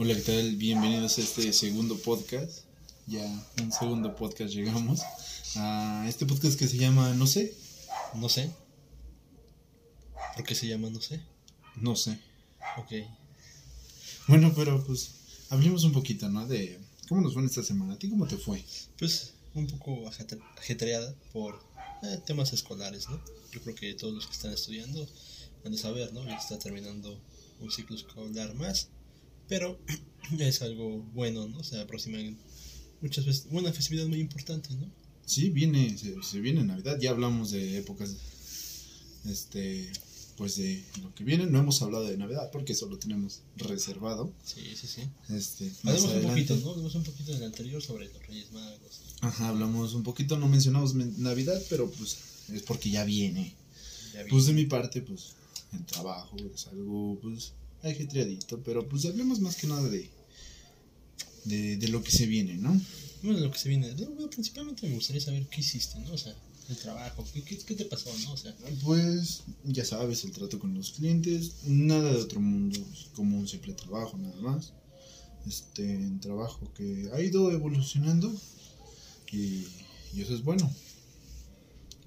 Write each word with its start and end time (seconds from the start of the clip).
Hola, 0.00 0.14
¿qué 0.14 0.20
tal? 0.20 0.54
Bienvenidos 0.54 1.18
a 1.18 1.22
este 1.22 1.52
segundo 1.52 1.98
podcast. 1.98 2.60
Ya, 3.08 3.24
un 3.60 3.72
segundo 3.72 4.14
podcast 4.14 4.54
llegamos. 4.54 5.00
A 5.56 6.06
este 6.08 6.24
podcast 6.24 6.56
que 6.56 6.68
se 6.68 6.76
llama 6.76 7.14
No 7.14 7.26
sé. 7.26 7.52
No 8.14 8.28
sé. 8.28 8.48
¿Por 10.36 10.44
qué 10.44 10.54
se 10.54 10.68
llama 10.68 10.88
No 10.88 11.00
sé? 11.00 11.20
No 11.74 11.96
sé. 11.96 12.16
Ok. 12.76 12.92
Bueno, 14.28 14.52
pero 14.54 14.84
pues 14.84 15.10
hablemos 15.50 15.82
un 15.82 15.90
poquito, 15.90 16.28
¿no? 16.28 16.46
De 16.46 16.78
cómo 17.08 17.20
nos 17.20 17.34
fue 17.34 17.44
esta 17.44 17.64
semana. 17.64 17.94
¿A 17.94 17.98
ti 17.98 18.08
cómo 18.08 18.28
te 18.28 18.36
fue? 18.36 18.64
Pues 19.00 19.32
un 19.54 19.66
poco 19.66 20.08
ajetreada 20.58 21.12
por 21.32 21.60
eh, 22.04 22.20
temas 22.24 22.52
escolares, 22.52 23.08
¿no? 23.08 23.20
Yo 23.50 23.60
creo 23.62 23.74
que 23.74 23.94
todos 23.94 24.14
los 24.14 24.28
que 24.28 24.34
están 24.34 24.52
estudiando 24.52 25.08
han 25.64 25.72
de 25.72 25.78
saber, 25.78 26.12
¿no? 26.12 26.24
Ya 26.24 26.36
está 26.36 26.56
terminando 26.56 27.18
un 27.58 27.72
ciclo 27.72 27.96
escolar 27.96 28.54
más, 28.54 28.90
pero 29.48 29.78
es 30.38 30.62
algo 30.62 30.98
bueno, 31.14 31.48
¿no? 31.48 31.62
Se 31.64 31.80
aproximan 31.80 32.36
muchas 33.00 33.24
veces 33.26 33.46
una 33.50 33.72
festividad 33.72 34.06
muy 34.06 34.20
importante, 34.20 34.74
¿no? 34.74 34.90
Sí, 35.26 35.50
viene, 35.50 35.96
se, 35.98 36.14
se 36.22 36.40
viene 36.40 36.64
Navidad. 36.64 36.98
Ya 37.00 37.10
hablamos 37.10 37.50
de 37.50 37.78
épocas, 37.78 38.14
este, 39.28 39.90
pues 40.36 40.56
de 40.56 40.84
lo 41.02 41.14
que 41.14 41.24
viene. 41.24 41.46
No 41.46 41.58
hemos 41.58 41.82
hablado 41.82 42.04
de 42.04 42.16
Navidad 42.16 42.50
porque 42.52 42.72
eso 42.72 42.86
lo 42.86 42.98
tenemos 42.98 43.42
reservado. 43.56 44.32
Sí, 44.44 44.62
sí, 44.74 44.86
sí. 44.86 45.02
Este, 45.28 45.70
más 45.82 45.96
Hablemos 46.02 46.14
un 46.24 46.30
poquito, 46.30 46.56
¿no? 46.56 46.70
Hablemos 46.70 46.94
un 46.94 47.04
poquito 47.04 47.30
en 47.32 47.36
el 47.38 47.44
anterior 47.44 47.82
sobre 47.82 48.06
los 48.08 48.26
Reyes 48.26 48.52
Magos. 48.52 49.00
Ajá, 49.20 49.48
hablamos 49.48 49.94
un 49.94 50.02
poquito, 50.02 50.38
no 50.38 50.48
mencionamos 50.48 50.94
men- 50.94 51.14
Navidad, 51.18 51.60
pero 51.68 51.90
pues 51.90 52.16
es 52.52 52.62
porque 52.62 52.90
ya 52.90 53.04
viene. 53.04 53.54
Ya 54.14 54.22
vi. 54.22 54.30
Pues 54.30 54.46
de 54.46 54.52
mi 54.54 54.64
parte, 54.64 55.02
pues 55.02 55.34
el 55.72 55.84
trabajo 55.84 56.36
es 56.54 56.66
algo, 56.68 57.18
pues, 57.20 57.52
ajetreadito, 57.82 58.60
pero 58.62 58.88
pues 58.88 59.04
hablemos 59.06 59.40
más 59.40 59.56
que 59.56 59.66
nada 59.66 59.88
de, 59.88 60.10
de, 61.44 61.76
de 61.76 61.88
lo 61.88 62.02
que 62.02 62.10
se 62.10 62.26
viene, 62.26 62.56
¿no? 62.56 62.80
Bueno, 63.22 63.40
lo 63.40 63.50
que 63.50 63.58
se 63.58 63.68
viene, 63.68 63.92
bueno, 63.94 64.30
principalmente 64.30 64.86
me 64.88 64.94
gustaría 64.94 65.20
saber 65.20 65.46
qué 65.46 65.60
hiciste, 65.60 65.98
¿no? 66.00 66.12
O 66.12 66.18
sea, 66.18 66.34
el 66.68 66.76
trabajo, 66.76 67.24
¿qué, 67.32 67.42
qué, 67.42 67.58
qué 67.58 67.74
te 67.74 67.84
pasó, 67.86 68.10
no? 68.24 68.32
O 68.32 68.36
sea, 68.36 68.54
Pues, 68.84 69.42
ya 69.64 69.84
sabes, 69.84 70.24
el 70.24 70.32
trato 70.32 70.58
con 70.58 70.74
los 70.74 70.92
clientes, 70.92 71.52
nada 71.66 72.12
de 72.12 72.18
otro 72.18 72.40
mundo, 72.40 72.78
como 73.14 73.38
un 73.38 73.48
simple 73.48 73.72
trabajo, 73.74 74.16
nada 74.18 74.40
más. 74.40 74.72
Este, 75.46 75.82
un 75.96 76.20
trabajo 76.20 76.70
que 76.74 77.08
ha 77.14 77.20
ido 77.22 77.50
evolucionando 77.52 78.30
y, 79.32 79.64
y 80.14 80.20
eso 80.20 80.34
es 80.34 80.42
bueno. 80.42 80.70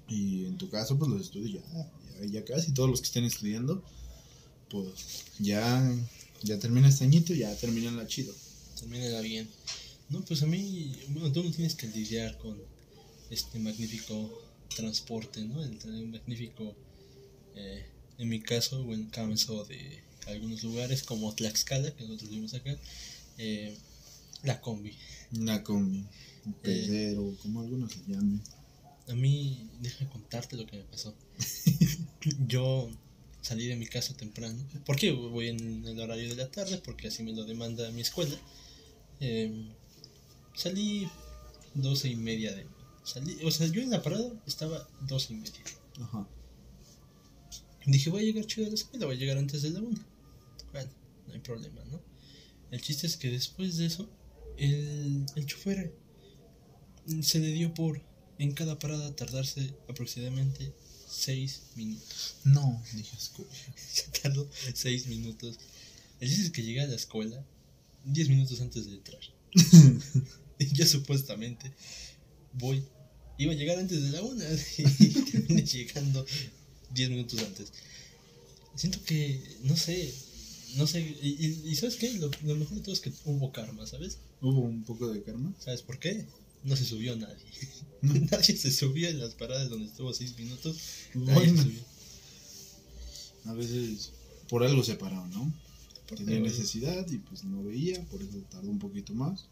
Y 0.08 0.44
en 0.46 0.58
tu 0.58 0.68
caso, 0.68 0.96
pues 0.98 1.10
los 1.10 1.22
estudios 1.22 1.52
ya, 1.54 1.90
ya, 2.20 2.26
ya 2.26 2.44
casi 2.44 2.72
todos 2.72 2.88
los 2.88 3.00
que 3.00 3.06
estén 3.06 3.24
estudiando, 3.24 3.82
pues 4.72 5.24
ya, 5.38 5.94
ya 6.42 6.58
termina 6.58 6.88
este 6.88 7.04
añito, 7.04 7.34
ya 7.34 7.54
terminan 7.56 7.96
la 7.98 8.06
chido. 8.06 8.34
termina 8.80 9.20
bien. 9.20 9.48
No, 10.08 10.24
pues 10.24 10.42
a 10.42 10.46
mí, 10.46 10.96
bueno, 11.08 11.30
tú 11.30 11.44
no 11.44 11.50
tienes 11.50 11.74
que 11.74 11.86
lidiar 11.88 12.38
con 12.38 12.58
este 13.30 13.58
magnífico 13.58 14.42
transporte, 14.74 15.42
¿no? 15.42 15.62
El, 15.62 15.78
el 15.84 16.08
magnífico, 16.08 16.74
eh, 17.54 17.84
en 18.18 18.28
mi 18.28 18.40
caso, 18.40 18.82
buen 18.82 19.04
caso 19.10 19.64
de 19.64 20.02
algunos 20.26 20.62
lugares 20.62 21.02
como 21.02 21.34
Tlaxcala, 21.34 21.94
que 21.94 22.04
nosotros 22.04 22.30
vivimos 22.30 22.54
acá, 22.54 22.76
eh, 23.38 23.76
la 24.42 24.60
combi. 24.60 24.94
Una 25.32 25.62
combi, 25.62 26.04
un 26.46 26.52
pedero, 26.54 27.36
como 27.42 27.60
algunos 27.60 27.92
se 27.92 28.00
llamen. 28.08 28.40
A 29.08 29.14
mí, 29.14 29.68
deja 29.80 30.08
contarte 30.08 30.56
lo 30.56 30.66
que 30.66 30.78
me 30.78 30.84
pasó. 30.84 31.14
Yo 32.46 32.90
salí 33.42 33.66
de 33.66 33.76
mi 33.76 33.86
casa 33.86 34.16
temprano. 34.16 34.64
¿Por 34.86 34.96
qué 34.96 35.12
voy 35.12 35.48
en 35.48 35.84
el 35.86 36.00
horario 36.00 36.28
de 36.30 36.36
la 36.36 36.50
tarde? 36.50 36.78
Porque 36.78 37.08
así 37.08 37.22
me 37.22 37.32
lo 37.32 37.44
demanda 37.44 37.90
mi 37.90 38.00
escuela. 38.00 38.34
Eh, 39.20 39.68
salí 40.54 41.08
doce 41.74 42.08
y 42.08 42.16
media 42.16 42.54
de... 42.54 42.66
Salí, 43.04 43.36
o 43.44 43.50
sea, 43.50 43.66
yo 43.66 43.82
en 43.82 43.90
la 43.90 44.02
parada 44.02 44.32
estaba 44.46 44.88
doce 45.02 45.34
y 45.34 45.36
media. 45.36 45.60
Ajá. 46.00 46.26
Dije, 47.84 48.10
voy 48.10 48.22
a 48.22 48.24
llegar 48.26 48.46
chido 48.46 48.66
a 48.66 48.70
la 48.70 48.76
escuela, 48.76 49.06
voy 49.06 49.16
a 49.16 49.18
llegar 49.18 49.38
antes 49.38 49.62
de 49.62 49.70
la 49.70 49.80
una. 49.80 50.06
Bueno, 50.72 50.90
no 51.26 51.34
hay 51.34 51.40
problema, 51.40 51.84
¿no? 51.90 52.00
El 52.70 52.80
chiste 52.80 53.08
es 53.08 53.16
que 53.16 53.28
después 53.28 53.76
de 53.76 53.86
eso, 53.86 54.08
el, 54.56 55.26
el 55.34 55.46
chofer 55.46 55.92
se 57.20 57.40
le 57.40 57.48
dio 57.48 57.74
por 57.74 58.00
en 58.38 58.52
cada 58.52 58.78
parada 58.78 59.14
tardarse 59.16 59.74
aproximadamente 59.88 60.72
seis 61.12 61.62
minutos. 61.76 62.36
No, 62.44 62.82
dije 62.94 63.16
escucha. 63.16 63.50
Se 63.92 64.04
tardó 64.22 64.48
seis 64.74 65.06
minutos. 65.06 65.58
El 66.20 66.28
chiste 66.28 66.44
es 66.46 66.50
que 66.52 66.62
llegué 66.62 66.80
a 66.82 66.86
la 66.86 66.96
escuela 66.96 67.44
diez 68.04 68.28
minutos 68.28 68.60
antes 68.60 68.86
de 68.86 68.92
entrar. 68.94 69.20
y 70.58 70.66
yo 70.74 70.86
supuestamente 70.86 71.72
voy, 72.54 72.84
iba 73.38 73.52
a 73.52 73.56
llegar 73.56 73.78
antes 73.78 74.02
de 74.02 74.10
la 74.10 74.22
una 74.22 74.44
y 74.78 75.08
terminé 75.24 75.62
llegando 75.64 76.24
diez 76.94 77.10
minutos 77.10 77.40
antes. 77.40 77.72
Siento 78.74 79.02
que, 79.04 79.40
no 79.64 79.76
sé, 79.76 80.12
no 80.76 80.86
sé, 80.86 81.00
y, 81.00 81.28
y- 81.46 81.70
y 81.70 81.74
¿sabes 81.76 81.96
qué? 81.96 82.12
Lo, 82.14 82.30
lo 82.42 82.56
mejor 82.56 82.76
de 82.78 82.82
todo 82.82 82.94
es 82.94 83.00
que 83.00 83.12
hubo 83.24 83.52
karma, 83.52 83.86
¿sabes? 83.86 84.18
Hubo 84.40 84.60
un 84.60 84.84
poco 84.84 85.08
de 85.12 85.22
karma. 85.22 85.54
¿Sabes 85.60 85.82
por 85.82 85.98
qué? 85.98 86.26
No 86.64 86.76
se 86.76 86.84
subió 86.84 87.16
nadie. 87.16 87.44
No. 88.02 88.14
nadie 88.30 88.56
se 88.56 88.70
subió 88.72 89.08
en 89.08 89.18
las 89.18 89.34
paradas 89.34 89.68
donde 89.70 89.86
estuvo 89.88 90.12
seis 90.12 90.36
minutos. 90.38 90.76
Nadie 91.14 91.46
se 91.46 91.52
Bueno, 91.52 91.62
subió. 91.62 91.80
a 93.46 93.52
veces 93.54 94.10
por 94.48 94.64
algo 94.64 94.82
se 94.84 94.94
paró, 94.96 95.26
¿no? 95.28 95.52
Porque, 96.08 96.24
Tenía 96.24 96.40
necesidad 96.40 97.08
y 97.10 97.18
pues 97.18 97.44
no 97.44 97.62
veía, 97.64 98.02
por 98.10 98.22
eso 98.22 98.36
tardó 98.50 98.68
un 98.68 98.78
poquito 98.78 99.14
más. 99.14 99.46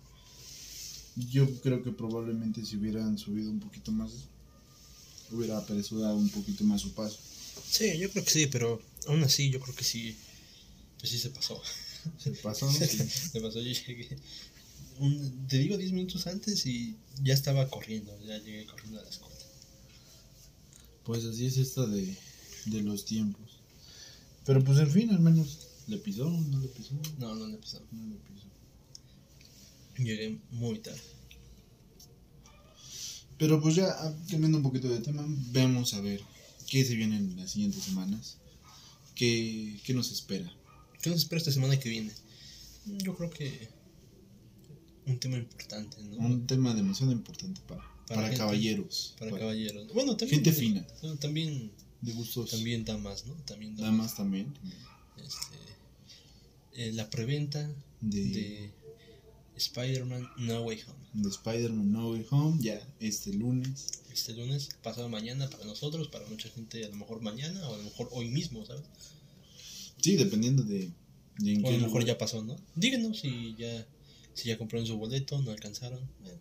Yo 1.16 1.50
creo 1.60 1.82
que 1.82 1.90
probablemente 1.90 2.64
si 2.64 2.76
hubieran 2.76 3.18
subido 3.18 3.50
un 3.50 3.60
poquito 3.60 3.92
más, 3.92 4.10
hubiera 5.30 5.58
apresurado 5.58 6.16
un 6.16 6.28
poquito 6.30 6.64
más 6.64 6.80
su 6.82 6.92
paso. 6.92 7.18
Sí, 7.68 7.98
yo 7.98 8.10
creo 8.10 8.24
que 8.24 8.30
sí, 8.30 8.46
pero 8.46 8.80
aún 9.06 9.22
así 9.24 9.50
yo 9.50 9.60
creo 9.60 9.74
que 9.74 9.84
sí, 9.84 10.16
pues 10.98 11.10
sí 11.10 11.18
se 11.18 11.30
pasó. 11.30 11.60
Se 12.18 12.30
pasó, 12.32 12.70
sí. 12.72 12.86
Se 12.86 13.40
pasó, 13.40 13.60
yo 13.60 13.72
llegué, 13.72 14.16
un- 15.00 15.46
te 15.48 15.58
digo 15.58 15.76
10 15.76 15.92
minutos 15.92 16.26
antes 16.26 16.64
y 16.66 16.96
ya 17.22 17.34
estaba 17.34 17.68
corriendo, 17.68 18.16
ya 18.24 18.38
llegué 18.38 18.66
corriendo 18.66 19.00
a 19.00 19.02
la 19.02 19.08
escuela. 19.08 19.34
Pues 21.04 21.24
así 21.24 21.46
es 21.46 21.56
esta 21.56 21.86
de, 21.86 22.16
de 22.66 22.82
los 22.82 23.04
tiempos. 23.04 23.60
Pero 24.46 24.62
pues 24.64 24.78
en 24.78 24.90
fin, 24.90 25.10
al 25.10 25.20
menos 25.20 25.66
le 25.86 25.96
pisó, 25.98 26.28
no 26.30 26.60
le 26.60 26.68
pisó, 26.68 26.94
No, 27.18 27.34
no 27.34 27.46
le 27.48 27.56
pasó. 27.58 27.80
no 27.90 28.08
le 28.14 28.16
pisó. 28.20 28.46
Llegué 29.98 30.38
muy 30.52 30.78
tarde. 30.78 31.00
Pero 33.38 33.60
pues 33.60 33.74
ya 33.74 33.86
ah, 33.90 34.14
cambiando 34.30 34.58
un 34.58 34.64
poquito 34.64 34.88
de 34.88 35.00
tema, 35.00 35.24
vemos 35.50 35.94
a 35.94 36.00
ver 36.00 36.20
qué 36.68 36.84
se 36.84 36.94
viene 36.94 37.16
en 37.16 37.36
las 37.36 37.52
siguientes 37.52 37.82
semanas, 37.84 38.36
qué, 39.14 39.80
qué 39.84 39.94
nos 39.94 40.10
espera. 40.12 40.50
¿Qué 41.00 41.08
nos 41.10 41.20
espera 41.20 41.38
esta 41.38 41.52
semana 41.52 41.78
que 41.80 41.88
viene? 41.88 42.12
Yo 43.02 43.16
creo 43.16 43.30
que 43.30 43.68
un 45.10 45.18
tema 45.18 45.36
importante, 45.36 45.96
¿no? 46.02 46.16
Un 46.26 46.46
tema 46.46 46.74
demasiado 46.74 47.12
importante 47.12 47.60
para, 47.68 47.82
para, 48.06 48.22
gente- 48.22 48.36
caballeros, 48.38 49.14
Para 49.18 49.30
para 49.30 49.40
caballeros. 49.42 49.92
Bueno, 49.92 50.16
también. 50.16 50.42
gente 50.44 50.52
fina, 50.52 50.86
no, 51.02 51.16
también, 51.16 51.70
de 52.00 52.12
gustos, 52.12 52.50
también 52.50 52.84
damas, 52.84 53.26
¿no? 53.26 53.34
También 53.44 53.76
damas. 53.76 53.90
damas 53.92 54.16
también, 54.16 54.46
Este, 55.16 55.56
eh, 56.88 56.92
la 56.92 57.08
preventa 57.10 57.70
de, 58.00 58.24
de, 58.24 58.30
de 58.32 58.70
Spider-Man 59.56 60.28
No 60.38 60.62
Way 60.62 60.80
Home. 60.86 61.28
Spider-Man 61.28 61.92
No 61.92 62.10
Way 62.10 62.26
Home, 62.30 62.58
ya 62.62 62.80
este 63.00 63.32
lunes. 63.34 63.86
Este 64.12 64.32
lunes, 64.34 64.70
pasado 64.82 65.08
mañana 65.08 65.48
para 65.50 65.64
nosotros, 65.64 66.08
para 66.08 66.26
mucha 66.28 66.48
gente 66.50 66.84
a 66.84 66.88
lo 66.88 66.96
mejor 66.96 67.20
mañana 67.20 67.68
o 67.68 67.74
a 67.74 67.78
lo 67.78 67.84
mejor 67.84 68.08
hoy 68.12 68.28
mismo, 68.28 68.64
¿sabes? 68.66 68.82
Sí, 70.00 70.16
dependiendo 70.16 70.62
de, 70.62 70.90
de 71.38 71.52
en 71.52 71.64
O 71.64 71.68
a 71.68 71.72
lo 71.72 71.78
mejor 71.78 72.00
lugar. 72.00 72.06
ya 72.06 72.18
pasó, 72.18 72.42
¿no? 72.42 72.56
Díganos 72.74 73.20
si 73.20 73.54
ya, 73.58 73.86
si 74.34 74.48
ya 74.48 74.58
compraron 74.58 74.86
su 74.86 74.96
boleto, 74.96 75.40
no 75.42 75.50
alcanzaron. 75.50 76.00
Eh, 76.24 76.38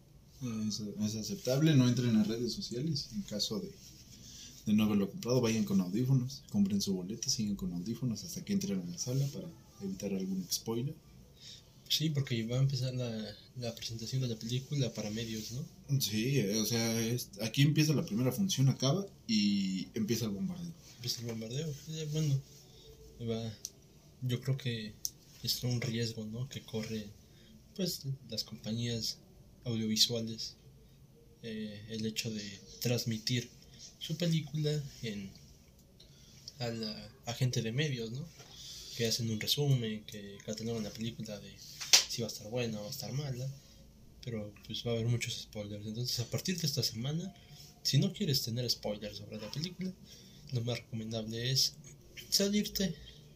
Es, 0.70 0.80
es 0.80 1.16
aceptable, 1.16 1.76
no 1.76 1.88
entren 1.90 2.16
a 2.16 2.24
redes 2.24 2.54
sociales 2.54 3.10
en 3.14 3.22
caso 3.24 3.60
de, 3.60 3.70
de 4.66 4.74
no 4.74 4.84
haberlo 4.86 5.10
comprado, 5.10 5.42
vayan 5.42 5.66
con 5.66 5.82
audífonos, 5.82 6.44
compren 6.52 6.82
su 6.82 6.94
boleto, 6.94 7.30
sigan 7.30 7.56
con 7.56 7.74
audífonos 7.74 8.24
hasta 8.24 8.44
que 8.46 8.54
entren 8.54 8.80
a 8.82 8.86
la 8.92 8.98
sala 8.98 9.26
para 9.34 9.48
evitar 9.82 10.14
algún 10.14 10.46
spoiler. 10.52 10.96
Sí, 11.90 12.10
porque 12.12 12.44
va 12.46 12.58
a 12.58 12.62
empezar 12.62 12.94
la, 12.94 13.10
la 13.58 13.74
presentación 13.76 14.22
de 14.22 14.28
la 14.28 14.36
película 14.38 14.94
para 14.94 15.10
medios, 15.10 15.52
¿no? 15.54 16.00
Sí, 16.00 16.40
o 16.40 16.66
sea, 16.66 17.02
es- 17.02 17.30
aquí 17.42 17.64
empieza 17.64 17.94
la 17.94 18.06
primera 18.06 18.32
función, 18.32 18.70
acaba 18.70 19.06
y 19.28 19.88
empieza 19.96 20.26
el 20.26 20.32
bombardeo. 20.32 20.72
Empieza 20.98 21.22
el 21.22 21.28
bombardeo. 21.28 21.68
Eh, 21.90 22.08
bueno, 22.14 22.40
va, 23.30 23.42
yo 24.22 24.40
creo 24.42 24.56
que 24.58 24.94
es 25.44 25.64
un 25.64 25.82
riesgo, 25.82 26.26
¿no? 26.26 26.48
Que 26.48 26.62
corre, 26.62 27.08
pues, 27.80 28.02
las 28.30 28.44
compañías 28.44 29.20
audiovisuales. 29.64 30.58
eh, 31.44 31.86
el 31.88 32.06
hecho 32.06 32.30
de 32.30 32.60
transmitir 32.82 33.50
su 34.00 34.18
película 34.18 34.72
en 35.04 35.32
a 36.60 36.68
la 36.68 37.10
a 37.26 37.34
gente 37.34 37.62
de 37.62 37.72
medios, 37.72 38.12
¿no? 38.12 38.26
que 38.98 39.08
hacen 39.08 39.30
un 39.30 39.40
resumen, 39.40 40.04
que 40.04 40.38
catalogan 40.46 40.84
la 40.84 40.90
película 40.90 41.40
de 41.40 41.54
si 42.10 42.22
va 42.22 42.28
a 42.28 42.32
estar 42.34 42.50
buena 42.50 42.80
o 42.80 42.82
va 42.82 42.88
a 42.90 42.92
estar 42.92 43.14
mala, 43.14 43.48
pero 44.26 44.54
pues 44.66 44.86
va 44.86 44.92
a 44.92 44.96
haber 44.96 45.08
muchos 45.08 45.34
spoilers. 45.42 45.86
Entonces, 45.86 46.20
a 46.20 46.30
partir 46.30 46.60
de 46.60 46.68
esta 46.68 46.84
semana, 46.84 47.34
si 47.82 47.98
no 47.98 48.12
quieres 48.12 48.42
tener 48.42 48.70
spoilers 48.70 49.20
sobre 49.20 49.38
la 49.38 49.50
película, 49.50 49.94
lo 50.52 50.62
más 50.66 50.80
recomendable 50.80 51.50
es 51.50 51.76
salirte 52.30 52.94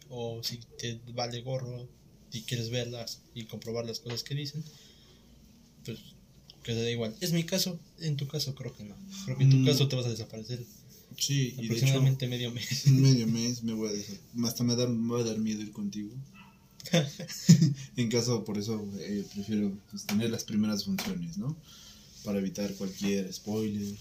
o 0.10 0.44
si 0.44 0.58
te 0.78 1.00
vale 1.14 1.40
gorro 1.40 1.88
y 2.34 2.42
quieres 2.42 2.70
verlas 2.70 3.22
y 3.34 3.46
comprobar 3.46 3.86
las 3.86 4.00
cosas 4.00 4.24
que 4.24 4.36
dicen, 4.36 4.64
pues 5.86 6.00
que 6.64 6.74
te 6.74 6.82
da 6.82 6.90
igual. 6.90 7.16
Es 7.22 7.32
mi 7.34 7.44
caso, 7.44 7.80
en 8.00 8.16
tu 8.18 8.28
caso 8.28 8.56
creo 8.56 8.74
que 8.74 8.84
no. 8.84 8.96
Creo 9.26 9.38
que 9.38 9.44
en 9.44 9.50
tu 9.52 9.58
Mm. 9.58 9.66
caso 9.66 9.88
te 9.88 9.96
vas 9.96 10.06
a 10.06 10.10
desaparecer 10.10 10.64
Sí, 11.18 11.34
y 11.34 11.40
de 11.40 11.52
hecho, 11.52 11.74
aproximadamente 11.76 12.28
medio 12.28 12.52
mes. 12.52 12.88
medio 12.88 13.28
mes 13.28 13.62
me 13.64 13.74
voy 13.74 13.90
a 13.90 13.92
dejar. 13.92 14.18
Hasta 14.46 14.64
me, 14.64 14.76
da, 14.76 14.88
me 14.88 15.14
va 15.14 15.20
a 15.20 15.24
dar 15.24 15.38
miedo 15.38 15.62
ir 15.62 15.72
contigo. 15.72 16.10
en 17.96 18.10
caso, 18.10 18.44
por 18.44 18.58
eso 18.58 18.90
eh, 19.00 19.24
prefiero 19.34 19.72
pues, 19.92 20.06
tener 20.06 20.30
las 20.32 20.44
primeras 20.44 20.86
funciones, 20.86 21.38
¿no? 21.38 21.56
Para 22.24 22.40
evitar 22.40 22.74
cualquier 22.76 23.32
spoiler. 23.32 23.96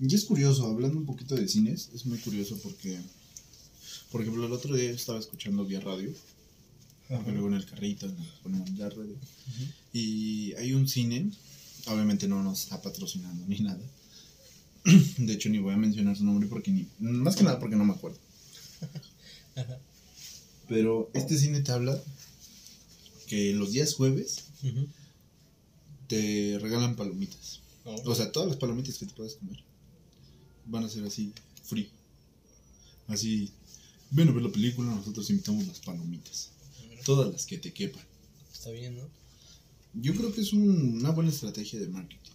Y 0.00 0.14
es 0.14 0.24
curioso, 0.24 0.66
hablando 0.66 0.98
un 0.98 1.06
poquito 1.06 1.36
de 1.36 1.46
cines, 1.46 1.90
es 1.94 2.06
muy 2.06 2.18
curioso 2.18 2.58
porque, 2.62 2.98
por 4.10 4.20
ejemplo, 4.20 4.44
el 4.46 4.52
otro 4.52 4.74
día 4.74 4.90
estaba 4.90 5.20
escuchando 5.20 5.64
vía 5.64 5.80
radio, 5.80 6.12
porque 7.16 7.32
luego 7.32 7.48
en 7.48 7.54
el 7.54 7.66
carrito 7.66 8.10
ponemos 8.42 8.70
la 8.78 8.88
radio, 8.88 9.16
y 9.92 10.52
hay 10.54 10.72
un 10.72 10.88
cine, 10.88 11.30
obviamente 11.86 12.28
no 12.28 12.42
nos 12.42 12.62
está 12.62 12.80
patrocinando 12.80 13.44
ni 13.46 13.60
nada. 13.60 13.80
De 15.18 15.32
hecho, 15.32 15.48
ni 15.48 15.58
voy 15.58 15.74
a 15.74 15.76
mencionar 15.76 16.16
su 16.16 16.24
nombre 16.24 16.48
porque 16.48 16.70
ni. 16.70 16.86
Más 16.98 17.36
que 17.36 17.44
nada 17.44 17.58
porque 17.58 17.76
no 17.76 17.84
me 17.84 17.92
acuerdo. 17.92 18.18
Ajá. 19.56 19.78
Pero 20.68 21.10
este 21.14 21.38
cine 21.38 21.60
te 21.60 21.70
habla 21.72 22.00
que 23.26 23.52
los 23.52 23.72
días 23.72 23.94
jueves 23.94 24.44
te 26.08 26.58
regalan 26.60 26.96
palomitas. 26.96 27.60
Oh. 27.84 28.02
O 28.06 28.14
sea, 28.14 28.32
todas 28.32 28.48
las 28.48 28.58
palomitas 28.58 28.98
que 28.98 29.06
te 29.06 29.14
puedas 29.14 29.34
comer 29.34 29.62
van 30.66 30.84
a 30.84 30.88
ser 30.88 31.04
así, 31.04 31.32
free. 31.64 31.90
Así, 33.08 33.50
ven 34.10 34.28
a 34.28 34.32
ver 34.32 34.42
la 34.42 34.52
película, 34.52 34.94
nosotros 34.94 35.28
invitamos 35.30 35.66
las 35.66 35.80
palomitas. 35.80 36.50
Todas 37.04 37.32
las 37.32 37.46
que 37.46 37.58
te 37.58 37.72
quepan. 37.72 38.04
Está 38.52 38.70
bien, 38.70 38.96
¿no? 38.96 39.08
Yo 39.94 40.14
creo 40.14 40.32
que 40.32 40.40
es 40.40 40.52
un- 40.52 40.98
una 41.00 41.10
buena 41.10 41.30
estrategia 41.30 41.78
de 41.80 41.88
marketing. 41.88 42.30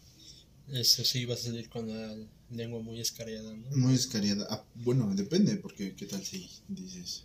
Eso 0.73 1.03
sí, 1.05 1.25
vas 1.25 1.39
a 1.41 1.43
salir 1.45 1.69
con 1.69 1.87
la 1.87 2.15
lengua 2.51 2.81
muy 2.81 2.99
escareada, 2.99 3.53
¿no? 3.55 3.75
Muy 3.77 3.93
escariada. 3.93 4.45
Ah, 4.49 4.63
bueno, 4.75 5.13
depende, 5.15 5.55
porque 5.57 5.95
qué 5.95 6.05
tal 6.05 6.23
si 6.25 6.49
dices, 6.67 7.23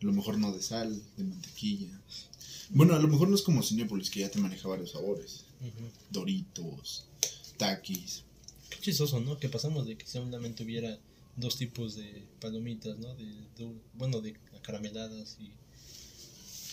a 0.00 0.04
lo 0.06 0.12
mejor 0.12 0.38
no 0.38 0.52
de 0.52 0.62
sal, 0.62 1.02
de 1.16 1.24
mantequilla. 1.24 2.00
Bueno, 2.70 2.94
a 2.94 2.98
lo 3.00 3.08
mejor 3.08 3.28
no 3.28 3.34
es 3.34 3.42
como 3.42 3.62
Cinepolis, 3.62 4.08
que 4.10 4.20
ya 4.20 4.30
te 4.30 4.38
maneja 4.38 4.68
varios 4.68 4.92
sabores. 4.92 5.44
Doritos, 6.10 7.06
Takis. 7.56 8.22
Qué 8.70 8.78
chistoso, 8.80 9.20
¿no? 9.20 9.38
Que 9.38 9.48
pasamos 9.48 9.86
de 9.86 9.96
que 9.96 10.06
solamente 10.06 10.62
hubiera 10.62 10.98
dos 11.36 11.56
tipos 11.56 11.96
de 11.96 12.24
palomitas, 12.40 12.98
¿no? 12.98 13.14
De, 13.16 13.24
du- 13.58 13.80
bueno, 13.94 14.20
de 14.20 14.36
carameladas 14.62 15.36
y, 15.40 15.50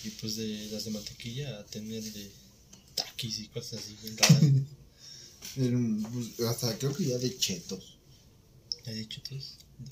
y 0.04 0.10
pues 0.12 0.36
de 0.36 0.68
las 0.72 0.86
de 0.86 0.92
mantequilla 0.92 1.60
a 1.60 1.66
tener 1.66 2.04
de 2.04 2.32
taquis 2.96 3.40
y 3.40 3.48
cosas 3.48 3.80
así 3.80 3.96
pues, 6.14 6.40
hasta 6.48 6.78
creo 6.78 6.94
que 6.96 7.06
ya 7.06 7.18
de 7.18 7.38
chetos. 7.38 7.98
¿Has 8.86 8.96
dicho 8.96 9.22
tú? 9.28 9.36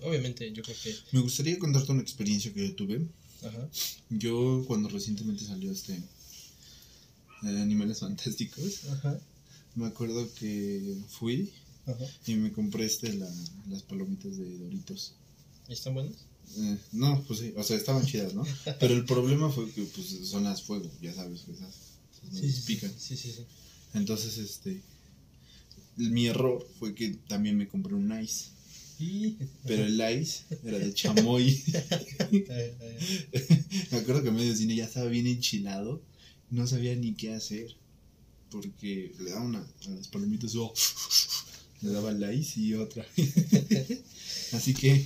Obviamente, 0.04 0.52
yo 0.52 0.64
creo 0.64 0.76
que. 0.84 0.96
Me 1.12 1.20
gustaría 1.22 1.58
contarte 1.60 1.92
una 1.92 2.02
experiencia 2.02 2.54
que 2.54 2.68
yo 2.70 2.76
tuve. 2.76 3.08
Ajá. 3.44 3.70
Yo 4.10 4.64
cuando 4.68 4.90
recientemente 4.90 5.46
salió 5.46 5.72
este 5.72 5.94
eh, 5.94 6.02
Animales 7.62 8.00
Fantásticos, 8.00 8.86
Ajá. 8.86 9.20
me 9.76 9.86
acuerdo 9.88 10.32
que 10.36 10.98
fui 11.08 11.52
Ajá. 11.86 12.06
y 12.28 12.36
me 12.36 12.52
compré 12.52 12.86
este 12.86 13.14
la- 13.14 13.34
las 13.70 13.84
palomitas 13.84 14.38
de 14.38 14.58
Doritos. 14.58 15.14
¿Están 15.68 15.94
buenas? 15.94 16.16
Eh, 16.58 16.78
no, 16.94 17.24
pues 17.28 17.40
sí, 17.40 17.54
o 17.56 17.64
sea, 17.64 17.78
estaban 17.78 18.06
chidas, 18.06 18.34
¿no? 18.34 18.44
Pero 18.80 18.96
el 18.96 19.06
problema 19.06 19.50
fue 19.50 19.70
que 19.72 19.84
pues 19.84 20.08
son 20.24 20.44
las 20.44 20.64
fuego, 20.64 20.92
ya 21.02 21.14
sabes, 21.14 21.42
que 21.42 21.52
esas, 21.52 21.76
esas 22.14 22.34
no 22.34 22.40
sí, 22.40 22.62
pican. 22.66 22.92
sí, 22.98 23.16
sí, 23.16 23.32
sí. 23.32 23.46
Entonces, 23.94 24.38
este, 24.38 24.82
mi 25.96 26.28
error 26.28 26.68
fue 26.80 26.94
que 26.96 27.10
también 27.28 27.58
me 27.58 27.68
compré 27.68 27.96
un 27.96 28.12
ice, 28.22 28.46
pero 29.66 29.86
el 29.86 30.02
ice 30.20 30.44
era 30.64 30.80
de 30.80 30.94
chamoy. 30.94 31.64
Me 33.92 33.98
acuerdo 33.98 34.24
que 34.24 34.32
medio 34.32 34.56
cine 34.56 34.76
ya 34.76 34.86
estaba 34.86 35.08
bien 35.08 35.28
enchilado, 35.28 36.02
no 36.50 36.68
sabía 36.68 36.96
ni 36.96 37.14
qué 37.14 37.34
hacer, 37.34 37.76
porque 38.52 39.14
le 39.20 39.32
daba 39.32 39.46
una, 39.46 39.60
a 39.60 39.90
las 39.90 40.08
palomitas, 40.08 40.56
oh, 40.56 40.74
le 41.82 41.92
daba 41.92 42.12
el 42.12 42.40
ice 42.40 42.60
y 42.60 42.74
otra. 42.74 43.06
Así 44.54 44.74
que, 44.74 45.06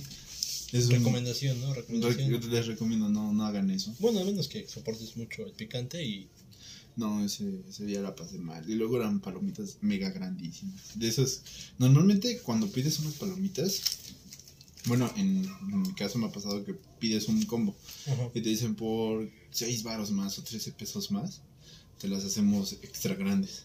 es 0.78 0.86
un, 0.86 0.92
Recomendación, 0.92 1.60
¿no? 1.60 1.72
Recomendación. 1.74 2.42
Re- 2.42 2.48
les 2.48 2.66
recomiendo, 2.66 3.08
no, 3.08 3.32
no 3.32 3.44
hagan 3.46 3.70
eso. 3.70 3.94
Bueno, 4.00 4.20
a 4.20 4.24
menos 4.24 4.48
que 4.48 4.66
soportes 4.68 5.16
mucho 5.16 5.44
el 5.46 5.52
picante 5.52 6.04
y. 6.04 6.28
No, 6.96 7.24
ese, 7.24 7.60
ese 7.68 7.86
día 7.86 8.00
la 8.00 8.14
pasé 8.14 8.38
mal. 8.38 8.68
Y 8.70 8.74
luego 8.76 8.96
eran 8.98 9.18
palomitas 9.20 9.78
mega 9.80 10.10
grandísimas. 10.10 10.96
De 10.96 11.08
esas, 11.08 11.42
normalmente 11.78 12.38
cuando 12.38 12.68
pides 12.70 13.00
unas 13.00 13.14
palomitas, 13.14 13.80
bueno, 14.86 15.10
en, 15.16 15.44
en 15.72 15.82
mi 15.82 15.92
caso 15.94 16.18
me 16.18 16.26
ha 16.26 16.32
pasado 16.32 16.64
que 16.64 16.74
pides 17.00 17.26
un 17.28 17.42
combo 17.46 17.74
Ajá. 18.06 18.28
y 18.34 18.40
te 18.42 18.48
dicen 18.48 18.76
por 18.76 19.28
6 19.50 19.82
varos 19.82 20.12
más 20.12 20.38
o 20.38 20.42
13 20.44 20.70
pesos 20.72 21.10
más, 21.10 21.40
te 21.98 22.06
las 22.06 22.24
hacemos 22.24 22.74
extra 22.74 23.14
grandes. 23.16 23.64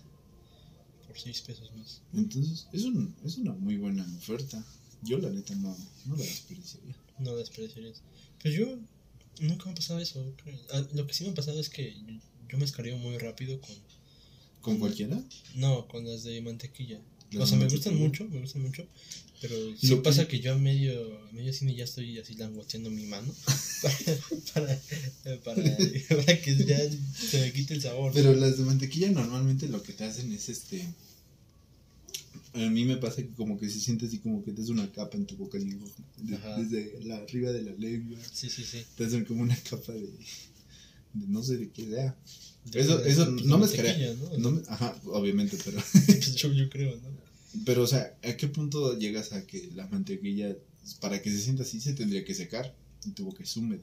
Por 1.06 1.20
6 1.20 1.42
pesos 1.42 1.72
más. 1.76 2.02
Entonces, 2.14 2.68
es, 2.74 2.84
un, 2.86 3.14
es 3.24 3.38
una 3.38 3.54
muy 3.54 3.78
buena 3.78 4.08
oferta. 4.18 4.66
Yo 5.04 5.18
la 5.18 5.30
neta 5.30 5.56
no, 5.56 5.76
no 6.06 6.16
la 6.16 6.24
desperdiciaría. 6.24 6.96
No 7.20 7.32
las 7.32 7.40
desperdiciarías. 7.50 8.02
Pues 8.42 8.54
yo 8.54 8.78
nunca 9.42 9.66
me 9.66 9.72
ha 9.72 9.76
pasado 9.76 10.00
eso. 10.00 10.34
Ah, 10.74 10.86
Lo 10.94 11.08
que 11.08 11.14
sí 11.14 11.24
me 11.24 11.32
ha 11.32 11.36
pasado 11.36 11.60
es 11.60 11.70
que 11.70 11.96
yo, 12.50 12.58
me 12.58 12.66
escareo 12.66 12.98
muy 12.98 13.18
rápido 13.18 13.60
con. 13.62 13.76
¿Con 14.62 14.78
cualquiera? 14.80 15.22
No, 15.56 15.88
con 15.88 16.06
las 16.06 16.24
de 16.24 16.42
mantequilla. 16.42 17.00
Las 17.32 17.44
o 17.44 17.48
sea, 17.48 17.58
me 17.60 17.68
gustan 17.70 17.96
mucho, 17.96 18.26
me 18.26 18.40
gustan 18.42 18.62
mucho. 18.64 18.86
Pero 19.42 19.56
sí 19.78 19.88
Lo 19.88 19.98
que- 19.98 20.02
pasa 20.02 20.28
que 20.28 20.42
yo 20.42 20.52
a 20.54 20.58
medio, 20.58 21.18
a 21.30 21.32
medio 21.32 21.54
cine 21.54 21.74
ya 21.76 21.86
estoy 21.86 22.18
así 22.20 22.34
langueteando 22.34 22.90
mi 22.90 23.06
mano. 23.06 23.34
para, 24.54 24.82
para, 25.46 25.78
para 26.10 26.42
que 26.42 26.56
ya 26.66 26.78
se 27.14 27.40
me 27.40 27.54
quite 27.54 27.74
el 27.76 27.82
sabor. 27.82 28.12
Pero 28.14 28.34
las 28.36 28.58
de 28.58 28.66
mantequilla 28.66 29.10
normalmente 29.12 29.70
lo 29.70 29.82
que 29.82 29.94
te 29.94 30.04
hacen 30.04 30.32
es 30.34 30.50
este. 30.50 30.86
A 32.54 32.70
mí 32.70 32.84
me 32.86 32.98
pasa 32.98 33.18
que 33.22 33.30
como 33.30 33.60
que 33.60 33.70
se 33.70 33.80
siente 33.80 34.08
así 34.08 34.18
como 34.20 34.44
que 34.44 34.52
te 34.52 34.62
hace 34.62 34.72
una 34.72 34.92
capa 34.92 35.18
en 35.18 35.26
tu 35.28 35.36
boca, 35.38 35.58
Ajá. 36.36 36.58
desde 36.62 37.00
la 37.04 37.18
arriba 37.18 37.52
de 37.52 37.62
la 37.62 37.74
lengua, 37.74 38.18
Sí, 38.34 38.50
sí, 38.50 38.64
sí. 38.64 38.84
te 38.98 39.06
hacen 39.06 39.24
como 39.26 39.42
una 39.44 39.56
capa 39.70 39.92
de, 39.94 40.02
de 41.14 41.28
no 41.28 41.44
sé 41.44 41.58
de 41.58 41.70
qué 41.70 41.86
sea. 41.86 42.18
De- 42.66 42.80
Eso, 42.82 42.98
de- 42.98 43.10
eso 43.10 43.26
de 43.32 43.44
no 43.44 43.58
me 43.58 43.68
me- 44.52 44.62
ajá, 44.68 45.00
obviamente, 45.06 45.58
pero, 45.64 45.78
Pues 46.06 46.36
yo, 46.36 46.52
yo 46.52 46.70
creo, 46.70 46.96
¿no? 46.96 47.10
pero 47.66 47.84
o 47.84 47.88
sea, 47.88 48.18
¿a 48.24 48.34
qué 48.38 48.48
punto 48.48 48.98
llegas 48.98 49.32
a 49.34 49.46
que 49.46 49.70
la 49.76 49.88
mantequilla, 49.88 50.56
para 51.02 51.22
que 51.22 51.30
se 51.32 51.40
sienta 51.42 51.64
así, 51.64 51.80
se 51.80 51.94
tendría 51.94 52.26
que 52.26 52.34
secar 52.34 52.76
y 53.06 53.12
tu 53.12 53.26
boca 53.26 53.44
es 53.44 53.56
húmeda? 53.58 53.82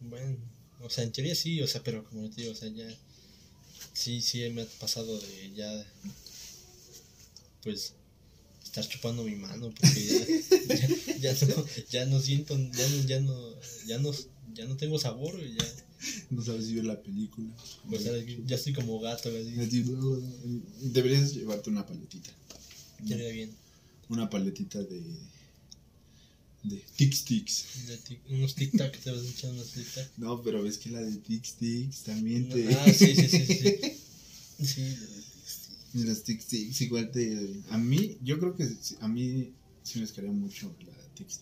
Bueno, 0.00 0.36
o 0.80 0.90
sea, 0.90 1.04
en 1.04 1.12
teoría 1.12 1.34
sí, 1.34 1.60
o 1.62 1.66
sea, 1.66 1.82
pero 1.82 2.04
como 2.04 2.28
te 2.30 2.40
digo, 2.42 2.52
o 2.52 2.56
sea, 2.56 2.68
ya. 2.68 2.88
Sí, 3.92 4.20
sí, 4.20 4.48
me 4.50 4.62
ha 4.62 4.66
pasado 4.80 5.18
de 5.18 5.52
ya. 5.54 5.86
Pues. 7.66 7.94
Estar 8.64 8.86
chupando 8.88 9.24
mi 9.24 9.36
mano, 9.36 9.72
porque 9.78 10.06
ya, 10.06 10.76
ya, 11.20 11.32
ya 11.34 11.46
no, 11.46 11.66
ya 11.90 12.06
no 12.06 12.20
siento, 12.20 12.58
ya 12.58 12.88
no, 12.88 13.04
ya 13.06 13.20
no, 13.20 13.60
ya 13.86 13.98
no, 13.98 14.12
ya 14.54 14.64
no 14.66 14.76
tengo 14.76 14.98
sabor, 14.98 15.34
y 15.42 15.54
ya. 15.54 15.66
No 16.30 16.42
sabes 16.44 16.66
si 16.66 16.74
ver 16.74 16.84
la 16.84 17.02
película. 17.02 17.48
Sea, 17.98 18.12
ya 18.46 18.56
estoy 18.56 18.74
como 18.74 19.00
gato, 19.00 19.30
así. 19.30 19.60
Así, 19.60 19.84
no, 19.84 20.20
Deberías 20.82 21.34
llevarte 21.34 21.70
una 21.70 21.86
paletita. 21.86 22.30
Estaría 23.02 23.30
bien. 23.30 23.50
Una 24.10 24.28
paletita 24.30 24.82
de. 24.82 25.02
de 26.64 26.82
Tix 26.96 27.24
Tix. 27.24 27.64
De 27.86 27.96
tic- 28.06 28.20
unos 28.30 28.54
tic-tac, 28.56 28.92
te 29.02 29.10
vas 29.10 29.22
a 29.22 29.30
echar 29.30 29.50
unos 29.52 29.72
tic-tac. 29.74 30.08
No, 30.16 30.42
pero 30.42 30.62
ves 30.62 30.78
que 30.78 30.90
la 30.90 31.00
de 31.00 31.16
Tix 31.18 31.54
Tix 31.54 32.02
también 32.02 32.48
te. 32.48 32.74
Ah, 32.74 32.92
sí, 32.92 33.14
sí, 33.14 33.28
sí, 33.28 33.46
sí. 33.46 33.78
Sí, 34.58 34.96
Y 35.96 36.04
las 36.04 36.22
Tix 36.24 36.46
Tix 36.46 36.80
igual 36.82 37.10
te. 37.10 37.62
A 37.70 37.78
mí, 37.78 38.18
yo 38.22 38.38
creo 38.38 38.54
que 38.54 38.68
a 39.00 39.08
mí 39.08 39.54
sí 39.82 39.98
me 39.98 40.04
escaría 40.04 40.30
mucho 40.30 40.74
la 40.86 40.92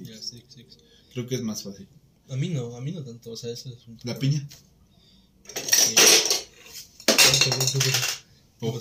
ya, 0.05 0.17
sí, 0.23 0.45
sí. 0.49 0.65
Creo 1.13 1.27
que 1.27 1.35
es 1.35 1.43
más 1.43 1.65
fácil. 1.65 1.89
A 2.29 2.37
mí 2.37 2.49
no, 2.51 2.77
a 2.77 2.81
mí 2.81 2.93
no 2.93 3.03
tanto, 3.03 3.33
o 3.33 3.37
sea, 3.37 3.51
eso 3.51 3.69
es 3.69 3.87
un... 3.89 3.99
La 4.05 4.17
piña. 4.17 4.47
Sí. 5.55 5.95
¿Qué 7.07 8.67
Oh, 8.67 8.81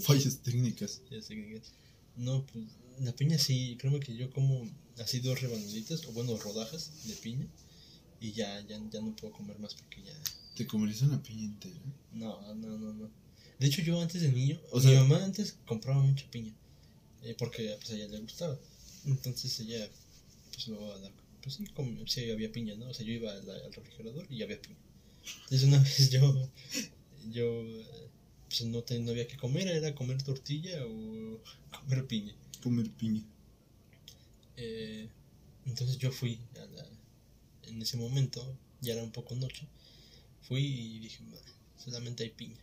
fallas 0.00 0.38
técnicas. 0.38 1.02
Sé 1.10 1.34
que- 1.34 1.60
No, 2.16 2.46
pues 2.46 2.64
la 3.00 3.12
piña 3.14 3.36
sí, 3.38 3.76
creo 3.80 3.98
que 3.98 4.16
yo 4.16 4.30
como 4.30 4.68
así 5.02 5.18
dos 5.20 5.40
rebanaditas, 5.40 6.04
o 6.06 6.12
bueno, 6.12 6.36
rodajas 6.38 6.92
de 7.04 7.14
piña, 7.14 7.46
Y 8.20 8.32
ya, 8.32 8.60
ya, 8.60 8.80
ya 8.92 9.00
no 9.00 9.14
puedo 9.16 9.32
comer 9.32 9.58
más 9.58 9.74
porque 9.74 10.02
ya. 10.02 10.12
¿Te 10.56 10.66
comerías 10.66 11.02
una 11.02 11.22
piña 11.22 11.44
entera? 11.44 11.80
No, 12.12 12.40
no, 12.54 12.78
no, 12.78 12.92
no. 12.92 13.10
De 13.58 13.66
hecho, 13.66 13.82
yo 13.82 14.00
antes 14.00 14.22
de 14.22 14.30
niño, 14.32 14.60
O 14.70 14.80
sea- 14.80 14.90
mi 14.90 14.96
mamá 15.08 15.24
antes 15.24 15.56
compraba 15.66 16.00
mucha 16.02 16.30
piña. 16.30 16.52
eh, 17.24 17.34
porque 17.36 17.76
pues, 17.78 17.90
a 17.90 17.94
ella 17.96 18.06
le 18.08 18.20
gustaba. 18.20 18.56
Entonces 19.04 19.58
ella, 19.60 19.88
pues 20.52 20.68
luego, 20.68 20.92
a 20.94 20.98
la- 20.98 21.10
pues 21.42 21.56
sí, 21.56 21.66
com- 21.74 22.06
sí 22.06 22.30
había 22.30 22.50
piña, 22.52 22.74
¿no? 22.76 22.88
O 22.88 22.94
sea, 22.94 23.04
yo 23.04 23.12
iba 23.12 23.34
la- 23.34 23.54
al 23.66 23.72
refrigerador 23.72 24.24
y 24.30 24.42
había 24.42 24.60
piña. 24.62 24.76
Entonces 25.42 25.64
una 25.64 25.78
vez 25.82 26.10
yo, 26.10 26.48
yo, 27.32 27.64
pues 28.48 28.62
no, 28.66 28.82
te- 28.82 29.00
no 29.00 29.10
había 29.10 29.26
que 29.26 29.36
comer, 29.36 29.66
era 29.68 29.94
comer 29.96 30.22
tortilla 30.22 30.84
o 30.86 31.40
comer 31.80 32.06
piña. 32.06 32.34
Comer 32.62 32.88
piña. 32.90 33.22
Eh, 34.56 35.08
entonces 35.66 35.98
yo 35.98 36.10
fui 36.12 36.38
a 36.56 36.64
la, 36.66 36.86
en 37.68 37.82
ese 37.82 37.96
momento, 37.96 38.56
ya 38.80 38.94
era 38.94 39.02
un 39.02 39.10
poco 39.12 39.34
noche, 39.34 39.66
fui 40.42 40.64
y 40.64 40.98
dije, 41.00 41.18
"Bah, 41.30 41.38
solamente 41.84 42.22
hay 42.24 42.30
piña. 42.30 42.56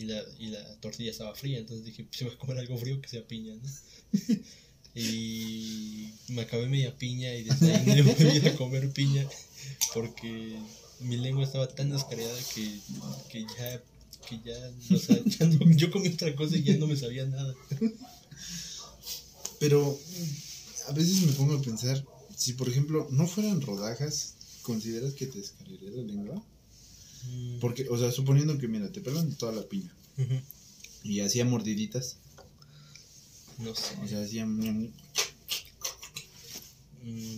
Y 0.00 0.04
la, 0.04 0.22
y 0.38 0.46
la 0.46 0.62
tortilla 0.80 1.10
estaba 1.10 1.34
fría, 1.34 1.58
entonces 1.58 1.84
dije, 1.84 2.04
pues 2.04 2.22
voy 2.22 2.32
a 2.34 2.38
comer 2.38 2.58
algo 2.58 2.78
frío 2.78 3.00
que 3.02 3.08
sea 3.08 3.26
piña, 3.26 3.54
¿no? 3.54 3.68
y 4.94 6.10
me 6.28 6.42
acabé 6.42 6.68
media 6.68 6.96
piña 6.96 7.34
y 7.34 7.44
desde 7.44 7.74
ahí 7.74 8.02
no 8.02 8.04
volví 8.12 8.38
a 8.48 8.56
comer 8.62 8.90
piña 8.90 9.26
porque 9.94 10.56
mi 11.00 11.16
lengua 11.18 11.44
estaba 11.44 11.68
tan 11.68 11.90
descarriada 11.90 12.38
que, 12.54 12.78
que 13.30 13.40
ya, 13.58 13.82
que 14.28 14.40
ya, 14.44 14.56
o 14.96 14.98
sea, 14.98 15.18
ya 15.38 15.46
no- 15.46 15.70
yo 15.72 15.90
comí 15.90 16.08
otra 16.08 16.34
cosa 16.34 16.56
y 16.56 16.62
ya 16.62 16.76
no 16.76 16.86
me 16.86 16.96
sabía 16.96 17.26
nada. 17.26 17.54
Pero 19.58 19.98
a 20.88 20.92
veces 20.92 21.22
me 21.22 21.32
pongo 21.32 21.54
a 21.56 21.62
pensar, 21.62 22.02
si 22.36 22.54
por 22.54 22.68
ejemplo 22.68 23.06
no 23.10 23.26
fueran 23.26 23.60
rodajas, 23.60 24.34
¿consideras 24.62 25.12
que 25.14 25.26
te 25.26 25.38
descargaría 25.38 25.90
la 25.90 26.02
lengua? 26.02 26.42
Porque, 27.60 27.86
o 27.88 27.98
sea, 27.98 28.10
suponiendo 28.12 28.56
que, 28.58 28.68
mira, 28.68 28.90
te 28.90 29.00
pelan 29.00 29.34
toda 29.36 29.52
la 29.52 29.62
piña 29.68 29.92
y 31.02 31.20
hacía 31.20 31.44
mordiditas, 31.44 32.16
No 33.58 33.74
sé. 33.74 33.96
o 34.02 34.06
sea, 34.08 34.22
hacía... 34.22 34.46
mm, 34.46 34.90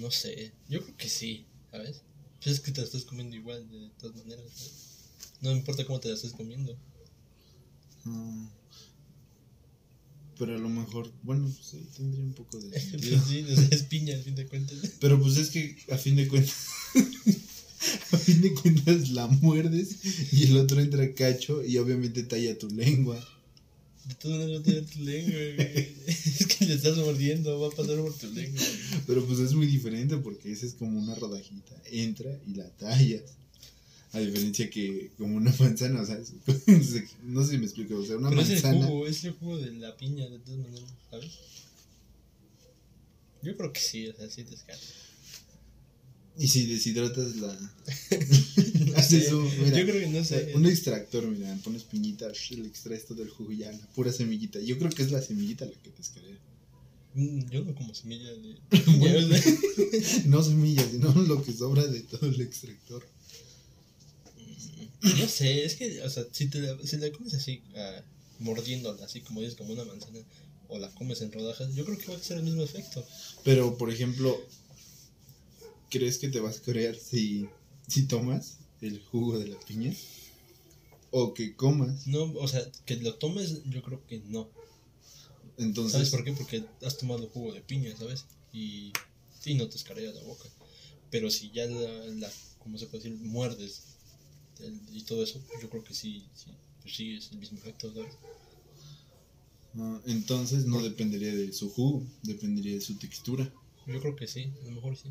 No 0.00 0.10
sé, 0.10 0.52
yo 0.68 0.82
creo 0.82 0.96
que 0.96 1.08
sí, 1.08 1.46
¿sabes? 1.70 2.02
Pues 2.42 2.56
es 2.56 2.60
que 2.60 2.72
te 2.72 2.80
la 2.80 2.86
estás 2.86 3.04
comiendo 3.04 3.36
igual, 3.36 3.68
de 3.70 3.88
todas 4.00 4.16
maneras. 4.16 4.44
No 5.40 5.52
importa 5.52 5.84
cómo 5.84 6.00
te 6.00 6.08
la 6.08 6.14
estés 6.14 6.32
comiendo. 6.32 6.76
mm, 8.04 8.46
pero 10.38 10.56
a 10.56 10.58
lo 10.58 10.68
mejor, 10.68 11.12
bueno, 11.22 11.48
sí, 11.62 11.86
tendría 11.96 12.24
un 12.24 12.32
poco 12.34 12.58
de 12.58 12.68
Pues 12.90 13.22
sí, 13.28 13.44
es 13.70 13.82
piña 13.84 14.14
al 14.16 14.22
fin 14.24 14.34
de 14.34 14.46
cuentas. 14.48 14.78
Pero 15.00 15.20
pues 15.20 15.36
es 15.36 15.50
que 15.50 15.76
a 15.90 15.96
fin 15.98 16.16
de 16.16 16.26
cuentas, 16.26 16.56
a 18.16 18.18
fin 18.18 18.40
de 18.42 18.54
cuentas 18.54 19.10
la 19.10 19.26
muerdes 19.26 19.96
y 20.32 20.44
el 20.44 20.56
otro 20.58 20.80
entra 20.80 21.14
cacho 21.14 21.64
y 21.64 21.78
obviamente 21.78 22.22
talla 22.22 22.58
tu 22.58 22.68
lengua. 22.68 23.16
De 24.04 24.14
todas 24.16 24.38
maneras 24.38 24.60
a 24.60 24.64
tener 24.64 24.84
tu 24.86 24.98
lengua, 25.00 25.32
güey. 25.56 25.88
Es 26.06 26.46
que 26.46 26.64
le 26.66 26.74
estás 26.74 26.96
mordiendo, 26.96 27.60
va 27.60 27.68
a 27.68 27.70
pasar 27.70 27.96
por 27.98 28.12
tu 28.14 28.26
lengua. 28.32 28.60
güey. 28.60 29.02
Pero 29.06 29.24
pues 29.26 29.38
es 29.38 29.54
muy 29.54 29.66
diferente 29.66 30.16
porque 30.16 30.50
esa 30.52 30.66
es 30.66 30.74
como 30.74 30.98
una 30.98 31.14
rodajita, 31.14 31.74
entra 31.90 32.36
y 32.46 32.54
la 32.54 32.68
tallas. 32.70 33.22
A 34.12 34.18
diferencia 34.20 34.68
que 34.68 35.10
como 35.16 35.36
una 35.36 35.54
manzana, 35.58 36.02
o 36.02 36.04
sea, 36.06 36.18
es- 36.18 36.32
no 37.24 37.44
sé 37.44 37.50
si 37.52 37.58
me 37.58 37.64
explico, 37.64 37.94
o 37.96 38.04
sea, 38.04 38.16
una 38.16 38.28
Pero 38.30 38.42
es 38.42 38.48
el 38.48 38.54
manzana. 38.54 38.86
jugo, 38.86 39.06
es 39.06 39.24
el 39.24 39.32
jugo 39.32 39.56
de 39.58 39.72
la 39.74 39.96
piña, 39.96 40.28
de 40.28 40.38
todas 40.40 40.58
maneras, 40.60 40.90
¿sabes? 41.10 41.30
Yo 43.42 43.56
creo 43.56 43.72
que 43.72 43.80
sí, 43.80 44.08
o 44.08 44.16
sea, 44.16 44.28
sí 44.30 44.44
te 44.44 44.54
escapa. 44.54 44.78
Y 46.38 46.48
si 46.48 46.66
deshidratas 46.66 47.36
la. 47.36 47.52
Haces 48.96 49.32
un, 49.32 49.44
mira, 49.44 49.78
Yo 49.78 49.86
creo 49.86 50.00
que 50.00 50.06
no 50.08 50.24
sé. 50.24 50.52
un 50.54 50.66
extractor, 50.66 51.26
mira, 51.26 51.54
pones 51.62 51.84
piñita, 51.84 52.26
le 52.28 52.66
extraes 52.66 53.06
todo 53.06 53.22
el 53.22 53.28
jugo 53.28 53.52
y 53.52 53.58
ya, 53.58 53.72
la 53.72 53.86
pura 53.94 54.12
semillita. 54.12 54.58
Yo 54.60 54.78
creo 54.78 54.90
que 54.90 55.02
es 55.02 55.10
la 55.10 55.20
semillita 55.20 55.66
la 55.66 55.72
que 55.72 55.90
te 55.90 56.00
escarea. 56.00 56.38
Mm, 57.14 57.50
Yo 57.50 57.64
no 57.64 57.74
como 57.74 57.94
semilla 57.94 58.30
de. 58.32 58.56
Bueno. 58.98 59.36
No 60.26 60.42
semillas, 60.42 60.86
sino 60.90 61.12
lo 61.12 61.42
que 61.42 61.52
sobra 61.52 61.86
de 61.86 62.00
todo 62.00 62.26
el 62.26 62.40
extractor. 62.40 63.06
No 65.02 65.28
sé, 65.28 65.64
es 65.64 65.74
que, 65.74 66.00
o 66.02 66.08
sea, 66.08 66.24
si, 66.30 66.46
te 66.46 66.60
la, 66.60 66.78
si 66.84 66.96
la 66.96 67.10
comes 67.10 67.34
así, 67.34 67.60
ah, 67.76 68.02
mordiéndola, 68.38 69.04
así 69.04 69.20
como 69.20 69.40
dices, 69.40 69.56
como 69.56 69.72
una 69.72 69.84
manzana, 69.84 70.20
o 70.68 70.78
la 70.78 70.88
comes 70.94 71.20
en 71.22 71.32
rodajas, 71.32 71.74
yo 71.74 71.84
creo 71.84 71.98
que 71.98 72.06
va 72.06 72.16
a 72.16 72.22
ser 72.22 72.38
el 72.38 72.44
mismo 72.44 72.62
efecto. 72.62 73.04
Pero, 73.44 73.76
por 73.76 73.90
ejemplo, 73.90 74.40
¿crees 75.92 76.18
que 76.18 76.28
te 76.28 76.40
vas 76.40 76.58
a 76.58 76.62
creer 76.62 76.98
si, 76.98 77.46
si 77.86 78.06
tomas 78.08 78.56
el 78.80 79.00
jugo 79.00 79.38
de 79.38 79.48
la 79.48 79.58
piña? 79.60 79.92
O 81.10 81.34
que 81.34 81.54
comas. 81.54 82.06
No, 82.06 82.22
o 82.32 82.48
sea, 82.48 82.62
que 82.86 82.96
lo 82.96 83.14
tomes, 83.16 83.62
yo 83.66 83.82
creo 83.82 84.04
que 84.08 84.20
no. 84.26 84.48
Entonces, 85.58 85.92
¿Sabes 85.92 86.10
por 86.10 86.24
qué? 86.24 86.32
Porque 86.32 86.64
has 86.84 86.96
tomado 86.96 87.28
jugo 87.28 87.52
de 87.52 87.60
piña, 87.60 87.94
¿sabes? 87.96 88.24
Y, 88.52 88.92
y 89.44 89.54
no 89.54 89.68
te 89.68 89.76
escarea 89.76 90.10
la 90.10 90.22
boca. 90.22 90.48
Pero 91.10 91.30
si 91.30 91.50
ya 91.50 91.66
la, 91.66 92.06
la 92.06 92.32
¿cómo 92.58 92.78
se 92.78 92.86
puede 92.86 93.04
decir? 93.04 93.18
Muerdes 93.26 93.82
el- 94.60 94.80
y 94.92 95.02
todo 95.02 95.22
eso, 95.22 95.40
yo 95.60 95.68
creo 95.68 95.84
que 95.84 95.94
sí, 95.94 96.24
sí, 96.34 96.50
pues 96.82 96.96
sí, 96.96 97.14
es 97.16 97.30
el 97.32 97.38
mismo 97.38 97.58
efecto, 97.58 97.92
¿sabes? 97.92 98.14
ah, 99.78 100.00
entonces 100.06 100.64
no 100.66 100.82
dependería 100.82 101.34
de 101.34 101.52
su 101.52 101.70
jugo, 101.70 102.06
dependería 102.22 102.74
de 102.74 102.80
su 102.80 102.96
textura. 102.96 103.52
Yo 103.86 104.00
creo 104.00 104.16
que 104.16 104.26
sí, 104.26 104.50
a 104.62 104.64
lo 104.66 104.72
mejor 104.72 104.96
sí. 104.96 105.10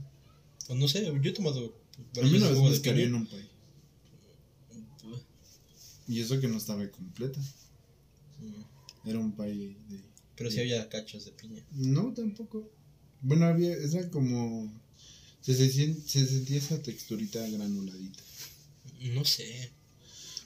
O 0.68 0.75
no 0.75 0.88
sé, 0.88 1.06
yo 1.06 1.30
he 1.30 1.34
tomado 1.34 1.75
A 2.18 2.22
mí 2.22 2.36
una 2.36 2.50
vez 2.50 2.84
me 2.84 2.94
de 2.94 3.03
en 3.03 3.15
un 3.15 3.27
pay. 3.27 3.50
Y 6.08 6.20
eso 6.20 6.39
que 6.39 6.48
no 6.48 6.58
estaba 6.58 6.89
completa. 6.89 7.39
Mm. 8.39 9.10
Era 9.10 9.20
un 9.20 9.32
pay 9.34 9.77
de... 9.89 10.01
Pero 10.36 10.51
sí 10.51 10.60
había 10.60 10.89
cachos 10.89 11.25
de 11.25 11.32
piña. 11.32 11.63
No, 11.72 12.13
tampoco. 12.13 12.70
Bueno, 13.22 13.46
había, 13.46 13.74
era 13.74 14.10
como... 14.10 14.72
Se, 15.41 15.53
se, 15.56 15.70
se 15.72 16.27
sentía 16.27 16.58
esa 16.58 16.82
texturita 16.82 17.48
granuladita. 17.48 18.22
No 19.01 19.25
sé, 19.25 19.72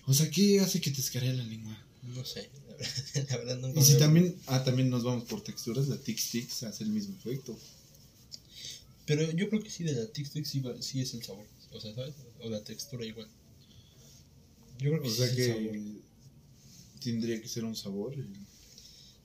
O 0.05 0.13
sea, 0.13 0.29
¿qué 0.29 0.59
hace 0.61 0.79
que 0.79 0.91
te 0.91 1.01
escaree 1.01 1.33
la 1.33 1.43
lengua? 1.43 1.77
no 2.13 2.23
sé, 2.23 2.49
la 2.53 2.59
verdad, 2.73 2.87
la 3.29 3.37
verdad 3.37 3.57
nunca 3.59 3.79
Y 3.79 3.83
si 3.83 3.97
también, 3.97 4.35
ah, 4.47 4.63
también 4.63 4.89
nos 4.89 5.03
vamos 5.03 5.25
por 5.25 5.41
texturas, 5.41 5.87
la 5.87 5.97
Tix 5.97 6.29
Tix 6.29 6.63
hace 6.63 6.83
el 6.83 6.91
mismo 6.91 7.15
efecto. 7.17 7.57
Pero 9.05 9.29
yo 9.31 9.49
creo 9.49 9.61
que 9.61 9.69
sí, 9.69 9.83
de 9.83 9.93
la 9.93 10.07
Tic 10.07 10.29
Tac 10.31 10.45
sí, 10.45 11.01
es 11.01 11.13
el 11.13 11.23
sabor. 11.23 11.45
O 11.71 11.79
sea, 11.79 11.93
¿sabes? 11.93 12.15
O 12.41 12.49
la 12.49 12.63
textura 12.63 13.05
igual. 13.05 13.27
Yo 14.79 14.89
creo 14.91 15.01
que 15.01 15.07
O 15.07 15.11
sea 15.11 15.35
que 15.35 16.01
tendría 17.03 17.41
que 17.41 17.47
ser 17.47 17.63
un 17.65 17.75
sabor. 17.75 18.15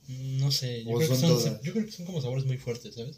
Mm, 0.08 0.38
No 0.38 0.50
sé, 0.52 0.84
yo 0.84 0.90
¿O 0.90 0.96
creo, 0.98 1.08
que 1.08 1.16
son 1.16 1.20
son, 1.20 1.28
todas? 1.38 1.62
yo 1.62 1.72
creo 1.72 1.86
que 1.86 1.92
son 1.92 2.06
como 2.06 2.20
sabores 2.20 2.44
muy 2.44 2.58
fuertes, 2.58 2.94
¿sabes? 2.94 3.16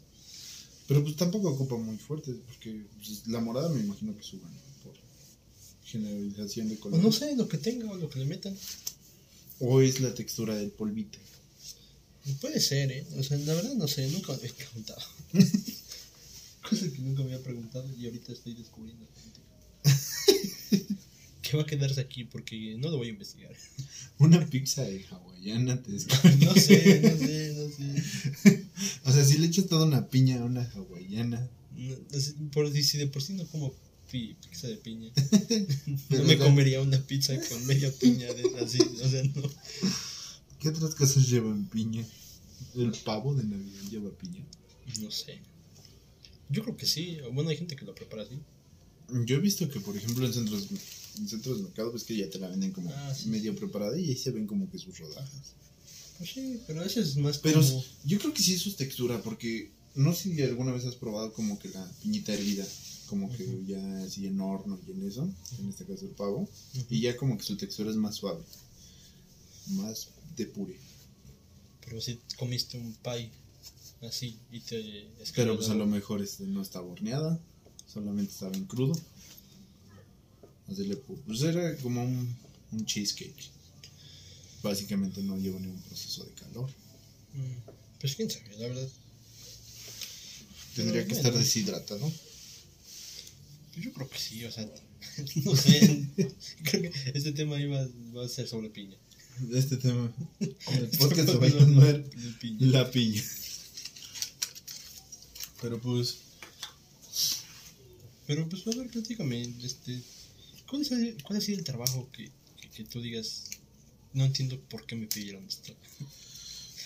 Pero 0.87 1.03
pues 1.03 1.15
tampoco 1.15 1.49
ocupa 1.49 1.75
muy 1.77 1.97
fuerte, 1.97 2.33
porque 2.47 2.85
pues, 2.97 3.27
la 3.27 3.39
morada 3.39 3.69
me 3.69 3.81
imagino 3.81 4.15
que 4.15 4.23
suban 4.23 4.51
por 4.83 4.93
generalización 5.85 6.69
de 6.69 6.75
O 6.75 6.79
color. 6.79 6.99
no 6.99 7.11
sé, 7.11 7.35
lo 7.35 7.47
que 7.47 7.57
tenga 7.57 7.89
o 7.91 7.95
lo 7.95 8.09
que 8.09 8.19
le 8.19 8.25
metan. 8.25 8.55
O 9.59 9.81
es 9.81 9.99
la 10.01 10.13
textura 10.13 10.55
del 10.55 10.71
polvito. 10.71 11.19
Puede 12.41 12.59
ser, 12.59 12.91
¿eh? 12.91 13.05
O 13.17 13.23
sea, 13.23 13.37
la 13.37 13.53
verdad 13.53 13.73
no 13.75 13.87
sé, 13.87 14.07
nunca 14.09 14.35
me 14.41 14.47
he 14.47 14.53
preguntado. 14.53 15.01
Cosa 16.73 16.91
que 16.91 17.01
nunca 17.01 17.21
me 17.23 17.33
había 17.33 17.43
preguntado 17.43 17.87
y 17.97 18.05
ahorita 18.05 18.31
estoy 18.33 18.53
descubriendo. 18.55 19.05
que 21.41 21.57
va 21.57 21.63
a 21.63 21.65
quedarse 21.65 22.01
aquí 22.01 22.23
porque 22.23 22.75
no 22.79 22.89
lo 22.89 22.97
voy 22.97 23.07
a 23.07 23.11
investigar. 23.11 23.51
Una 24.17 24.45
pizza 24.47 24.83
de 24.83 25.05
hawaiana 25.05 25.81
te 25.81 25.91
descarga. 25.91 26.35
No 26.37 26.55
sé, 26.55 27.01
no 27.01 27.17
sé, 27.17 27.53
no 27.57 27.69
sé. 27.69 28.63
O 29.05 29.11
sea, 29.11 29.23
si 29.23 29.37
le 29.37 29.47
echas 29.47 29.67
toda 29.67 29.85
una 29.85 30.07
piña 30.07 30.39
a 30.41 30.45
una 30.45 30.63
hawaiana. 30.63 31.47
No, 31.75 31.95
por, 32.51 32.71
si 32.71 32.97
de 32.97 33.07
por 33.07 33.21
sí 33.21 33.33
no 33.33 33.45
como 33.47 33.73
pi- 34.11 34.35
pizza 34.49 34.67
de 34.67 34.77
piña, 34.77 35.11
no 36.09 36.23
me 36.23 36.37
comería 36.37 36.81
una 36.81 36.99
pizza 37.05 37.33
con 37.49 37.65
media 37.65 37.91
piña 37.91 38.27
de, 38.33 38.43
así, 38.63 38.79
o 38.79 39.07
sea, 39.09 39.23
no. 39.23 39.49
¿Qué 40.59 40.69
otras 40.69 40.95
cosas 40.95 41.27
llevan 41.27 41.65
piña? 41.65 42.05
¿El 42.75 42.91
pavo 43.03 43.35
de 43.35 43.43
Navidad 43.43 43.81
lleva 43.91 44.09
piña? 44.17 44.43
No 45.01 45.11
sé. 45.11 45.39
Yo 46.49 46.63
creo 46.63 46.77
que 46.77 46.85
sí. 46.85 47.17
Bueno, 47.33 47.49
hay 47.49 47.57
gente 47.57 47.75
que 47.75 47.85
lo 47.85 47.95
prepara 47.95 48.23
así. 48.23 48.39
Yo 49.25 49.35
he 49.35 49.39
visto 49.39 49.69
que, 49.69 49.79
por 49.79 49.95
ejemplo, 49.97 50.25
en 50.25 50.33
centros, 50.33 50.67
en 51.17 51.27
centros 51.27 51.57
de 51.57 51.63
mercado, 51.63 51.91
pues 51.91 52.03
que 52.03 52.15
ya 52.15 52.29
te 52.29 52.39
la 52.39 52.47
venden 52.49 52.71
como 52.71 52.91
Ah, 52.91 53.13
sí, 53.13 53.27
medio 53.29 53.55
preparada 53.55 53.99
y 53.99 54.09
ahí 54.09 54.15
se 54.15 54.31
ven 54.31 54.47
como 54.47 54.69
que 54.71 54.77
sus 54.79 54.97
rodajas. 54.97 55.53
Pues 56.17 56.29
sí, 56.31 56.61
pero 56.67 56.83
eso 56.83 56.99
es 57.01 57.15
más 57.17 57.37
Pero 57.39 57.59
como... 57.61 57.83
yo 58.05 58.19
creo 58.19 58.33
que 58.33 58.41
sí 58.41 58.53
es 58.53 58.61
su 58.61 58.73
textura, 58.73 59.21
porque 59.21 59.71
no 59.95 60.13
sé 60.13 60.33
si 60.33 60.41
alguna 60.41 60.71
vez 60.71 60.85
has 60.85 60.95
probado 60.95 61.33
como 61.33 61.59
que 61.59 61.69
la 61.69 61.85
piñita 62.01 62.33
hervida, 62.33 62.65
como 63.07 63.31
que 63.35 63.43
Ujú. 63.43 63.65
ya 63.67 64.03
así 64.03 64.25
en 64.25 64.39
horno 64.39 64.79
y 64.87 64.91
en 64.91 65.07
eso, 65.07 65.29
en 65.59 65.69
este 65.69 65.85
caso 65.85 66.05
el 66.05 66.11
pavo, 66.11 66.41
Ujú. 66.75 66.85
y 66.89 67.01
ya 67.01 67.17
como 67.17 67.37
que 67.37 67.43
su 67.43 67.57
textura 67.57 67.89
es 67.89 67.97
más 67.97 68.15
suave, 68.15 68.41
más 69.71 70.09
de 70.37 70.45
puré. 70.45 70.77
Pero 71.85 71.99
si 71.99 72.19
comiste 72.37 72.77
un 72.77 72.93
pie 72.95 73.29
así 74.07 74.37
y 74.51 74.59
te... 74.61 75.07
Pero 75.35 75.55
pues 75.57 75.69
a 75.69 75.75
lo 75.75 75.85
mejor 75.85 76.21
este 76.21 76.43
no 76.45 76.61
está 76.61 76.81
horneada. 76.81 77.39
solamente 77.91 78.31
estaba 78.31 78.55
en 78.55 78.65
crudo. 78.65 78.93
Así 80.67 80.85
le 80.85 80.95
pu- 80.97 81.19
pues 81.25 81.41
era 81.41 81.75
como 81.77 82.03
un, 82.03 82.35
un 82.71 82.85
cheesecake. 82.85 83.49
Básicamente 84.61 85.21
no 85.21 85.37
lleva 85.37 85.59
ningún 85.59 85.81
proceso 85.81 86.23
de 86.23 86.31
calor. 86.33 86.69
Mm, 87.33 87.69
Pues 87.99 88.15
quién 88.15 88.29
sabe, 88.29 88.57
la 88.57 88.67
verdad. 88.67 88.89
Tendría 90.75 91.01
Pero 91.01 91.07
que 91.07 91.13
estar 91.15 91.33
deshidratado. 91.37 92.11
Yo 93.77 93.91
creo 93.93 94.09
que 94.09 94.17
sí, 94.19 94.43
o 94.45 94.51
sea, 94.51 94.69
no 95.45 95.55
sé. 95.55 96.07
creo 96.63 96.81
que 96.91 97.11
este 97.13 97.31
tema 97.33 97.59
iba 97.59 97.87
va 98.15 98.25
a 98.25 98.29
ser 98.29 98.47
sobre 98.47 98.69
piña. 98.69 98.97
Este 99.51 99.77
tema. 99.77 100.11
El 100.39 100.87
podcast 100.97 101.29
se 101.29 101.37
va 101.37 101.47
a 101.47 102.39
piña. 102.39 102.67
La 102.67 102.89
piña. 102.91 103.21
Pero 105.63 105.79
pues. 105.79 106.17
Pero 108.27 108.47
pues, 108.49 108.67
a 108.67 108.71
ver, 108.71 108.89
platícame, 108.89 109.41
este, 109.63 110.01
¿cuál, 110.69 110.81
es 110.81 110.89
cuál 111.23 111.37
ha 111.37 111.41
sido 111.41 111.57
el 111.57 111.63
trabajo 111.63 112.09
que, 112.11 112.29
que, 112.59 112.69
que 112.69 112.83
tú 112.83 113.01
digas, 113.01 113.45
no 114.13 114.25
entiendo 114.25 114.59
por 114.69 114.85
qué 114.85 114.95
me 114.95 115.07
pidieron 115.07 115.45
esto? 115.45 115.73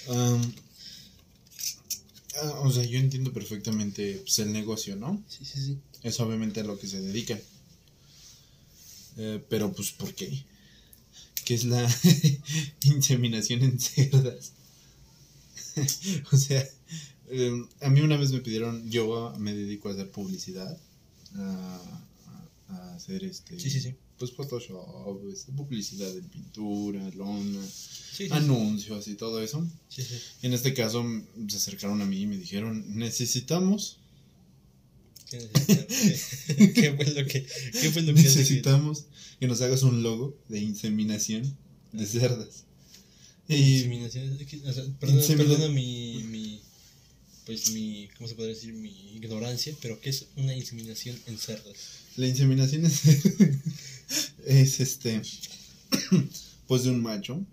am, 0.10 0.54
ah, 2.42 2.60
o 2.62 2.72
sea, 2.72 2.84
yo 2.84 3.00
entiendo 3.00 3.34
perfectamente 3.34 4.22
pues, 4.24 4.38
el 4.40 4.54
negocio, 4.54 4.96
¿no? 4.96 5.24
Sí, 5.28 5.44
sí, 5.44 5.60
sí. 5.60 5.78
Es 6.04 6.20
obviamente 6.20 6.60
a 6.60 6.64
lo 6.64 6.78
que 6.78 6.88
se 6.88 7.02
dedica. 7.02 7.40
Eh, 9.18 9.44
pero 9.50 9.74
pues, 9.74 9.92
¿por 9.92 10.14
qué? 10.14 10.46
¿Qué 11.46 11.56
es 11.56 11.64
la 11.64 11.84
inseminación 12.84 13.64
en 13.64 13.80
cerdas? 13.80 14.52
o 16.32 16.38
sea, 16.38 16.68
eh, 17.30 17.66
a 17.82 17.90
mí 17.90 18.02
una 18.02 18.18
vez 18.18 18.32
me 18.32 18.40
pidieron, 18.40 18.90
yo 18.90 19.34
me 19.38 19.54
dedico 19.54 19.90
a 19.90 19.94
hacer 19.94 20.12
publicidad, 20.12 20.78
a, 21.36 22.04
hacer 22.96 23.24
este, 23.24 23.60
Sí, 23.60 23.70
sí, 23.70 23.80
sí. 23.80 23.96
pues 24.18 24.32
Photoshop, 24.32 25.28
este, 25.32 25.52
publicidad 25.52 26.16
en 26.18 26.28
pintura, 26.30 27.10
lona, 27.12 27.64
Sí, 27.66 28.26
sí, 28.26 28.28
anuncios 28.32 29.08
y 29.08 29.16
todo 29.16 29.42
eso. 29.42 29.66
sí, 29.90 30.02
sí. 30.02 30.16
En 30.42 30.54
este 30.54 30.74
caso 30.74 31.06
se 31.48 31.58
acercaron 31.58 32.02
a 32.02 32.06
mí 32.06 32.22
y 32.22 32.28
me 32.28 32.38
dijeron, 32.38 32.84
necesitamos, 32.98 34.00
¿Qué 35.30 35.38
necesitaron? 35.38 36.74
¿Qué, 36.74 36.94
fue 36.94 37.06
lo 37.06 37.28
que, 37.28 37.46
qué 37.46 37.92
fue 37.92 38.02
lo 38.02 38.14
que 38.14 38.22
necesitamos 38.24 39.06
que 39.40 39.48
nos 39.48 39.62
hagas 39.62 39.84
un 39.84 40.04
logo 40.04 40.36
de 40.48 40.60
inseminación 40.60 41.56
de 41.92 42.06
cerdas. 42.06 42.66
Y 43.48 43.76
Inseminación, 43.76 44.38
o 44.66 44.74
sea, 44.74 44.84
perdona, 45.00 45.38
perdona 45.38 45.68
mi, 45.70 46.24
mi, 46.24 46.62
pues 47.48 47.72
mi, 47.72 48.08
¿cómo 48.18 48.28
se 48.30 48.36
podría 48.36 48.54
decir? 48.54 48.74
Mi 48.74 49.16
ignorancia, 49.16 49.74
pero 49.82 50.00
¿qué 50.00 50.12
es 50.12 50.28
una 50.36 50.56
inseminación 50.56 51.16
en 51.26 51.38
cerdas? 51.40 51.76
la 52.18 52.28
inseminación 52.28 52.86
es, 52.86 53.02
es 54.46 54.80
este, 54.80 55.22
pues 56.68 56.84
de 56.84 56.90
un 56.92 57.02
macho, 57.02 57.44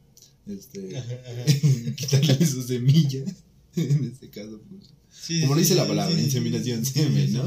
este, 0.46 0.96
Ajá, 0.98 1.12
ajá. 1.26 1.44
quitarle 1.96 2.46
su 2.46 2.62
semilla, 2.62 3.24
en 3.76 4.04
este 4.12 4.28
caso, 4.28 4.60
pues, 4.70 4.90
Sí, 5.26 5.40
Como 5.40 5.54
sí, 5.54 5.60
dice 5.60 5.72
sí, 5.74 5.78
la 5.78 5.86
palabra, 5.88 6.20
inseminación 6.20 6.84
semen, 6.84 7.32
¿no? 7.32 7.44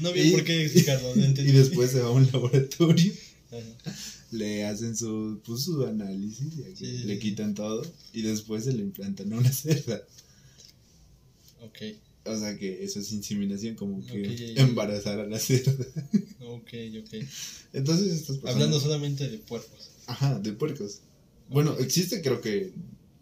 No 0.00 0.08
había 0.08 0.24
Y- 0.26 0.30
por 0.32 0.42
qué 0.42 0.64
explicarlo. 0.64 1.14
¿no? 1.14 1.22
y 1.22 1.26
Entendí. 1.26 1.52
después 1.52 1.90
se 1.92 2.00
va 2.00 2.08
a 2.08 2.10
un 2.10 2.26
laboratorio. 2.32 3.12
Ajá. 3.52 3.94
le 4.32 4.64
hacen 4.64 4.96
su, 4.96 5.40
pues, 5.46 5.60
su 5.62 5.84
análisis 5.86 6.46
y 6.58 6.62
aquí 6.64 6.84
le 7.04 7.18
quitan 7.20 7.54
todo 7.54 7.82
y 8.12 8.22
después 8.22 8.64
se 8.64 8.72
le 8.72 8.82
implantan 8.82 9.32
una 9.32 9.52
cerda. 9.52 10.02
Ok, 11.64 11.78
O 12.24 12.38
sea 12.38 12.56
que 12.58 12.84
eso 12.84 13.00
es 13.00 13.12
inseminación, 13.12 13.74
como 13.74 14.04
que 14.04 14.54
embarazar 14.56 15.20
a 15.20 15.26
la 15.26 15.38
cerda. 15.38 15.72
ok, 16.40 16.72
ok. 17.00 17.24
Entonces 17.72 18.12
estas 18.12 18.36
personas... 18.36 18.54
Hablando 18.54 18.80
solamente 18.80 19.28
de 19.28 19.38
puercos. 19.38 19.90
Ajá, 20.06 20.38
de 20.38 20.52
puercos. 20.52 21.00
Bueno, 21.48 21.76
existe 21.78 22.22
creo 22.22 22.40
que 22.40 22.72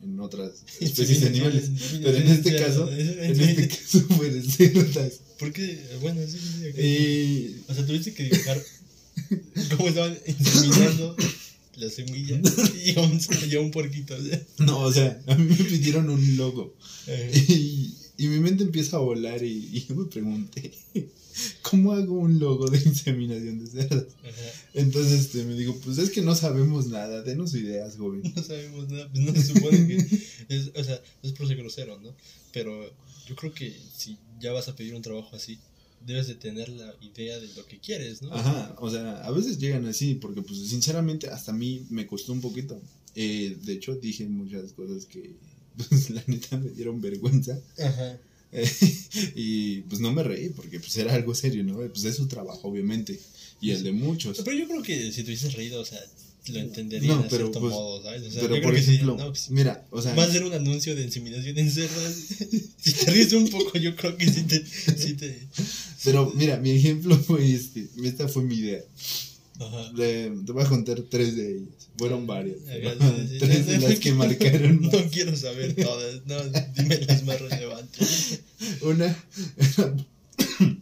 en 0.03 0.21
otras 0.21 0.65
especies 0.81 1.21
de 1.21 1.29
animales. 1.29 1.71
Pero 2.03 2.17
en 2.17 2.29
este 2.29 2.57
caso, 2.57 2.91
en 2.91 3.41
este 3.41 3.69
caso 3.77 4.01
fue 4.17 4.31
de 4.31 4.43
cerdas. 4.43 5.21
¿Por 5.39 5.53
qué? 5.53 5.79
Bueno, 6.01 6.21
sí, 6.27 6.39
sí. 6.39 6.81
Y 6.81 7.65
O 7.69 7.75
sea, 7.75 7.87
tuviste 7.87 8.13
que 8.13 8.25
dibujar 8.25 8.63
cómo 9.77 9.89
estaban 9.89 10.19
inseminando 10.27 11.17
la 11.77 11.91
semilla 11.91 12.41
y 12.85 12.97
a 12.97 13.01
un, 13.01 13.21
y 13.51 13.55
a 13.57 13.61
un 13.61 13.71
puerquito. 13.71 14.15
o 14.15 14.23
sea. 14.23 14.43
no, 14.59 14.81
o 14.81 14.93
sea, 14.93 15.21
a 15.27 15.35
mí 15.35 15.47
me 15.47 15.65
pidieron 15.65 16.11
un 16.11 16.37
logo. 16.37 16.77
Y, 17.49 17.95
y 18.17 18.29
mi 18.29 18.41
mente 18.41 18.65
empieza 18.65 18.97
a 18.97 19.01
volar 19.01 19.43
y, 19.43 19.71
y 19.73 19.87
yo 19.87 19.95
me 19.95 20.05
pregunté, 20.05 20.73
¿cómo 21.63 21.93
hago 21.93 22.19
un 22.19 22.39
logo 22.39 22.69
de 22.69 22.79
inseminación 22.79 23.59
de 23.59 23.67
cerdas? 23.67 24.07
Ajá. 24.21 24.51
Entonces 24.75 25.21
este, 25.21 25.45
me 25.45 25.55
digo, 25.55 25.75
pues 25.83 25.99
es 25.99 26.11
que 26.11 26.23
no 26.23 26.35
sabemos 26.35 26.87
nada, 26.87 27.23
denos 27.23 27.55
ideas, 27.55 27.97
joven. 27.97 28.23
No 28.35 28.43
sabemos 28.43 28.89
nada, 28.91 29.09
pues 29.11 29.25
no 29.25 29.33
se 29.33 29.43
supone 29.43 29.87
que. 29.87 29.97
Es, 30.49 30.71
o 30.75 30.85
sea, 30.85 31.01
es 31.23 31.33
por 31.33 31.47
ser 31.47 31.57
grosero, 31.57 31.99
¿no? 32.01 32.15
Pero 32.53 32.93
yo 33.27 33.37
creo 33.37 33.55
que 33.55 33.75
si 33.97 34.19
ya 34.41 34.53
vas 34.53 34.69
a 34.69 34.77
pedir 34.77 34.95
un 34.95 35.03
trabajo 35.03 35.35
así, 35.35 35.59
debes 36.07 36.27
de 36.27 36.35
tener 36.35 36.69
la 36.69 36.95
idea 37.01 37.39
de 37.39 37.49
lo 37.55 37.67
que 37.67 37.79
quieres, 37.79 38.23
¿no? 38.23 38.33
Ajá, 38.33 38.75
o 38.79 38.91
sea, 38.91 39.25
a 39.25 39.31
veces 39.31 39.59
llegan 39.59 39.87
así, 39.87 40.15
porque 40.15 40.43
pues 40.43 40.59
sinceramente 40.69 41.29
hasta 41.29 41.53
a 41.53 41.55
mí 41.55 41.87
me 41.91 42.07
costó 42.07 42.33
un 42.33 42.41
poquito. 42.41 42.81
Eh, 43.15 43.57
de 43.63 43.75
hecho, 43.75 43.95
dije 43.95 44.27
muchas 44.27 44.73
cosas 44.73 45.07
que 45.07 45.37
pues 45.77 46.11
la 46.11 46.23
neta 46.27 46.57
me 46.59 46.71
dieron 46.71 47.01
vergüenza. 47.01 47.59
Ajá. 47.79 48.19
Eh, 48.53 48.71
y 49.35 49.81
pues 49.83 50.01
no 50.01 50.13
me 50.13 50.23
reí, 50.23 50.51
porque 50.51 50.79
pues 50.79 50.97
era 50.97 51.15
algo 51.15 51.35
serio, 51.35 51.65
¿no? 51.65 51.77
Pues 51.77 52.05
es 52.05 52.17
su 52.17 52.27
trabajo, 52.27 52.69
obviamente, 52.69 53.19
y 53.61 53.71
el 53.71 53.83
de 53.83 53.93
muchos. 53.93 54.43
Pero 54.45 54.57
yo 54.57 54.69
creo 54.69 54.83
que 54.83 55.13
si 55.13 55.23
te 55.23 55.31
hubieses 55.31 55.55
reído, 55.55 55.81
o 55.81 55.85
sea, 55.85 56.01
lo 56.49 56.59
entendería 56.59 57.15
No, 57.15 57.23
de 57.23 57.29
pero, 57.29 57.45
cierto 57.45 57.61
pues, 57.61 57.73
modo, 57.73 58.03
¿sabes? 58.03 58.23
O 58.23 58.31
sea, 58.31 58.43
Pero 58.43 58.57
yo 58.57 58.63
por 58.63 58.73
creo 58.73 58.81
que 58.81 58.87
sí, 58.87 58.95
ejemplo, 58.95 59.17
¿no? 59.17 59.35
Si 59.35 59.53
mira, 59.53 59.87
o 59.91 60.03
sea, 60.03 60.15
Va 60.15 60.25
a 60.25 60.31
ser 60.31 60.45
un 60.45 60.53
anuncio 60.53 60.97
de 60.97 61.03
inseminación 61.05 61.57
en 61.57 61.71
cerdas. 61.71 62.15
si 62.79 62.93
te 62.93 63.11
ríes 63.13 63.33
un 63.33 63.49
poco, 63.49 63.79
yo 63.79 63.95
creo 63.95 64.17
que 64.17 64.31
sí 64.31 64.43
te. 64.43 64.65
Sí 64.67 65.15
te 65.15 65.47
pero 66.05 66.33
mira, 66.35 66.59
mi 66.59 66.71
ejemplo 66.71 67.17
fue 67.17 67.49
este, 67.53 67.89
esta 68.03 68.27
fue 68.27 68.43
mi 68.43 68.57
idea. 68.57 68.83
Ajá. 69.67 69.93
Le- 69.95 70.31
te 70.45 70.53
voy 70.53 70.63
a 70.65 70.69
contar 70.69 71.01
tres 71.03 71.37
de 71.37 71.51
ellas. 71.57 71.69
Fueron 71.99 72.27
varias. 72.27 72.57
Sí, 72.59 73.29
sí, 73.29 73.39
tres 73.39 73.67
de 73.67 73.79
las 73.79 73.99
que 73.99 74.13
marcaron 74.13 74.81
más. 74.83 74.93
No 74.93 75.11
quiero 75.11 75.37
saber 75.37 75.75
todas, 75.75 76.27
no, 76.27 76.43
dime 76.77 76.99
las 77.07 77.25
más 77.25 77.41
relevantes. 77.41 78.41
Una 78.83 79.07
era, 79.57 79.95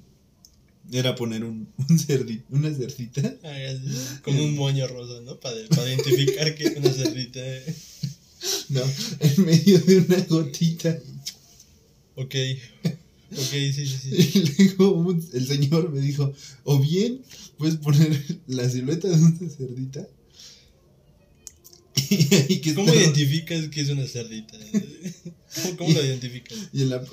era 0.93 1.14
poner 1.14 1.45
un, 1.45 1.69
un 1.88 1.99
cerdito, 1.99 2.45
una 2.51 2.73
cerdita. 2.75 3.21
Ajá, 3.43 4.21
Con 4.23 4.37
un 4.38 4.55
moño 4.57 4.87
rosa, 4.88 5.21
¿no? 5.23 5.38
Para, 5.38 5.57
para 5.69 5.87
identificar 5.93 6.55
que 6.55 6.64
es 6.64 6.77
una 6.77 6.93
cerdita. 6.93 7.40
No, 8.71 8.83
en 9.21 9.45
medio 9.45 9.79
de 9.81 9.99
una 9.99 10.19
gotita. 10.23 10.99
Ok. 12.14 12.35
Ok, 13.33 13.51
sí, 13.51 13.73
sí, 13.73 13.87
sí. 13.87 14.53
Y 14.59 14.69
luego 14.79 15.12
el 15.33 15.47
señor 15.47 15.90
me 15.93 16.01
dijo, 16.01 16.33
o 16.64 16.79
bien 16.81 17.21
puedes 17.59 17.77
poner 17.77 18.40
la 18.49 18.69
silueta 18.69 19.09
de 19.09 19.14
una 19.14 19.49
cerdita. 19.49 20.07
Y 22.11 22.35
ahí 22.35 22.61
que 22.61 22.75
¿Cómo 22.75 22.88
estaba- 22.88 23.03
identificas 23.05 23.69
que 23.69 23.81
es 23.83 23.88
una 23.90 24.07
cerdita? 24.07 24.59
¿Cómo, 25.62 25.77
cómo 25.77 25.93
lo 25.93 26.05
identificas? 26.05 26.59
Y 26.73 26.83
en 26.83 26.90
la 26.90 27.05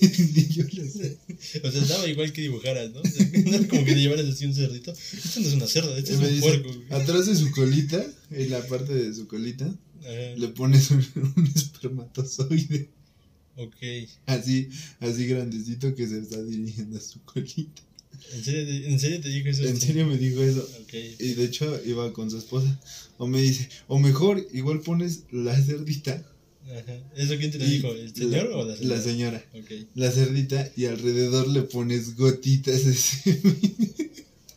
y 0.00 0.48
yo 0.48 0.64
lo 0.72 0.84
sé. 0.90 1.18
O 1.62 1.70
sea, 1.70 1.82
estaba 1.82 2.08
igual 2.08 2.32
que 2.32 2.42
dibujaras, 2.42 2.90
¿no? 2.92 3.00
O 3.00 3.04
sea, 3.04 3.68
como 3.68 3.84
que 3.84 3.92
te 3.94 4.00
llevaras 4.00 4.26
así 4.26 4.46
un 4.46 4.54
cerdito. 4.54 4.92
Esto 4.92 5.40
no 5.40 5.48
es 5.48 5.54
una 5.54 5.66
cerda, 5.68 5.96
esto 5.96 6.12
Y 6.12 6.14
es 6.14 6.20
un 6.20 6.28
dice, 6.28 6.40
puerco. 6.40 6.70
atrás 6.94 7.26
de 7.26 7.36
su 7.36 7.50
colita, 7.52 8.04
en 8.30 8.50
la 8.50 8.66
parte 8.66 8.92
de 8.94 9.14
su 9.14 9.26
colita, 9.28 9.66
Ajá. 10.00 10.10
le 10.36 10.48
pones 10.48 10.90
un, 10.90 11.04
un 11.36 11.46
espermatozoide. 11.54 12.90
Ok. 13.56 13.76
Así, 14.26 14.68
así 15.00 15.26
grandecito 15.26 15.94
que 15.94 16.06
se 16.08 16.18
está 16.18 16.42
dirigiendo 16.42 16.96
a 16.98 17.00
su 17.00 17.20
colita. 17.22 17.82
¿En 18.34 18.44
serio, 18.44 18.64
te, 18.66 18.90
¿En 18.92 19.00
serio 19.00 19.20
te 19.20 19.28
dijo 19.28 19.48
eso? 19.48 19.64
En 19.64 19.80
serio 19.80 20.06
me 20.06 20.16
dijo 20.18 20.42
eso. 20.42 20.62
Ok. 20.82 20.94
Y 21.18 21.34
de 21.34 21.44
hecho 21.44 21.80
iba 21.86 22.12
con 22.12 22.30
su 22.30 22.38
esposa. 22.38 22.80
O 23.18 23.26
me 23.26 23.40
dice, 23.40 23.68
o 23.86 23.98
mejor, 23.98 24.46
igual 24.52 24.80
pones 24.80 25.24
la 25.30 25.60
cerdita. 25.60 26.24
Ajá. 26.66 27.10
¿Eso 27.16 27.36
quién 27.36 27.50
te 27.50 27.58
lo 27.58 27.66
dijo? 27.66 27.92
¿El 27.92 28.14
señor 28.14 28.46
o 28.52 28.64
la 28.64 28.76
señora? 28.76 28.96
La 28.96 29.02
señora. 29.02 29.44
Ok. 29.54 29.70
La 29.94 30.10
cerdita 30.12 30.70
y 30.76 30.84
alrededor 30.86 31.48
le 31.48 31.62
pones 31.62 32.16
gotitas 32.16 32.84
de 32.84 32.94
semen. 32.94 33.56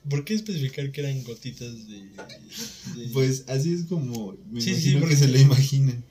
¿Por 0.10 0.26
qué 0.26 0.34
especificar 0.34 0.92
que 0.92 1.02
eran 1.02 1.24
gotitas 1.24 1.88
de...? 1.88 1.96
de- 1.96 3.08
Pues 3.14 3.46
así 3.48 3.74
es 3.74 3.84
como 3.86 4.38
me 4.52 4.62
Sí, 4.62 4.76
sí, 4.76 4.92
imagino 4.92 5.00
porque- 5.00 5.16
que 5.16 5.22
se 5.22 5.28
le 5.30 5.42
imaginan. 5.42 6.04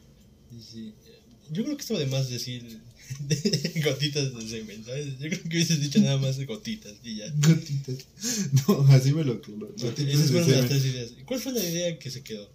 Yo 1.53 1.65
creo 1.65 1.77
que 1.77 1.83
estaba 1.83 2.01
de 2.01 2.07
más 2.07 2.31
decir 2.31 2.81
gotitas 3.85 4.35
de 4.35 4.49
semen, 4.49 4.85
¿sabes? 4.85 5.19
Yo 5.19 5.29
creo 5.29 5.43
que 5.43 5.49
hubieses 5.49 5.81
dicho 5.81 6.01
nada 6.01 6.19
más 6.19 6.45
gotitas 6.47 6.95
y 7.03 7.17
ya. 7.17 7.33
Gotitas. 7.37 8.07
No, 8.69 8.87
así 8.89 9.13
me 9.13 9.25
lo 9.25 9.35
gotitas 9.35 9.99
Esas 9.99 10.33
de 10.33 10.33
fueron 10.33 10.51
las 10.51 10.69
tres 10.69 10.85
ideas. 10.85 11.13
¿Cuál 11.27 11.41
fue 11.41 11.53
la 11.53 11.65
idea 11.65 11.99
que 11.99 12.11
se 12.11 12.23
quedó? 12.23 12.49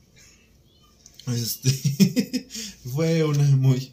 Este 1.27 1.69
fue 2.93 3.23
una 3.23 3.43
muy, 3.43 3.91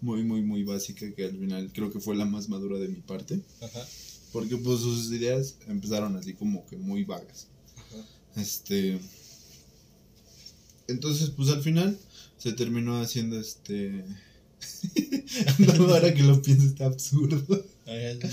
muy, 0.00 0.22
muy, 0.22 0.42
muy 0.42 0.62
básica 0.62 1.10
que 1.12 1.24
al 1.24 1.36
final 1.36 1.70
creo 1.72 1.92
que 1.92 2.00
fue 2.00 2.14
la 2.16 2.24
más 2.24 2.48
madura 2.48 2.78
de 2.78 2.88
mi 2.88 3.00
parte. 3.00 3.40
Ajá. 3.60 3.86
Porque 4.32 4.56
pues 4.56 4.80
sus 4.80 5.10
ideas 5.10 5.56
empezaron 5.66 6.16
así 6.16 6.34
como 6.34 6.66
que 6.66 6.76
muy 6.76 7.04
vagas. 7.04 7.48
Ajá. 7.76 8.06
Este. 8.36 8.98
Entonces, 10.88 11.30
pues 11.30 11.48
al 11.48 11.62
final 11.62 11.98
se 12.38 12.52
terminó 12.52 13.00
haciendo 13.00 13.40
este. 13.40 14.04
no, 15.58 15.72
ahora 15.94 16.12
que 16.14 16.22
lo 16.22 16.40
pienso 16.42 16.66
está 16.66 16.86
absurdo. 16.86 17.64
Ajá. 17.86 18.28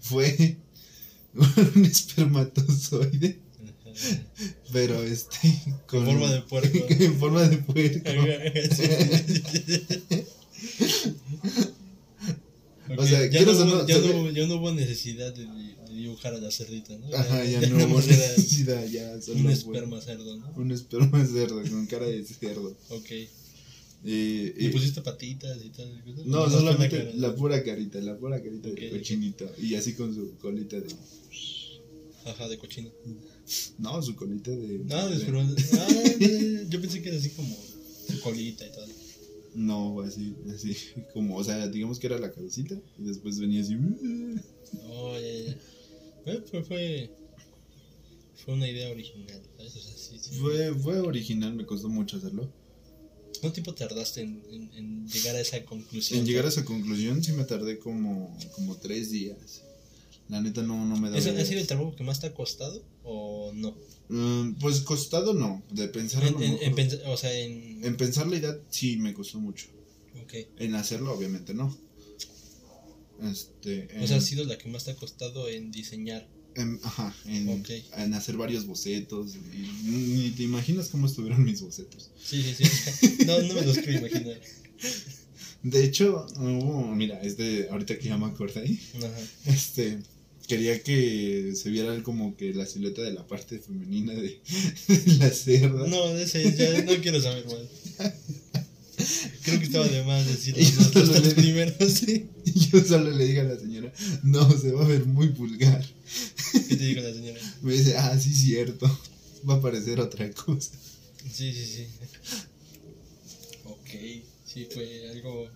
Fue 0.00 0.56
un 1.74 1.84
espermatozoide, 1.84 3.38
pero 4.72 5.02
este. 5.02 5.60
Con 5.86 6.04
forma 6.06 6.30
de 6.32 6.40
puerco. 6.42 6.78
en 6.88 7.18
forma 7.18 7.42
de 7.48 7.58
puerco. 7.58 8.10
Ok, 12.90 12.98
O 13.00 13.06
sea, 13.06 13.26
ya, 13.28 13.42
no, 13.42 13.52
hubo- 13.52 13.64
no, 13.66 13.86
ya, 13.86 13.98
no, 13.98 14.30
ya 14.30 14.46
no 14.46 14.54
hubo 14.56 14.72
necesidad 14.72 15.34
de, 15.34 15.44
de 15.44 15.94
dibujar 15.94 16.32
a 16.34 16.38
la 16.38 16.50
cerdita, 16.50 16.96
¿no? 16.96 17.14
Ajá, 17.14 17.44
ya 17.44 17.60
no 17.68 17.84
hubo 17.84 18.00
necesidad, 18.00 18.82
ya 18.86 19.20
solo 19.20 19.40
un 19.40 19.50
esperma 19.50 20.00
cerdo, 20.00 20.36
¿no? 20.38 20.50
Un 20.56 20.70
esperma 20.72 21.22
cerdo, 21.26 21.60
con 21.68 21.84
cara 21.86 22.06
de 22.06 22.24
cerdo. 22.24 22.74
Ok. 22.88 23.10
Y, 24.04 24.52
¿Le 24.52 24.64
y- 24.66 24.68
pusiste 24.70 25.00
patitas 25.02 25.58
y 25.64 25.70
tal? 25.70 26.02
no, 26.26 26.44
fue 26.44 26.52
solamente 26.52 26.98
cara. 26.98 27.10
la 27.16 27.34
pura 27.34 27.62
carita, 27.64 28.00
la 28.00 28.16
pura 28.16 28.40
carita 28.42 28.68
de 28.68 28.90
cochinito. 28.90 29.50
Y 29.60 29.74
así 29.74 29.94
con 29.94 30.14
su 30.14 30.36
colita 30.38 30.78
de. 30.80 30.86
Ajá, 32.24 32.48
de 32.48 32.58
cochino. 32.58 32.90
No, 33.78 34.00
su 34.02 34.14
colita 34.14 34.50
de. 34.50 34.78
No, 34.84 35.08
de- 35.08 35.24
pero, 35.24 35.40
ah, 35.40 35.88
yo 36.68 36.80
pensé 36.80 37.02
que 37.02 37.08
era 37.08 37.18
así 37.18 37.30
como 37.30 37.56
su 38.08 38.20
colita 38.20 38.64
y 38.66 38.70
tal. 38.70 38.88
No, 39.54 40.00
así, 40.02 40.34
así. 40.54 40.76
Como, 41.12 41.36
o 41.36 41.42
sea, 41.42 41.66
digamos 41.68 41.98
que 41.98 42.06
era 42.06 42.18
la 42.18 42.30
cabecita. 42.30 42.80
Y 42.98 43.02
después 43.04 43.40
venía 43.40 43.62
así. 43.62 43.76
Oh, 44.84 45.14
ya, 45.18 45.20
ya, 45.26 45.38
ya. 45.44 45.56
Eh, 46.32 46.42
Fue, 46.50 46.62
fue, 46.62 47.10
fue 48.44 48.54
una 48.54 48.68
idea 48.68 48.90
original, 48.90 49.40
¿sabes? 49.56 49.74
O 49.76 49.80
sea, 49.80 49.96
sí, 49.96 50.18
sí. 50.20 50.36
Fue, 50.38 50.74
fue 50.74 51.00
original, 51.00 51.54
me 51.54 51.64
costó 51.66 51.88
mucho 51.88 52.18
hacerlo. 52.18 52.52
¿Cuánto 53.38 53.54
tiempo 53.54 53.74
tardaste 53.74 54.20
en, 54.22 54.42
en, 54.50 54.70
en 54.74 55.08
llegar 55.08 55.36
a 55.36 55.40
esa 55.40 55.64
conclusión? 55.64 56.20
En 56.20 56.26
llegar 56.26 56.44
a 56.44 56.48
esa 56.48 56.64
conclusión 56.64 57.22
sí 57.22 57.32
me 57.32 57.44
tardé 57.44 57.78
como, 57.78 58.36
como 58.52 58.76
tres 58.76 59.10
días. 59.10 59.62
La 60.28 60.40
neta 60.42 60.62
no, 60.62 60.84
no 60.84 60.96
me 60.96 61.08
daba. 61.08 61.18
¿Ese 61.18 61.30
ha 61.30 61.44
sido 61.44 61.60
el 61.60 61.66
trabajo 61.66 61.96
que 61.96 62.04
más 62.04 62.20
te 62.20 62.26
ha 62.26 62.34
costado 62.34 62.82
o 63.02 63.50
no? 63.54 63.74
Mm, 64.10 64.54
pues 64.60 64.80
costado 64.80 65.32
no, 65.34 65.62
de 65.70 65.88
pensar 65.88 66.22
En, 66.24 66.42
en, 66.42 66.58
en 66.62 66.74
pens- 66.76 67.00
o 67.06 67.16
sea, 67.16 67.32
en... 67.32 67.82
en 67.84 67.96
pensar 67.96 68.26
la 68.26 68.36
idea 68.36 68.58
sí 68.70 68.96
me 68.98 69.14
costó 69.14 69.38
mucho. 69.40 69.66
ok. 70.22 70.34
En 70.58 70.74
hacerlo, 70.74 71.12
obviamente 71.14 71.54
no. 71.54 71.74
Este. 73.22 73.88
En, 73.96 74.02
O 74.04 74.06
sea, 74.06 74.18
ha 74.18 74.20
sido 74.20 74.44
la 74.44 74.58
que 74.58 74.68
más 74.68 74.84
te 74.84 74.92
ha 74.92 74.96
costado 74.96 75.48
en 75.48 75.70
diseñar. 75.72 76.28
En- 76.58 76.80
ajá, 76.82 77.14
en, 77.26 77.48
Ok. 77.48 77.70
en 77.96 78.14
hacer 78.14 78.36
varios 78.36 78.66
bocetos. 78.66 79.36
Y 79.54 79.88
ni 79.88 80.30
te 80.30 80.42
imaginas 80.42 80.88
cómo 80.88 81.06
estuvieron 81.06 81.44
mis 81.44 81.60
bocetos. 81.60 82.10
Sí, 82.22 82.42
sí, 82.42 82.64
sí. 82.64 83.24
No, 83.26 83.40
no 83.42 83.54
me 83.54 83.62
los 83.62 83.78
quiero 83.78 83.98
imaginar. 84.06 84.40
De 85.62 85.84
hecho, 85.84 86.26
hubo- 86.36 86.94
mira, 86.94 87.20
este, 87.22 87.68
ahorita 87.70 87.98
que 87.98 88.08
ya 88.08 88.16
me 88.18 88.26
acordé, 88.26 88.78
Ajá. 88.98 89.10
este, 89.46 89.98
quería 90.46 90.82
que 90.82 91.52
se 91.56 91.68
viera 91.70 92.00
como 92.02 92.36
que 92.36 92.54
la 92.54 92.64
silueta 92.66 93.02
de 93.02 93.12
la 93.12 93.26
parte 93.26 93.58
femenina 93.58 94.12
de, 94.14 94.40
de 94.88 95.14
la 95.18 95.30
cerda. 95.30 95.86
No, 95.88 96.16
ese 96.16 96.54
ya 96.56 96.82
no 96.84 97.00
quiero 97.02 97.20
saber 97.20 97.44
más. 97.46 98.12
Creo 99.42 99.58
que 99.58 99.64
estaba 99.66 99.86
de 99.88 100.02
más 100.04 100.26
decir 100.26 100.54
Y 100.58 100.62
los, 100.72 100.92
yo 100.92 101.06
solo 101.06 101.20
le- 101.20 101.34
primeros. 101.34 101.92
¿sí? 101.92 102.28
Yo 102.44 102.84
solo 102.84 103.10
le 103.10 103.24
dije 103.26 103.40
a 103.40 103.44
la 103.44 103.58
señora, 103.58 103.92
no, 104.22 104.50
se 104.58 104.72
va 104.72 104.84
a 104.84 104.88
ver 104.88 105.04
muy 105.06 105.28
vulgar. 105.28 105.84
¿Qué 106.52 106.76
te 106.76 106.84
dijo 106.84 107.00
la 107.00 107.12
señora? 107.12 107.40
Me 107.62 107.72
dice, 107.74 107.96
ah, 107.96 108.18
sí, 108.18 108.34
cierto, 108.34 108.86
va 109.48 109.54
a 109.54 109.60
parecer 109.60 110.00
otra 110.00 110.30
cosa. 110.32 110.70
Sí, 111.32 111.52
sí, 111.52 111.64
sí. 111.66 111.86
Ok, 113.64 113.90
sí, 114.46 114.66
fue 114.72 115.10
algo 115.10 115.48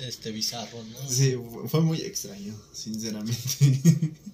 este 0.00 0.30
bizarro, 0.30 0.82
¿no? 0.84 1.10
Sí, 1.10 1.34
fue- 1.50 1.68
fue 1.68 1.80
muy 1.80 2.00
extraño, 2.02 2.54
sinceramente. 2.72 3.38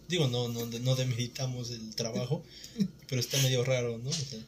Digo, 0.08 0.28
no, 0.28 0.48
no, 0.48 0.66
no 0.66 0.96
demeritamos 0.96 1.70
el 1.70 1.94
trabajo, 1.94 2.42
pero 3.08 3.20
está 3.20 3.40
medio 3.42 3.64
raro, 3.64 3.98
¿no? 3.98 4.10
O 4.10 4.12
sea, 4.12 4.38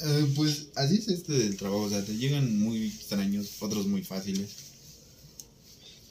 Eh, 0.00 0.32
pues 0.36 0.68
así 0.74 0.96
es 0.96 1.08
este 1.08 1.32
del 1.32 1.56
trabajo, 1.56 1.82
o 1.82 1.90
sea, 1.90 2.04
te 2.04 2.16
llegan 2.16 2.58
muy 2.58 2.86
extraños, 2.86 3.50
otros 3.60 3.86
muy 3.86 4.02
fáciles. 4.02 4.50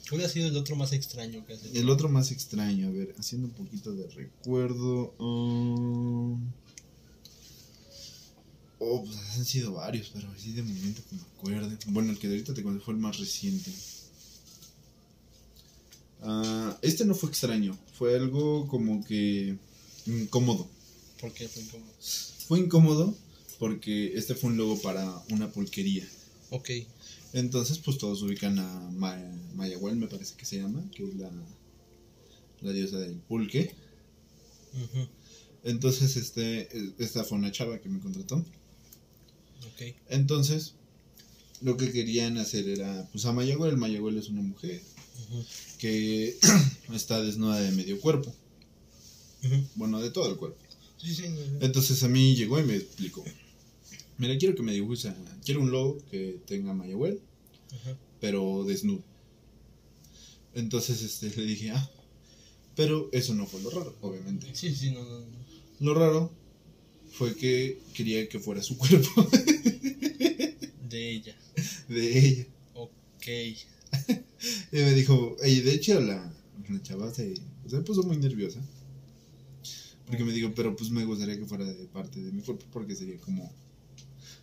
¿Cuál 0.08 0.24
ha 0.24 0.28
sido 0.28 0.48
el 0.48 0.56
otro 0.56 0.76
más 0.76 0.92
extraño 0.92 1.46
que 1.46 1.54
has 1.54 1.64
hecho? 1.64 1.78
El 1.78 1.88
otro 1.88 2.08
más 2.08 2.30
extraño, 2.32 2.88
a 2.88 2.90
ver, 2.90 3.14
haciendo 3.18 3.48
un 3.48 3.54
poquito 3.54 3.94
de 3.94 4.08
recuerdo. 4.08 5.14
um, 5.18 6.52
Oh, 8.84 9.04
pues 9.04 9.16
han 9.36 9.44
sido 9.44 9.74
varios, 9.74 10.10
pero 10.12 10.28
así 10.36 10.52
de 10.52 10.62
momento 10.62 11.02
que 11.08 11.14
me 11.14 11.22
acuerde. 11.22 11.78
Bueno, 11.86 12.10
el 12.10 12.18
que 12.18 12.26
de 12.26 12.34
ahorita 12.34 12.52
te 12.52 12.64
conté 12.64 12.84
fue 12.84 12.94
el 12.94 13.00
más 13.00 13.16
reciente. 13.16 13.70
Ah, 16.20 16.76
este 16.82 17.04
no 17.04 17.14
fue 17.14 17.28
extraño, 17.28 17.78
fue 17.96 18.16
algo 18.16 18.66
como 18.66 19.04
que 19.04 19.56
incómodo. 20.06 20.68
¿Por 21.20 21.32
qué 21.32 21.46
fue 21.48 21.62
incómodo? 21.62 21.92
Fue 22.48 22.58
incómodo 22.58 23.14
porque 23.58 24.12
este 24.16 24.34
fue 24.34 24.50
un 24.50 24.56
logo 24.56 24.80
para 24.80 25.22
una 25.30 25.50
pulquería. 25.50 26.06
Ok, 26.50 26.70
Entonces, 27.32 27.78
pues 27.78 27.96
todos 27.98 28.22
ubican 28.22 28.58
a 28.58 28.90
Ma- 28.90 29.16
Mayahuel, 29.54 29.96
me 29.96 30.06
parece 30.06 30.34
que 30.36 30.44
se 30.44 30.58
llama, 30.58 30.84
que 30.94 31.04
es 31.08 31.14
la, 31.16 31.30
la 32.60 32.72
diosa 32.72 32.98
del 32.98 33.14
pulque. 33.16 33.74
Entonces, 35.64 36.16
este, 36.16 36.68
esta 36.98 37.24
fue 37.24 37.38
una 37.38 37.52
chava 37.52 37.78
que 37.80 37.88
me 37.88 38.00
contrató. 38.00 38.36
ok, 38.36 39.94
Entonces, 40.08 40.74
lo 41.60 41.76
que 41.76 41.92
querían 41.92 42.36
hacer 42.38 42.68
era, 42.68 43.08
pues 43.12 43.24
a 43.24 43.32
Mayahuel, 43.32 43.76
Mayahuel 43.76 44.18
es 44.18 44.28
una 44.28 44.42
mujer 44.42 44.82
que 45.78 46.36
está 46.92 47.22
desnuda 47.22 47.60
de 47.60 47.70
medio 47.72 48.00
cuerpo, 48.00 48.34
bueno, 49.76 50.00
de 50.00 50.10
todo 50.10 50.28
el 50.30 50.36
cuerpo. 50.36 50.58
Sí, 50.98 51.14
sí. 51.14 51.24
Entonces 51.60 52.02
a 52.02 52.08
mí 52.08 52.34
llegó 52.36 52.58
y 52.60 52.64
me 52.64 52.76
explicó, 52.76 53.24
mira, 54.18 54.36
quiero 54.38 54.54
que 54.54 54.62
me 54.62 54.72
dibujes, 54.72 55.08
quiero 55.44 55.60
un 55.60 55.70
logo 55.70 55.98
que 56.10 56.40
tenga 56.46 56.72
Mayahuel, 56.74 57.20
Ajá. 57.72 57.96
pero 58.20 58.64
desnudo. 58.64 59.02
Entonces 60.54 61.02
este, 61.02 61.34
le 61.40 61.46
dije, 61.46 61.70
ah, 61.70 61.90
pero 62.76 63.08
eso 63.12 63.34
no 63.34 63.46
fue 63.46 63.60
lo 63.62 63.70
raro, 63.70 63.96
obviamente. 64.00 64.48
Sí, 64.54 64.74
sí, 64.74 64.90
no, 64.90 65.02
no, 65.04 65.20
no. 65.20 65.26
Lo 65.80 65.94
raro 65.94 66.30
fue 67.12 67.34
que 67.34 67.78
quería 67.94 68.28
que 68.28 68.38
fuera 68.38 68.62
su 68.62 68.76
cuerpo 68.78 69.08
De 70.88 71.10
ella. 71.10 71.34
de 71.88 72.18
ella. 72.28 72.46
Ok. 72.74 73.26
Y 74.72 74.76
me 74.76 74.92
dijo, 74.94 75.36
y 75.44 75.60
de 75.60 75.74
hecho 75.74 76.00
la, 76.00 76.32
la 76.68 76.82
chava 76.82 77.12
se, 77.14 77.34
se 77.66 77.78
puso 77.80 78.02
muy 78.02 78.16
nerviosa. 78.16 78.60
Porque 80.06 80.24
me 80.24 80.32
dijo, 80.32 80.52
pero 80.54 80.74
pues 80.76 80.90
me 80.90 81.04
gustaría 81.04 81.38
que 81.38 81.46
fuera 81.46 81.64
de 81.64 81.86
parte 81.86 82.20
de 82.20 82.32
mi 82.32 82.42
cuerpo, 82.42 82.66
porque 82.72 82.94
sería 82.94 83.18
como 83.18 83.50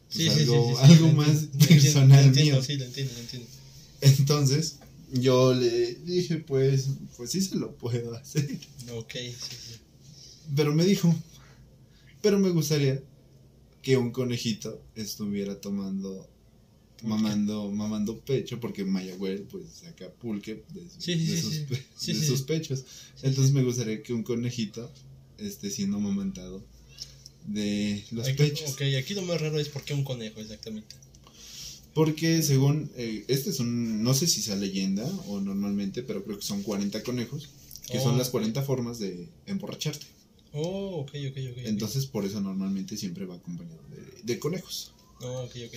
Sí, 0.09 0.27
algo, 0.27 0.75
sí, 0.75 0.81
algo 0.91 1.11
más 1.13 1.47
personal 1.67 2.25
entiendo, 2.25 2.55
mío. 2.55 2.63
Sí, 2.63 2.77
lo 2.77 2.85
entiendo, 2.85 3.13
lo 3.13 3.19
entiendo. 3.19 3.47
Entonces, 4.01 4.77
yo 5.13 5.53
le 5.53 5.95
dije, 5.95 6.37
pues, 6.37 6.89
pues 7.17 7.31
sí 7.31 7.41
se 7.41 7.55
lo 7.57 7.75
puedo 7.75 8.15
hacer. 8.15 8.49
Ok, 8.93 9.13
sí, 9.13 9.55
sí. 9.67 9.75
Pero 10.55 10.73
me 10.73 10.83
dijo, 10.83 11.13
pero 12.21 12.39
me 12.39 12.49
gustaría 12.49 13.01
que 13.81 13.97
un 13.97 14.11
conejito 14.11 14.81
estuviera 14.95 15.61
tomando, 15.61 16.27
mamando, 17.03 17.71
mamando 17.71 18.19
pecho, 18.19 18.59
porque 18.59 18.83
Mayagüel 18.83 19.43
pues 19.43 19.63
saca 19.83 20.09
pulque 20.11 20.63
de, 20.73 20.81
su- 20.89 21.01
Sí, 21.01 21.13
sí, 21.19 21.25
de 21.27 21.35
sí, 21.37 21.41
sus, 21.41 21.53
sí. 21.97 22.13
de 22.13 22.25
sus 22.25 22.41
pechos. 22.41 22.83
Entonces 23.21 23.53
me 23.53 23.63
gustaría 23.63 24.01
que 24.03 24.11
un 24.13 24.23
conejito 24.23 24.91
esté 25.37 25.69
siendo 25.69 25.97
amamantado 25.97 26.63
de 27.53 28.03
los 28.11 28.27
Aquí- 28.27 28.37
pechos. 28.37 28.71
Ok, 28.71 28.81
aquí 28.99 29.13
lo 29.13 29.21
más 29.23 29.39
raro 29.41 29.59
es 29.59 29.69
por 29.69 29.83
qué 29.83 29.93
un 29.93 30.03
conejo, 30.03 30.39
exactamente. 30.39 30.95
Porque 31.93 32.41
según, 32.43 32.89
eh, 32.95 33.25
este 33.27 33.49
es 33.49 33.59
un, 33.59 34.03
no 34.03 34.13
sé 34.13 34.27
si 34.27 34.41
sea 34.41 34.55
leyenda 34.55 35.05
o 35.27 35.39
normalmente, 35.41 36.03
pero 36.03 36.23
creo 36.23 36.37
que 36.37 36.45
son 36.45 36.61
40 36.63 37.01
conejos, 37.03 37.49
que 37.89 37.97
Oh, 37.97 38.03
son 38.03 38.17
las 38.17 38.27
ok. 38.27 38.33
40 38.33 38.61
formas 38.63 38.99
de 38.99 39.27
emborracharte. 39.47 40.05
Oh, 40.53 40.97
ok, 41.01 41.11
ok, 41.29 41.37
ok. 41.51 41.57
Entonces 41.65 42.05
por 42.05 42.25
eso 42.25 42.39
normalmente 42.41 42.95
siempre 42.97 43.25
va 43.25 43.35
acompañado 43.35 43.81
de, 43.89 44.21
de 44.23 44.39
conejos. 44.39 44.93
Oh, 45.21 45.41
ok, 45.43 45.55
ok. 45.67 45.75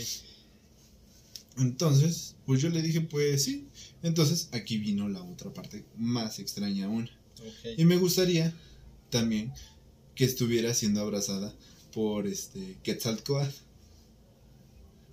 Entonces, 1.58 2.34
pues 2.46 2.62
yo 2.62 2.70
le 2.70 2.80
dije, 2.82 3.00
pues 3.02 3.44
sí. 3.44 3.66
Entonces 4.02 4.48
aquí 4.52 4.78
vino 4.78 5.08
la 5.08 5.22
otra 5.22 5.52
parte 5.52 5.84
más 5.98 6.38
extraña 6.38 6.86
aún. 6.86 7.10
Y 7.76 7.84
me 7.84 7.96
gustaría 7.96 8.54
también 9.10 9.52
que 10.14 10.24
estuviera 10.24 10.74
siendo 10.74 11.00
abrazada 11.00 11.54
por 11.92 12.26
este 12.26 12.76
Quetzalcoatl. 12.82 13.54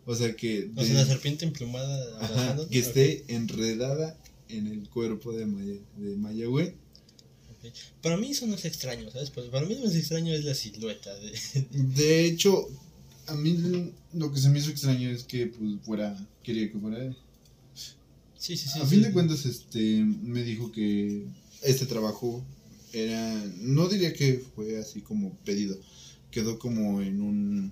O 0.06 0.16
sea 0.16 0.36
que, 0.36 0.70
O 0.76 0.82
de- 0.82 0.86
sea, 0.88 0.96
la 0.96 1.06
serpiente 1.06 1.46
emplumada 1.46 2.20
ajá, 2.24 2.58
que 2.70 2.80
esté 2.80 3.26
enredada 3.28 4.18
en 4.48 4.68
el 4.68 4.90
cuerpo 4.90 5.34
de, 5.34 5.46
Maya, 5.46 5.80
de 5.98 6.16
Mayagüe. 6.16 6.76
Para 8.02 8.18
mí 8.18 8.32
eso 8.32 8.48
no 8.48 8.56
es 8.56 8.66
extraño, 8.66 9.12
¿sabes? 9.12 9.30
Pues, 9.30 9.48
Para 9.48 9.66
mí 9.68 9.76
lo 9.76 9.86
más 9.86 9.96
extraño 9.96 10.34
es 10.34 10.46
la 10.46 10.56
silueta. 10.56 11.14
De... 11.16 11.32
De 11.72 12.26
hecho, 12.26 12.68
a 13.28 13.36
mí 13.36 13.92
lo 14.14 14.32
que 14.34 14.40
se 14.40 14.50
me 14.50 14.60
hizo 14.60 14.72
extraño 14.72 15.10
es 15.10 15.24
que 15.24 15.48
pues 15.48 15.82
fuera, 15.84 16.18
quería 16.42 16.72
que 16.72 16.80
fuera 16.80 17.04
él. 17.04 17.16
Sí, 18.38 18.56
sí, 18.56 18.70
sí. 18.70 18.80
a 18.80 18.84
sí. 18.86 18.90
fin 18.90 19.02
de 19.04 19.12
cuentas, 19.12 19.46
este, 19.46 20.04
me 20.04 20.42
dijo 20.44 20.72
que 20.72 21.26
este 21.62 21.86
trabajo 21.86 22.44
era, 22.94 23.44
no 23.58 23.88
diría 23.88 24.14
que 24.14 24.44
fue 24.56 24.80
así 24.80 25.02
como 25.02 25.34
pedido, 25.46 25.78
quedó 26.32 26.58
como 26.60 27.02
en 27.02 27.22
un, 27.22 27.72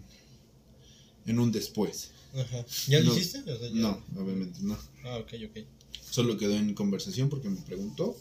en 1.25 1.39
un 1.39 1.51
después. 1.51 2.11
Ajá. 2.35 2.65
¿Ya 2.87 2.99
lo 2.99 3.07
No. 3.07 3.17
hiciste? 3.17 3.39
O 3.51 3.57
sea, 3.57 3.67
ya- 3.69 3.73
No, 3.75 4.01
obviamente 4.15 4.59
no. 4.61 4.77
Ah, 5.05 5.17
ok, 5.17 5.33
ok. 5.49 5.65
Solo 6.09 6.37
quedó 6.37 6.53
en 6.55 6.73
conversación 6.73 7.29
porque 7.29 7.49
me 7.49 7.61
preguntó. 7.61 8.15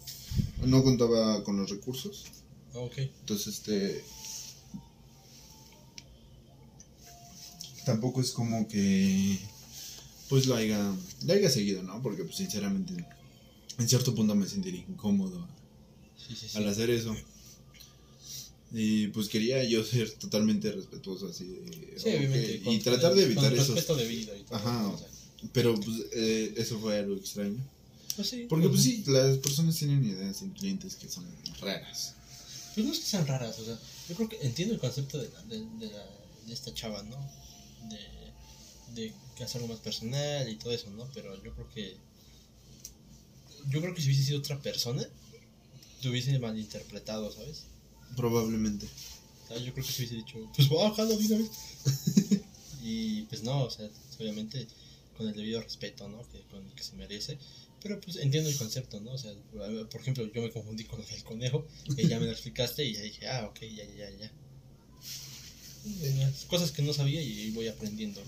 No 0.65 0.83
contaba 0.85 1.43
con 1.45 1.57
los 1.57 1.71
recursos. 1.71 2.25
Ah, 2.75 2.79
ok. 2.81 2.99
Entonces, 2.99 3.55
este. 3.55 4.03
Tampoco 7.85 8.21
es 8.21 8.33
como 8.33 8.67
que. 8.69 9.39
Pues 10.29 10.47
lo 10.47 10.57
haya, 10.57 10.93
lo 11.25 11.33
haya 11.33 11.49
seguido, 11.49 11.83
¿no? 11.85 12.03
Porque, 12.03 12.25
pues, 12.25 12.37
sinceramente, 12.37 12.95
en 13.79 13.89
cierto 13.89 14.13
punto 14.15 14.35
me 14.35 14.49
sentiría 14.49 14.81
incómodo 14.89 15.47
Sí, 16.17 16.35
sí, 16.35 16.49
sí. 16.49 16.59
al 16.59 16.69
hacer 16.69 16.91
eso. 16.91 17.15
Y 18.73 19.09
pues 19.09 19.29
quería 19.29 19.63
yo 19.65 19.85
ser 19.85 20.11
totalmente 20.13 20.73
respetuoso, 20.73 21.29
así 21.29 21.47
de. 21.47 21.95
Sí. 21.99 22.63
Y 22.69 22.79
tratar 22.81 23.15
de 23.15 23.25
evitar 23.25 23.53
y 23.53 23.57
todo. 23.57 24.57
Ajá. 24.57 24.97
Pero, 25.53 25.75
pues, 25.77 25.97
eh, 26.13 26.55
eso 26.57 26.79
fue 26.81 26.99
algo 26.99 27.15
extraño. 27.15 27.57
pues 28.17 28.29
sí. 28.29 28.47
Porque, 28.49 28.69
pues, 28.69 28.83
sí, 28.83 29.05
las 29.07 29.39
personas 29.39 29.77
tienen 29.77 30.05
ideas 30.05 30.43
en 30.43 30.51
clientes 30.51 30.97
que 30.97 31.09
son 31.09 31.25
raras. 31.61 32.15
Pues 32.75 32.87
no 32.87 32.93
es 32.93 32.99
que 32.99 33.07
sean 33.07 33.27
raras, 33.27 33.59
o 33.59 33.65
sea, 33.65 33.79
yo 34.09 34.15
creo 34.17 34.29
que 34.29 34.39
entiendo 34.43 34.75
el 34.75 34.81
concepto 34.81 35.19
de, 35.19 35.31
la, 35.31 35.43
de, 35.45 35.59
de, 35.79 35.93
la, 35.93 36.05
de 36.47 36.53
esta 36.53 36.75
chava, 36.75 37.03
¿no? 37.05 37.17
De, 37.89 39.01
de 39.01 39.15
que 39.35 39.45
hacer 39.45 39.63
algo 39.63 39.73
más 39.73 39.83
personal 39.83 40.49
y 40.49 40.57
todo 40.57 40.73
eso, 40.73 40.91
¿no? 40.91 41.09
Pero 41.15 41.43
yo 41.43 41.55
creo 41.55 41.69
que. 41.71 41.97
Yo 43.69 43.81
creo 43.81 43.95
que 43.95 44.01
si 44.01 44.09
hubiese 44.09 44.25
sido 44.25 44.39
otra 44.41 44.61
persona, 44.61 45.09
te 46.07 46.11
hubiese 46.11 46.38
malinterpretado, 46.38 47.33
¿sabes? 47.33 47.64
Probablemente. 48.14 48.87
Yo 49.51 49.73
creo 49.73 49.85
que 49.85 49.92
se 49.92 50.03
hubiese 50.03 50.14
dicho, 50.14 50.38
pues 50.55 50.69
bajarlo 50.69 51.16
de 51.16 51.27
una 51.27 51.38
vez. 51.38 51.51
y 52.85 53.23
pues 53.23 53.42
no, 53.42 53.64
o 53.64 53.71
sea, 53.71 53.90
obviamente 54.21 54.69
con 55.16 55.27
el 55.27 55.35
debido 55.35 55.61
respeto, 55.61 56.09
¿no? 56.09 56.23
Que, 56.31 56.42
con 56.42 56.64
el 56.64 56.73
que 56.75 56.85
se 56.85 56.95
merece. 56.95 57.38
Pero 57.83 58.01
pues 58.01 58.19
entiendo 58.19 58.49
el 58.49 58.57
concepto, 58.57 59.01
¿no? 59.01 59.14
O 59.14 59.19
sea, 59.19 59.33
por 59.90 60.01
ejemplo, 60.01 60.31
yo 60.33 60.42
me 60.42 60.53
confundí 60.53 60.85
con 60.85 61.05
del 61.05 61.25
conejo, 61.25 61.66
que 61.97 62.07
ya 62.07 62.21
me 62.21 62.27
lo 62.27 62.33
explicaste 62.33 62.85
y 62.85 62.95
ya 62.95 63.03
dije, 63.03 63.27
ah, 63.27 63.47
ok, 63.51 63.61
ya, 63.62 63.85
ya, 63.85 64.11
ya, 64.11 64.33
Cosas 66.47 66.71
que 66.71 66.83
no 66.83 66.92
sabía 66.92 67.21
y 67.21 67.51
voy 67.51 67.66
aprendiendo. 67.66 68.23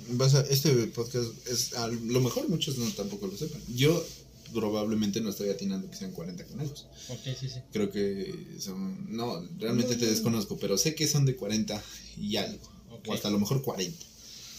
este 0.50 0.72
podcast 0.88 1.30
es 1.46 1.74
a 1.74 1.86
lo 1.86 2.20
mejor 2.20 2.48
muchos 2.48 2.76
no 2.76 2.90
tampoco 2.90 3.28
lo 3.28 3.36
sepan. 3.36 3.62
Yo 3.68 4.04
probablemente 4.52 5.20
no 5.20 5.30
estoy 5.30 5.48
atinando 5.50 5.90
que 5.90 5.96
sean 5.96 6.12
40 6.12 6.44
conejos. 6.46 6.86
Ok, 7.08 7.20
sí, 7.38 7.48
sí. 7.48 7.58
Creo 7.72 7.90
que 7.90 8.56
son 8.60 9.14
no, 9.16 9.40
realmente 9.58 9.92
No, 9.94 9.98
te 9.98 10.04
no, 10.04 10.10
no. 10.10 10.14
desconozco, 10.14 10.58
pero 10.58 10.76
sé 10.78 10.94
que 10.94 11.06
son 11.06 11.24
de 11.26 11.36
40 11.36 11.82
y 12.16 12.36
algo 12.36 12.68
o 13.06 13.12
hasta 13.12 13.28
a 13.28 13.30
lo 13.30 13.38
mejor 13.38 13.62
40. 13.62 13.96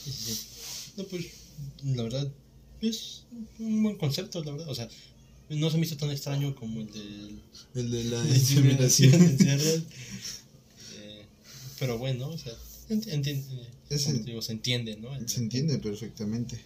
Sí, 0.06 0.12
sí, 0.12 0.34
sí. 0.34 0.92
No, 0.98 1.04
pues, 1.06 1.26
la 1.84 2.04
verdad, 2.04 2.32
es 2.82 3.24
un 3.60 3.84
buen 3.84 3.98
concepto, 3.98 4.44
la 4.44 4.52
verdad. 4.52 4.70
O 4.70 4.76
sea, 4.76 4.88
no 5.50 5.70
se 5.70 5.78
me 5.78 5.86
hizo 5.86 5.98
tan 5.98 6.12
extraño 6.12 6.56
como 6.56 6.80
el 6.82 6.92
del 6.92 7.42
El 7.76 7.92
de 7.92 8.04
la 8.06 8.24
inseminación 8.26 9.14
en 9.16 9.38
cerdos. 9.38 9.84
Eh, 11.02 11.26
pero 11.80 11.98
bueno, 11.98 12.30
o 12.30 12.38
sea, 12.38 12.54
enti- 12.90 13.12
enti- 13.12 13.44
eh, 13.52 13.68
Es 13.90 14.26
digo, 14.26 14.42
se 14.42 14.52
entiende, 14.54 14.96
¿no? 14.98 15.16
El- 15.16 15.28
Se 15.28 15.40
entiende 15.40 15.78
perfectamente. 15.80 16.60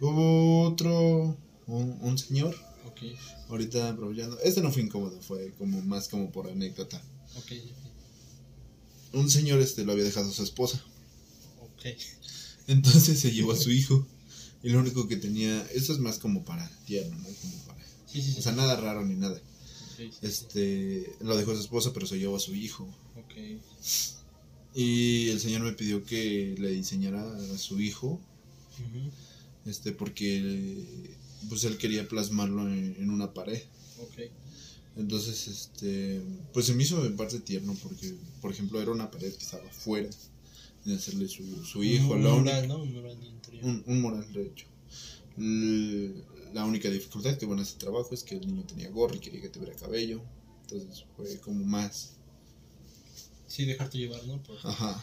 Hubo 0.00 0.62
otro 0.68 1.36
un, 1.76 1.98
un 2.00 2.18
señor 2.18 2.54
Ok, 2.84 3.00
ahorita 3.48 3.90
aprovechando. 3.90 4.38
Este 4.40 4.60
no 4.60 4.72
fue 4.72 4.82
incómodo, 4.82 5.20
fue 5.22 5.52
como 5.58 5.80
más 5.82 6.08
como 6.08 6.30
por 6.32 6.48
anécdota. 6.48 7.00
ok, 7.36 7.52
Un 9.12 9.30
señor 9.30 9.60
este 9.60 9.84
lo 9.84 9.92
había 9.92 10.04
dejado 10.04 10.30
a 10.30 10.32
su 10.32 10.42
esposa. 10.42 10.82
ok. 11.60 11.86
Entonces 12.66 13.20
se 13.20 13.30
llevó 13.30 13.52
a 13.52 13.56
su 13.56 13.70
hijo. 13.70 14.06
Y 14.64 14.70
lo 14.70 14.78
único 14.80 15.08
que 15.08 15.16
tenía, 15.16 15.62
esto 15.74 15.92
es 15.92 15.98
más 15.98 16.18
como 16.18 16.44
para 16.44 16.68
tierno, 16.86 17.16
¿no? 17.18 17.24
Como 17.40 17.56
para, 17.66 17.80
Sí, 18.06 18.22
sí, 18.22 18.32
sí. 18.32 18.38
o 18.38 18.42
sea, 18.42 18.52
nada 18.52 18.76
raro 18.76 19.04
ni 19.04 19.14
nada. 19.16 19.36
Ok, 19.36 19.96
sí, 19.96 20.10
sí. 20.10 20.18
Este, 20.22 21.16
lo 21.20 21.36
dejó 21.36 21.52
a 21.52 21.54
su 21.56 21.60
esposa, 21.62 21.92
pero 21.92 22.06
se 22.06 22.18
llevó 22.18 22.36
a 22.36 22.40
su 22.40 22.54
hijo. 22.54 22.84
Ok, 23.16 23.34
Y 24.74 25.28
el 25.30 25.40
señor 25.40 25.62
me 25.62 25.72
pidió 25.72 26.04
que 26.04 26.54
le 26.58 26.70
diseñara 26.70 27.22
a 27.54 27.58
su 27.58 27.80
hijo, 27.80 28.20
este, 29.66 29.92
porque 29.92 31.10
pues 31.48 31.64
él 31.64 31.76
quería 31.78 32.06
plasmarlo 32.08 32.62
en, 32.68 32.96
en 32.98 33.10
una 33.10 33.32
pared. 33.34 33.62
ok. 34.00 34.30
Entonces, 34.94 35.48
este, 35.48 36.20
pues 36.52 36.66
se 36.66 36.74
me 36.74 36.82
hizo 36.82 37.04
en 37.06 37.16
parte 37.16 37.40
tierno 37.40 37.74
porque, 37.82 38.14
por 38.42 38.52
ejemplo, 38.52 38.80
era 38.80 38.90
una 38.90 39.10
pared 39.10 39.32
que 39.32 39.42
estaba 39.42 39.66
fuera 39.70 40.10
de 40.84 40.94
hacerle 40.94 41.28
su, 41.28 41.64
su 41.64 41.82
hijo. 41.82 42.12
Un 42.12 42.24
la 42.24 42.30
mural, 42.34 42.58
única- 42.64 42.66
¿no? 42.66 42.82
Un 42.82 42.92
mural 42.92 43.18
de 43.20 43.26
interior. 43.26 43.64
un, 43.64 43.82
un 43.86 44.00
moral, 44.02 44.32
de 44.34 44.42
hecho. 44.42 44.66
La 46.52 46.66
única 46.66 46.90
dificultad 46.90 47.38
que 47.38 47.46
bueno 47.46 47.62
ese 47.62 47.78
trabajo 47.78 48.12
es 48.12 48.22
que 48.22 48.34
el 48.36 48.46
niño 48.46 48.64
tenía 48.64 48.90
gorro 48.90 49.14
y 49.14 49.20
quería 49.20 49.40
que 49.40 49.48
tuviera 49.48 49.74
cabello. 49.76 50.20
Entonces 50.62 51.04
fue 51.16 51.38
como 51.40 51.64
más. 51.64 52.10
Sí, 53.46 53.64
dejarte 53.64 53.96
llevar, 53.98 54.22
¿no? 54.26 54.42
Por... 54.42 54.58
Ajá. 54.62 55.02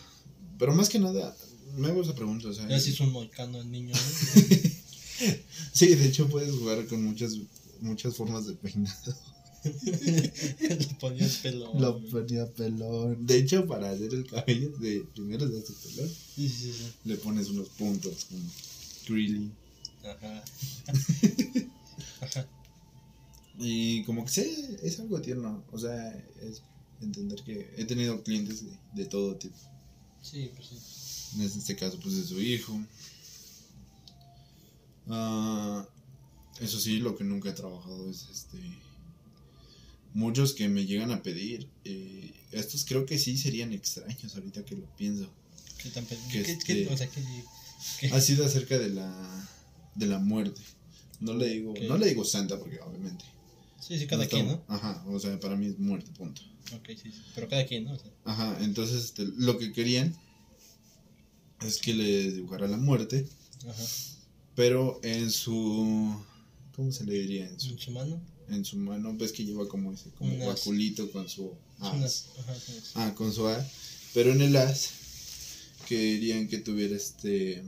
Pero 0.60 0.76
más 0.76 0.90
que 0.90 1.00
nada, 1.00 1.36
me 1.78 1.88
hago 1.88 2.04
esa 2.04 2.14
pregunta. 2.14 2.48
O 2.50 2.54
sea, 2.54 2.68
Ya 2.68 2.80
si 2.80 2.92
es 2.92 3.00
un 3.00 3.12
moicano 3.12 3.60
el 3.60 3.72
niño, 3.72 3.94
¿no? 3.96 4.02
Sí, 5.74 5.96
de 5.96 6.08
hecho 6.08 6.28
puedes 6.28 6.56
jugar 6.56 6.86
con 6.88 7.04
muchas 7.04 7.38
muchas 7.82 8.16
formas 8.16 8.48
de 8.48 8.54
peinado. 8.54 9.16
Le 9.64 10.96
ponía 11.00 11.26
el 11.26 11.32
pelo. 11.32 11.74
Lo 11.78 12.00
ponía 12.10 12.46
pelón. 12.48 13.26
De 13.26 13.38
hecho, 13.38 13.68
para 13.68 13.92
hacer 13.92 14.14
el 14.14 14.26
cabello, 14.26 14.70
de 14.78 15.06
primero 15.14 15.50
se 15.50 15.58
hace 15.58 15.74
pelón. 15.74 16.10
Sí, 16.10 16.50
sí, 16.50 16.74
sí. 16.74 16.92
Le 17.06 17.18
pones 17.18 17.50
unos 17.50 17.70
puntos 17.70 18.26
como 18.26 18.50
curly. 19.08 19.52
Ajá. 20.04 20.44
Ajá. 22.22 22.48
Y 23.58 24.04
como 24.04 24.24
que 24.24 24.32
sé, 24.32 24.80
es 24.82 25.00
algo 25.00 25.20
tierno. 25.22 25.64
O 25.72 25.78
sea, 25.78 26.10
es 26.42 26.62
entender 27.02 27.44
que 27.44 27.70
he 27.78 27.86
tenido 27.86 28.24
clientes 28.24 28.64
de, 28.64 28.72
de 28.94 29.06
todo 29.06 29.36
tipo. 29.36 29.58
Sí, 30.22 30.52
pues 30.56 30.70
sí. 30.70 31.36
En 31.36 31.42
este 31.42 31.76
caso, 31.76 32.00
pues 32.02 32.16
de 32.16 32.24
su 32.24 32.42
hijo. 32.42 32.80
Ah, 35.10 35.88
eso 36.60 36.80
sí, 36.80 37.00
lo 37.00 37.16
que 37.18 37.24
nunca 37.24 37.50
he 37.50 37.54
trabajado 37.54 38.10
es 38.10 38.28
este. 38.32 38.58
Muchos 40.14 40.54
que 40.54 40.68
me 40.70 40.86
llegan 40.86 41.12
a 41.12 41.22
pedir. 41.22 41.68
eh, 41.86 42.34
estos 42.52 42.84
creo 42.86 43.06
que 43.06 43.20
sí 43.20 43.38
serían 43.38 43.74
extraños 43.74 44.34
ahorita 44.36 44.66
que 44.66 44.76
lo 44.76 44.86
pienso. 44.96 45.30
¿Qué 45.78 45.90
tan 45.92 46.06
Que 46.06 46.18
¿Qué, 46.32 46.40
este- 46.42 46.58
qué- 46.66 46.88
o 46.88 46.98
sea, 46.98 47.08
qué, 47.08 47.22
qué- 48.00 48.08
Ha 48.08 48.20
sido 48.20 48.44
acerca 48.46 48.78
de 48.80 48.90
la 48.90 49.50
de 49.96 50.06
la 50.08 50.18
muerte. 50.20 50.62
No 51.20 51.34
le 51.34 51.48
digo, 51.50 51.74
no 51.88 51.98
le 51.98 52.08
digo 52.08 52.24
santa 52.26 52.58
porque 52.58 52.80
obviamente. 52.80 53.26
Sí, 53.80 53.98
sí, 54.00 54.08
cada 54.08 54.24
no 54.24 54.30
quien, 54.30 54.48
¿no? 54.48 54.64
Ajá, 54.68 55.04
o 55.08 55.20
sea, 55.20 55.40
para 55.40 55.56
mí 55.56 55.68
es 55.68 55.78
muerte, 55.80 56.10
punto. 56.18 56.42
Ok, 56.74 56.88
sí, 57.02 57.12
sí. 57.12 57.22
Pero 57.36 57.48
cada 57.48 57.66
quien, 57.66 57.86
¿no? 57.86 57.94
O 57.94 58.00
sea, 58.00 58.12
Ajá, 58.26 58.58
entonces 58.62 59.04
este, 59.06 59.26
lo 59.38 59.58
que 59.58 59.72
querían 59.74 60.16
es 61.62 61.78
que 61.80 61.94
le 61.94 62.32
dibujara 62.32 62.68
la 62.68 62.78
muerte, 62.78 63.28
ajá. 63.68 63.84
Pero 64.60 65.00
en 65.04 65.32
su 65.32 66.14
¿cómo 66.76 66.92
se 66.92 67.06
le 67.06 67.14
diría? 67.14 67.48
En 67.48 67.58
su, 67.58 67.70
En 67.70 67.80
su 67.80 67.92
mano. 67.92 68.22
en 68.50 68.66
su 68.66 68.76
mano, 68.76 69.16
ves 69.16 69.32
que 69.32 69.46
lleva 69.46 69.70
como 69.70 69.94
ese 69.94 70.10
como 70.12 70.34
Un 70.34 70.40
con 71.14 71.30
su 71.30 71.56
as. 71.80 72.26
ajá, 72.38 72.54
Ah, 72.96 73.16
con 73.16 73.32
su 73.32 73.48
as, 73.48 73.66
pero 74.14 74.34
en 74.34 74.42
el 74.42 74.58
as 74.58 74.90
querían 75.88 76.50
que 76.50 76.58
tuviera 76.58 76.98
este 76.98 77.64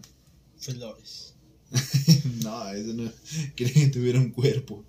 Flores. 0.57 1.33
no, 2.43 2.69
eso 2.73 2.93
no, 2.93 3.09
querían 3.55 3.85
que 3.85 3.93
tuviera 3.97 4.19
un 4.19 4.31
cuerpo. 4.31 4.83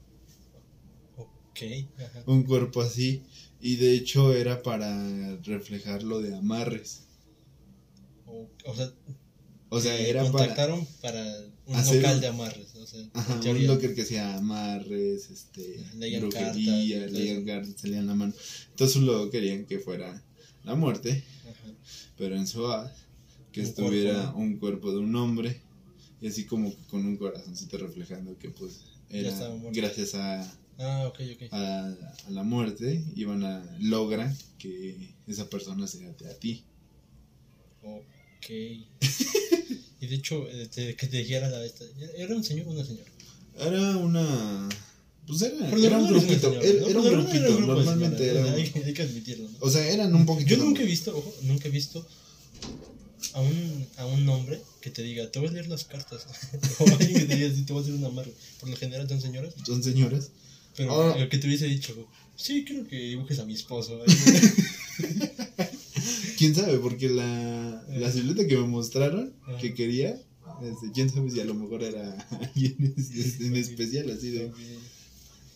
Ok, 1.17 1.61
ajá. 1.99 2.25
un 2.27 2.43
cuerpo 2.43 2.81
así 2.83 3.23
y 3.61 3.77
de 3.77 3.95
hecho 3.95 4.35
era 4.35 4.61
para 4.65 5.37
reflejar 5.37 6.03
lo 6.03 6.21
de 6.21 6.35
amarres 6.35 7.03
O, 8.27 8.49
o 8.65 8.75
sea, 8.75 8.93
o 9.75 9.81
sea 9.81 9.99
era 9.99 10.21
para 10.21 10.33
contactaron 10.33 10.87
para, 11.01 11.25
un 11.67 11.77
hacer 11.77 11.97
local 11.97 12.21
de 12.21 12.27
amarres. 12.27 12.75
O 12.75 12.87
sea, 12.87 13.01
Ajá, 13.15 13.41
un 13.51 13.67
locker 13.67 13.95
que 13.95 14.05
sea 14.05 14.37
amarres 14.37 15.31
este 15.31 15.83
Leían 15.97 16.21
brujería 16.21 17.07
leían 17.07 17.45
cartas 17.45 17.75
salían 17.81 18.07
la 18.07 18.15
mano 18.15 18.35
entonces 18.71 19.01
luego 19.03 19.31
querían 19.31 19.65
que 19.65 19.79
fuera 19.79 20.23
la 20.65 20.75
muerte 20.75 21.25
Ajá. 21.43 21.73
pero 22.19 22.37
en 22.37 22.47
su 22.47 22.67
as 22.67 22.91
que 23.53 23.61
Un 23.61 23.67
estuviera 23.67 24.15
cuerpo, 24.15 24.39
un 24.39 24.57
cuerpo 24.59 24.93
de 24.93 24.99
un 24.99 25.15
hombre 25.17 25.61
y 26.21 26.29
así 26.29 26.45
como 26.45 26.71
que 26.71 26.83
con 26.91 27.05
un 27.07 27.17
corazoncito 27.17 27.79
reflejando 27.79 28.39
que 28.39 28.51
pues 28.51 28.81
era 29.11 29.31
gracias 29.73 30.15
a, 30.15 30.41
Ah, 30.79 31.05
ok, 31.07 31.21
ok. 31.35 31.53
a, 31.53 31.85
a 32.27 32.31
la 32.31 32.43
muerte, 32.43 33.05
iban 33.15 33.45
a 33.45 33.63
logran 33.79 34.35
que 34.59 34.97
esa 35.27 35.49
persona 35.51 35.87
se 35.87 36.07
ate 36.07 36.27
a 36.27 36.35
ti. 36.39 36.65
Ok. 38.43 38.51
y 40.01 40.07
de 40.07 40.15
hecho, 40.17 40.47
eh, 40.49 40.69
que 40.99 41.07
te 41.07 41.17
dijera 41.19 41.49
la 41.49 41.65
esta. 41.65 41.85
¿Era 42.17 42.35
un 42.35 42.43
señor 42.43 42.67
o 42.67 42.71
una 42.73 42.85
señora? 42.85 43.11
Era 43.59 43.97
una. 43.99 44.69
Pues 45.27 45.43
era, 45.43 45.69
era 45.71 45.99
un 45.99 46.09
grupito. 46.09 46.61
Era, 46.61 46.87
era 46.89 47.01
un 47.01 47.11
grupito. 47.11 47.61
Normalmente 47.61 48.29
era. 48.31 48.53
Hay, 48.53 48.69
que- 48.69 48.85
hay 48.85 48.93
que 48.93 49.03
admitirlo, 49.03 49.49
¿no? 49.49 49.57
O 49.61 49.71
sea, 49.71 49.89
eran 49.89 50.13
un 50.15 50.27
poquito. 50.27 50.51
Yo 50.51 50.57
nunca 50.57 50.83
he 50.83 50.87
visto, 50.87 51.17
ojo, 51.17 51.33
nunca 51.43 51.69
he 51.69 51.71
visto 51.71 52.05
a 53.35 53.41
un, 53.41 53.87
a 53.99 54.07
un 54.07 54.29
hombre 54.29 54.61
que 54.81 54.91
te 54.91 55.03
diga, 55.05 55.31
te 55.31 55.39
voy 55.39 55.49
a 55.49 55.53
leer 55.53 55.69
las 55.69 55.85
cartas. 55.85 56.27
o 56.81 56.85
alguien 56.89 57.15
que 57.15 57.25
te 57.27 57.37
diga, 57.37 57.55
sí, 57.55 57.63
te 57.63 57.73
voy 57.73 57.83
a 57.83 57.85
hacer 57.85 57.95
un 57.95 58.05
amarre. 58.05 58.33
Por 58.59 58.69
lo 58.71 58.77
general 58.77 59.09
son 59.09 59.21
señoras. 59.21 59.55
Son 59.65 59.81
señoras. 59.85 60.31
Pero 60.77 60.91
Ahora- 60.91 61.23
el 61.23 61.29
que 61.29 61.39
te 61.39 61.47
hubiese 61.47 61.67
dicho, 61.67 61.95
sí, 62.35 62.65
quiero 62.67 62.89
que 62.89 62.97
dibujes 62.97 63.39
a 63.39 63.45
mi 63.45 63.55
esposo. 63.55 64.03
Quién 66.43 66.55
sabe, 66.57 66.79
porque 66.79 67.09
la, 67.09 67.85
la 67.89 68.09
Eh. 68.09 68.13
silueta 68.13 68.47
que 68.49 68.57
me 68.57 68.67
mostraron 68.67 69.33
Ajá. 69.43 69.59
que 69.59 69.75
quería. 69.75 70.21
este, 70.63 70.91
quién 70.93 71.09
sabe 71.09 71.31
si 71.31 71.41
a 71.41 71.45
lo 71.45 71.55
mejor 71.55 71.83
era 71.85 72.05
alguien 72.41 72.95
es- 72.97 73.41
en 73.41 73.55
especial, 73.57 74.11
así 74.11 74.31
de. 74.31 74.51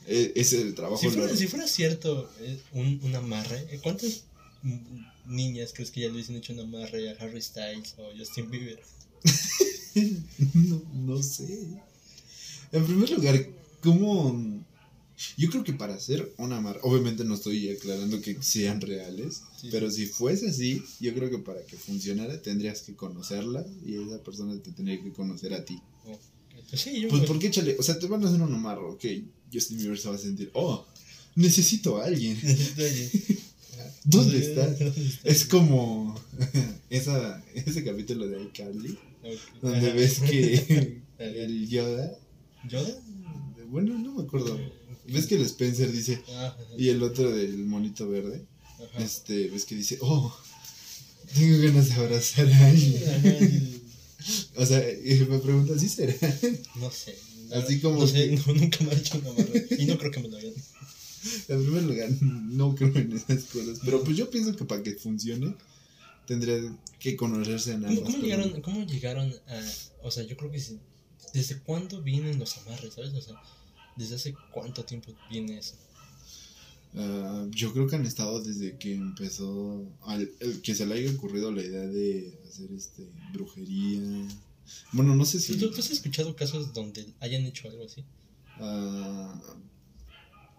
eh, 0.07 0.33
ese 0.37 0.63
el 0.63 0.75
trabajo. 0.75 1.01
Si 1.03 1.09
fuera, 1.09 1.27
lo- 1.33 1.37
si 1.37 1.47
fuera 1.49 1.67
cierto 1.67 2.31
eh, 2.41 2.59
un, 2.73 3.01
un 3.03 3.15
amarre, 3.17 3.67
¿eh? 3.73 3.81
¿cuántas 3.83 4.25
niñas 5.27 5.73
crees 5.75 5.91
que 5.91 6.01
ya 6.03 6.07
le 6.07 6.15
hubiesen 6.15 6.37
hecho 6.37 6.53
un 6.53 6.61
amarre 6.61 7.11
a 7.11 7.13
Harry 7.21 7.43
Styles 7.43 7.95
o 7.99 8.05
Justin 8.17 8.49
Bieber? 8.51 8.81
no, 10.55 10.83
no 10.95 11.23
sé. 11.23 11.67
En 12.73 12.85
primer 12.87 13.11
lugar, 13.11 13.45
¿cómo.? 13.83 14.65
Yo 15.39 15.49
creo 15.51 15.65
que 15.65 15.73
para 15.73 15.95
hacer 15.95 16.31
una 16.37 16.61
marca, 16.61 16.81
obviamente 16.83 17.25
no 17.25 17.35
estoy 17.35 17.71
aclarando 17.71 18.21
que 18.21 18.37
sean 18.43 18.81
reales, 18.81 19.43
Sí. 19.61 19.69
pero 19.71 19.91
si 19.91 20.07
fuese 20.07 20.49
así, 20.49 20.83
yo 21.01 21.15
creo 21.15 21.31
que 21.31 21.39
para 21.39 21.63
que 21.65 21.77
funcionara 21.77 22.41
tendrías 22.43 22.83
que 22.83 22.95
conocerla 22.95 23.65
y 23.85 23.95
esa 23.95 24.23
persona 24.23 24.61
te 24.63 24.73
tendría 24.73 25.03
que 25.03 25.13
conocer 25.13 25.55
a 25.55 25.65
ti. 25.65 25.81
Pues 26.69 26.81
sí, 26.83 27.01
yo 27.01 27.09
Pues 27.09 27.23
porque 27.25 27.47
échale, 27.47 27.77
o 27.79 27.83
sea, 27.83 27.99
te 27.99 28.07
van 28.07 28.23
a 28.25 28.29
hacer 28.29 28.43
un 28.43 28.53
amarro, 28.53 28.93
ok, 28.93 29.05
Justin 29.53 29.79
Bieber 29.79 29.99
se 29.99 30.09
va 30.09 30.17
a 30.17 30.19
sentir, 30.19 30.51
oh, 30.53 30.85
necesito 31.35 31.97
a 31.99 32.05
alguien, 32.07 32.37
¿dónde 34.05 34.39
está? 34.39 34.67
¿Dónde 34.67 35.07
está? 35.07 35.25
Es 35.25 35.45
como 35.47 36.19
esa, 36.91 37.43
ese 37.55 37.85
capítulo 37.85 38.27
de 38.29 38.43
iCarly, 38.45 38.99
donde 39.63 39.87
Ajá. 39.89 39.97
ves 39.97 40.19
que 40.21 41.01
el 41.19 41.69
Yoda, 41.69 42.19
¿Yoda? 42.69 43.03
bueno, 43.71 43.99
no 43.99 44.15
me 44.15 44.23
acuerdo, 44.23 44.59
ves 45.09 45.27
que 45.27 45.37
el 45.37 45.43
Spencer 45.43 45.91
dice, 45.93 46.23
Ah, 46.31 46.57
y 46.79 46.89
el 46.89 47.03
otro 47.03 47.31
del 47.31 47.57
monito 47.59 48.09
verde, 48.09 48.45
ajá. 48.79 49.03
este, 49.05 49.49
ves 49.51 49.65
que 49.65 49.75
dice, 49.75 49.99
oh, 50.01 50.37
tengo 51.35 51.63
ganas 51.63 51.89
de 51.89 51.95
abrazar 51.95 52.51
a 52.51 52.67
alguien. 52.67 53.03
Ajá, 53.09 53.47
O 54.57 54.67
sea, 54.67 54.83
y 54.91 55.15
me 55.29 55.39
pregunta, 55.39 55.79
¿sí 55.79 55.89
será? 55.89 56.15
No 56.81 56.91
sé. 56.91 57.17
Así 57.55 57.79
como 57.81 58.01
No 58.01 58.07
sé, 58.09 58.29
no, 58.33 58.55
nunca 58.55 58.83
me 58.83 58.91
ha 58.91 58.95
hecho 58.95 59.19
un 59.19 59.27
amarre. 59.29 59.67
Y 59.79 59.85
no 59.87 59.97
creo 59.99 60.11
que 60.11 60.19
me 60.21 60.29
lo 60.29 60.37
hagan. 60.37 60.53
En 61.49 61.63
primer 61.63 61.83
lugar, 61.85 62.09
no 62.21 62.75
creo 62.75 62.93
en 62.97 63.13
esas 63.13 63.45
cosas. 63.45 63.79
Pero 63.85 64.03
pues 64.03 64.17
yo 64.17 64.29
pienso 64.29 64.57
que 64.57 64.65
para 64.65 64.83
que 64.83 64.95
funcione, 64.97 65.55
tendría 66.27 66.59
que 66.99 67.15
conocerse 67.17 67.73
en 67.73 67.83
¿Cómo, 67.83 67.99
ambas 67.99 68.15
cómo 68.15 68.25
llegaron, 68.25 68.61
¿Cómo 68.63 68.87
llegaron 68.87 69.33
a.? 69.47 69.63
O 70.03 70.11
sea, 70.11 70.25
yo 70.25 70.37
creo 70.37 70.51
que 70.51 70.59
sí. 70.59 70.79
¿Desde 71.33 71.59
cuándo 71.61 72.03
vienen 72.03 72.39
los 72.41 72.57
amarres, 72.59 72.95
sabes? 72.95 73.15
O 73.15 73.21
sea, 73.23 73.35
¿desde 73.97 74.15
hace 74.17 74.35
cuánto 74.53 74.85
tiempo 74.85 75.13
viene 75.31 75.59
eso? 75.59 75.75
Ah, 76.95 77.47
yo 77.51 77.73
creo 77.73 77.87
que 77.87 77.97
han 77.97 78.07
estado 78.07 78.41
desde 78.43 78.79
que 78.79 78.95
empezó. 78.95 79.85
Al, 80.03 80.31
el 80.41 80.63
que 80.63 80.75
se 80.75 80.87
le 80.87 80.95
haya 80.95 81.11
ocurrido 81.11 81.53
la 81.53 81.63
idea 81.63 81.87
de 81.87 82.39
hacer 82.49 82.73
este 82.73 83.07
brujería. 83.33 84.01
Bueno, 84.93 85.15
no 85.15 85.25
sé 85.25 85.39
si. 85.41 85.57
¿Tú, 85.59 85.71
tú 85.71 85.81
has 85.81 85.91
escuchado 85.91 86.35
casos 86.35 86.73
donde 86.73 87.07
hayan 87.21 87.45
hecho 87.45 87.69
algo 87.69 87.85
así? 87.85 88.05
ah, 88.59 89.41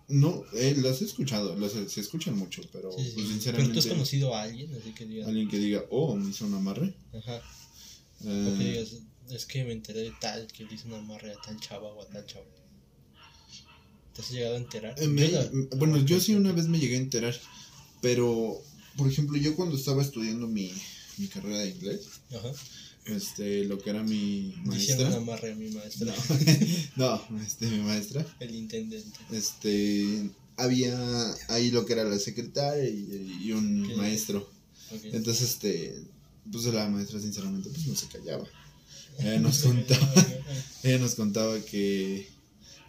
no, 0.09 0.45
eh, 0.53 0.75
las 0.77 1.01
he 1.01 1.05
escuchado, 1.05 1.57
las 1.59 1.73
se 1.73 1.99
escuchan 1.99 2.37
mucho, 2.37 2.61
pero 2.71 2.91
Sí, 2.93 3.03
sí, 3.03 3.03
pues. 3.03 3.15
Pero 3.15 3.27
sinceramente. 3.27 3.73
tú 3.73 3.79
has 3.79 3.87
conocido 3.87 4.33
a 4.35 4.43
alguien, 4.43 4.73
así 4.75 4.93
que 4.93 5.05
digas. 5.05 5.27
Alguien 5.27 5.49
que 5.49 5.57
diga, 5.57 5.83
oh, 5.89 6.15
me 6.15 6.29
hizo 6.29 6.45
un 6.45 6.53
amarre. 6.53 6.93
Ajá. 7.13 7.41
Ah, 8.21 8.49
O 8.53 8.57
que 8.57 8.63
digas, 8.63 8.95
es 9.29 9.45
que 9.45 9.65
me 9.65 9.73
enteré 9.73 10.01
de 10.01 10.13
tal, 10.21 10.47
que 10.47 10.63
le 10.63 10.73
hizo 10.73 10.87
un 10.87 10.93
amarre 10.93 11.33
a 11.33 11.41
tal 11.41 11.59
chava 11.59 11.89
o 11.91 12.01
a 12.01 12.07
tal 12.07 12.25
chava. 12.25 12.45
¿Te 14.17 14.21
has 14.23 14.31
llegado 14.31 14.55
a 14.55 14.57
enterar? 14.57 14.95
Eh, 15.01 15.07
me- 15.07 15.29
Yo 15.31 15.39
la- 15.41 15.49
bueno, 15.77 15.97
yo 16.03 16.19
sí 16.19 16.33
una 16.35 16.51
vez 16.51 16.67
me 16.67 16.79
llegué 16.79 16.95
a 16.95 16.99
enterar, 16.99 17.39
pero, 18.01 18.61
por 18.97 19.09
ejemplo, 19.09 19.37
yo 19.37 19.55
cuando 19.55 19.77
estaba 19.77 20.01
estudiando 20.01 20.47
mi, 20.47 20.73
mi 21.17 21.27
carrera 21.27 21.59
de 21.59 21.69
inglés, 21.69 22.01
Ajá. 22.35 22.51
este, 23.05 23.63
lo 23.65 23.79
que 23.79 23.91
era 23.91 24.03
mi 24.03 24.53
maestra, 24.65 25.15
amarre 25.15 25.53
a 25.53 25.55
mi 25.55 25.69
maestra, 25.69 26.13
no, 26.97 27.21
este, 27.45 27.67
mi 27.67 27.79
maestra, 27.79 28.25
el 28.39 28.53
intendente. 28.55 29.17
este, 29.31 30.29
había 30.57 30.97
ahí 31.49 31.69
lo 31.71 31.85
que 31.85 31.93
era 31.93 32.03
la 32.03 32.19
secretaria 32.19 32.89
y, 32.89 33.39
y 33.43 33.51
un 33.53 33.95
maestro, 33.97 34.49
entonces, 35.03 35.49
este, 35.51 36.01
pues 36.51 36.65
la 36.65 36.89
maestra 36.89 37.19
sinceramente 37.19 37.69
pues 37.69 37.85
no 37.87 37.95
se 37.95 38.07
callaba, 38.07 38.45
ella 39.19 39.39
nos 39.39 39.59
contaba, 39.59 40.13
ella 40.83 40.97
nos 40.99 41.15
contaba 41.15 41.59
que 41.61 42.27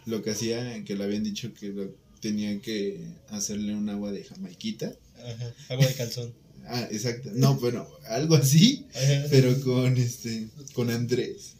lo 0.05 0.21
que 0.23 0.31
hacía, 0.31 0.83
que 0.85 0.95
le 0.95 1.03
habían 1.03 1.23
dicho 1.23 1.53
que 1.53 1.69
lo, 1.69 1.93
tenía 2.21 2.59
que 2.61 2.99
hacerle 3.29 3.73
un 3.75 3.89
agua 3.89 4.11
de 4.11 4.23
jamaiquita, 4.23 4.93
Ajá. 5.17 5.53
Agua 5.69 5.85
de 5.87 5.93
calzón. 5.93 6.33
Ah, 6.71 6.87
exacto. 6.91 7.31
No, 7.33 7.55
bueno, 7.55 7.87
algo 8.09 8.35
así, 8.35 8.85
Ajá. 8.93 9.25
pero 9.31 9.59
con 9.61 9.97
este, 9.97 10.49
con 10.73 10.91
Andrés. 10.91 11.53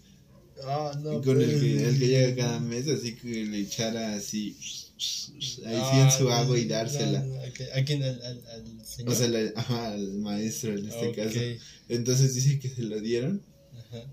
Ah, 0.63 0.91
no. 1.02 1.17
y 1.19 1.23
con 1.23 1.41
el 1.41 1.49
que, 1.49 1.56
pues. 1.80 1.82
el 1.93 1.99
que 1.99 2.08
llega 2.08 2.36
cada 2.36 2.60
mes, 2.60 2.88
así 2.89 3.15
que 3.15 3.45
le 3.45 3.60
echara 3.62 4.13
así, 4.13 4.56
ahí 4.60 4.99
sí 4.99 5.62
en 5.65 6.08
Ah, 6.08 6.12
su 6.15 6.25
no, 6.25 6.34
agua 6.34 6.60
y 6.60 6.63
no, 6.65 6.69
dársela. 6.75 7.23
no, 7.23 7.41
¿A 7.41 7.49
quién? 7.49 7.69
¿A 7.73 7.86
quién? 7.86 8.04
¿Al, 8.04 8.21
al, 8.21 8.41
al 8.47 8.86
señor? 8.86 9.13
O 9.13 9.15
sea, 9.15 9.30
la- 9.30 9.52
ajá, 9.56 9.93
al 9.93 10.17
maestro 10.19 10.78
en 10.78 10.88
este 10.89 11.08
Ok. 11.08 11.15
caso. 11.15 11.39
Entonces 11.88 12.36
dice 12.36 12.60
que 12.60 12.69
se 12.69 12.84
lo 12.84 12.99
dieron. 12.99 13.41
Ajá. 13.80 14.04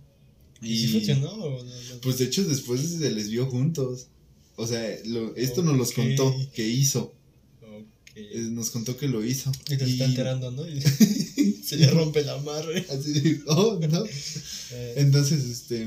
Y, 0.62 0.72
¿Y 0.72 0.78
si 0.78 0.88
funcionó? 0.92 1.30
o 1.32 1.62
no? 1.62 1.64
No. 1.64 2.00
Pues 2.00 2.18
de 2.18 2.24
hecho 2.26 2.44
después 2.44 2.80
se 2.80 3.10
les 3.10 3.28
vio 3.28 3.46
juntos. 3.46 4.06
O 4.56 4.66
sea, 4.66 4.96
lo, 5.06 5.34
esto 5.36 5.62
nos 5.62 5.76
los 5.76 5.92
contó 5.92 6.34
que 6.54 6.66
hizo. 6.66 7.14
Eh, 8.14 8.48
Nos 8.50 8.70
contó 8.70 8.96
que 8.96 9.08
lo 9.08 9.22
hizo. 9.22 9.52
Y 9.68 9.76
te 9.76 9.86
Y- 9.86 9.92
está 9.92 10.06
enterando, 10.06 10.50
¿no? 10.50 10.66
Y 10.66 10.80
se 11.62 11.76
le 11.76 11.86
rompe 11.90 12.20
el 12.20 12.28
amarre. 12.30 12.86
Así 12.90 13.12
de, 13.20 13.42
oh, 13.46 13.78
no. 13.90 14.04
Eh, 14.06 14.94
Entonces, 14.96 15.44
este, 15.44 15.86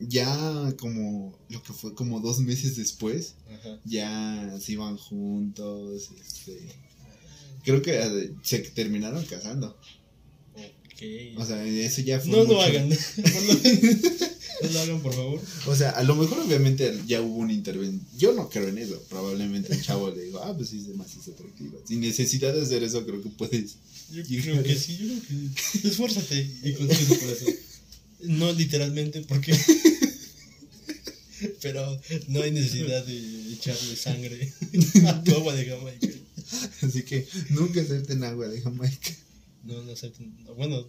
ya 0.00 0.74
como 0.78 1.38
lo 1.48 1.62
que 1.62 1.72
fue 1.72 1.94
como 1.94 2.18
dos 2.20 2.40
meses 2.40 2.76
después, 2.76 3.34
Ajá. 3.48 3.80
ya 3.84 4.58
se 4.60 4.72
iban 4.72 4.96
juntos, 4.96 6.08
este, 6.20 6.58
creo 7.64 7.82
que 7.82 8.00
eh, 8.00 8.34
se 8.42 8.58
terminaron 8.58 9.24
casando. 9.26 9.76
O 11.36 11.44
sea, 11.44 11.64
eso 11.64 12.00
ya 12.00 12.18
fue 12.18 12.30
no 12.30 12.44
lo 12.44 12.60
hagan. 12.60 12.88
Por 12.88 12.96
no 14.62 14.70
lo 14.72 14.80
hagan, 14.80 15.00
por 15.00 15.14
favor. 15.14 15.40
O 15.66 15.76
sea, 15.76 15.90
a 15.90 16.02
lo 16.02 16.16
mejor 16.16 16.40
obviamente 16.40 16.92
ya 17.06 17.20
hubo 17.20 17.36
una 17.36 17.52
intervención. 17.52 18.04
Yo 18.16 18.32
no 18.32 18.48
creo 18.48 18.68
en 18.68 18.78
eso. 18.78 19.00
Probablemente 19.08 19.72
el 19.72 19.82
chavo 19.82 20.10
le 20.10 20.24
dijo, 20.24 20.40
ah, 20.42 20.54
pues 20.56 20.70
sí, 20.70 20.78
es 20.78 20.88
demasiado 20.88 21.32
atractiva. 21.32 21.78
Sin 21.86 22.00
necesidad 22.00 22.52
de 22.52 22.62
hacer 22.62 22.82
eso, 22.82 23.06
creo 23.06 23.22
que 23.22 23.28
puedes. 23.28 23.76
Yo 24.12 24.24
creo 24.24 24.62
que 24.62 24.74
sí, 24.74 24.96
yo 24.96 25.06
creo 25.06 25.20
que. 25.54 25.88
Esfuérzate 25.88 26.50
y 26.64 26.72
consigue 26.72 27.14
tu 27.14 27.20
corazón. 27.20 27.54
No 28.22 28.52
literalmente, 28.52 29.22
porque. 29.22 29.56
Pero 31.62 32.00
no 32.26 32.42
hay 32.42 32.50
necesidad 32.50 33.04
de 33.06 33.52
echarle 33.52 33.94
sangre 33.94 34.52
a 35.06 35.22
tu 35.22 35.36
agua 35.36 35.54
de 35.54 35.66
Jamaica. 35.66 36.08
Así 36.82 37.02
que 37.02 37.28
nunca 37.50 37.80
acepten 37.80 38.24
agua 38.24 38.48
de 38.48 38.60
Jamaica. 38.60 39.10
No, 39.68 39.82
no 39.82 39.92
acepten. 39.92 40.32
Bueno, 40.56 40.86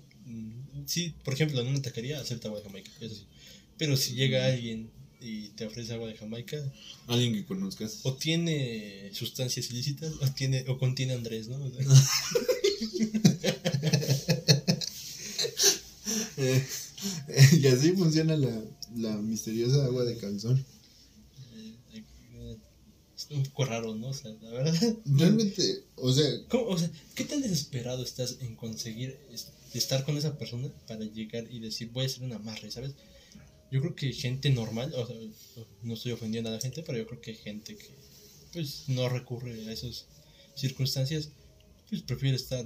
sí, 0.86 1.14
por 1.24 1.34
ejemplo, 1.34 1.60
en 1.62 1.68
una 1.68 1.82
taquería 1.82 2.20
acepta 2.20 2.48
agua 2.48 2.60
de 2.62 2.66
Jamaica, 2.68 2.92
eso 3.02 3.16
sí. 3.16 3.26
Pero 3.78 3.96
si 3.98 4.14
llega 4.14 4.46
alguien 4.46 4.90
y 5.22 5.50
te 5.50 5.66
ofrece 5.66 5.94
agua 5.94 6.08
de 6.08 6.16
Jamaica, 6.16 6.58
Alguien 7.08 7.34
que 7.34 7.46
conozcas. 7.46 8.00
o 8.04 8.14
tiene 8.14 9.10
sustancias 9.14 9.70
ilícitas, 9.72 10.14
o, 10.22 10.28
tiene, 10.34 10.64
o 10.68 10.78
contiene 10.78 11.14
Andrés, 11.14 11.48
¿no? 11.50 11.58
O 11.58 11.70
sea, 11.70 11.86
Eh, 16.38 16.66
y 17.62 17.68
así 17.68 17.92
funciona 17.92 18.36
la, 18.36 18.62
la 18.96 19.16
misteriosa 19.18 19.86
agua 19.86 20.04
de 20.06 20.18
calzón. 20.18 20.64
Un 23.32 23.44
poco 23.44 23.66
raro, 23.66 23.96
¿no? 23.96 24.10
O 24.10 24.14
sea, 24.14 24.32
la 24.42 24.50
verdad. 24.52 24.98
Realmente, 25.06 25.84
o 25.96 26.12
sea, 26.12 26.26
¿Cómo? 26.50 26.66
O 26.68 26.78
sea, 26.78 26.90
¿qué 27.16 27.26
tan 27.26 27.42
desesperado 27.42 28.04
estás 28.04 28.38
en 28.42 28.56
conseguir 28.56 29.18
es- 29.32 29.52
estar 29.74 30.04
con 30.04 30.18
esa 30.18 30.38
persona 30.38 30.70
para 30.88 31.06
llegar 31.06 31.46
y 31.52 31.60
decir, 31.60 31.90
voy 31.92 32.04
a 32.04 32.08
hacer 32.08 32.24
un 32.24 32.34
amarre, 32.34 32.72
¿sabes? 32.72 32.94
Yo 33.72 33.82
creo 33.82 33.96
que 33.96 34.12
gente 34.14 34.50
normal, 34.50 34.92
o 34.96 35.06
sea, 35.06 35.16
no 35.84 35.94
estoy 35.94 36.12
ofendiendo 36.14 36.50
a 36.50 36.54
la 36.54 36.60
gente, 36.62 36.82
pero 36.82 36.98
yo 36.98 37.06
creo 37.08 37.22
que 37.22 37.36
gente 37.36 37.76
que 37.76 37.88
pues 38.52 38.86
no 38.88 39.08
recurre 39.10 39.68
a 39.68 39.72
esas 39.72 40.08
circunstancias, 40.56 41.30
pues 41.90 42.02
prefiere 42.02 42.36
estar 42.36 42.66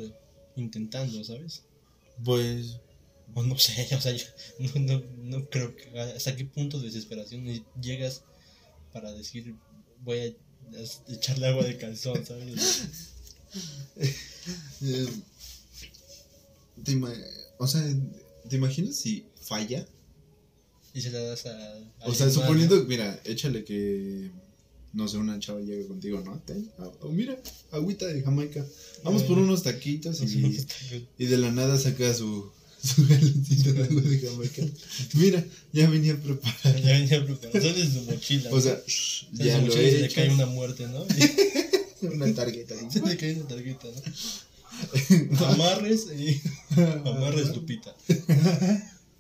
intentando, 0.56 1.24
¿sabes? 1.24 1.64
Pues. 2.24 2.78
O 3.36 3.42
no 3.44 3.58
sé, 3.58 3.88
o 3.96 4.02
sea, 4.02 4.14
yo 4.14 4.26
no, 4.60 4.80
no, 4.80 5.04
no 5.18 5.50
creo 5.50 5.76
que 5.76 6.00
hasta 6.00 6.36
qué 6.36 6.46
punto 6.46 6.80
de 6.80 6.86
desesperación 6.86 7.46
llegas 7.82 8.24
para 8.94 9.12
decir 9.12 9.56
voy 10.04 10.20
a 10.20 10.34
echarle 11.08 11.48
agua 11.48 11.64
de 11.64 11.78
calzón, 11.78 12.26
¿sabes? 12.26 12.84
Eh, 14.82 15.08
¿te 16.84 17.00
o 17.60 17.68
sea, 17.68 17.82
¿te 18.50 18.56
imaginas 18.56 18.96
si 18.96 19.26
falla? 19.40 19.88
Y 20.94 21.02
se 21.02 21.12
la 21.12 21.20
das 21.20 21.46
a... 21.46 21.56
a 22.02 22.08
O 22.08 22.14
sea, 22.14 22.30
suponiendo, 22.30 22.84
mira, 22.86 23.22
échale 23.24 23.64
que, 23.64 24.32
no 24.92 25.08
sé, 25.08 25.18
una 25.18 25.40
chava 25.40 25.62
llega 25.62 25.88
contigo, 25.88 26.22
¿no? 26.22 26.40
Ten, 26.40 26.70
ah, 26.80 26.90
oh, 27.02 27.10
mira, 27.10 27.38
agüita 27.72 28.08
de 28.08 28.22
Jamaica. 28.22 28.66
Vamos 29.04 29.24
por 29.24 29.38
unos 29.38 29.64
taquitos 29.64 30.20
¿no? 30.20 30.28
y, 30.28 30.66
y 31.18 31.26
de 31.28 31.38
la 31.38 31.52
nada 31.52 31.78
saca 31.78 32.14
su, 32.14 32.52
su 32.84 33.08
galetita 33.08 33.72
de 33.72 33.84
agua 33.84 34.02
de 34.02 34.20
Jamaica. 34.20 34.64
Mira, 35.14 35.46
ya 35.72 35.90
venía 35.90 36.16
preparada. 36.22 36.80
Ya 36.80 36.92
venía 37.00 37.26
preparado, 37.26 37.62
sale 37.62 37.74
de 37.86 37.92
su 37.92 38.02
mochila. 38.02 38.50
O 38.52 38.60
sea, 38.62 38.78
ya 39.34 39.58
lo 39.60 39.74
he 39.74 39.92
le 39.92 40.06
hecho. 40.06 40.16
cae 40.16 40.30
una 40.30 40.46
muerte, 40.46 40.88
¿no? 40.88 41.06
Una 42.04 42.34
tarjeta. 42.36 42.76
se 42.92 43.00
le 43.02 43.16
cae 43.16 43.34
una 43.36 43.48
tarjeta, 43.48 43.88
¿no? 43.88 45.46
Amarres 45.48 46.08
y... 46.18 46.42
Amarres 47.06 47.56
Lupita. 47.56 47.96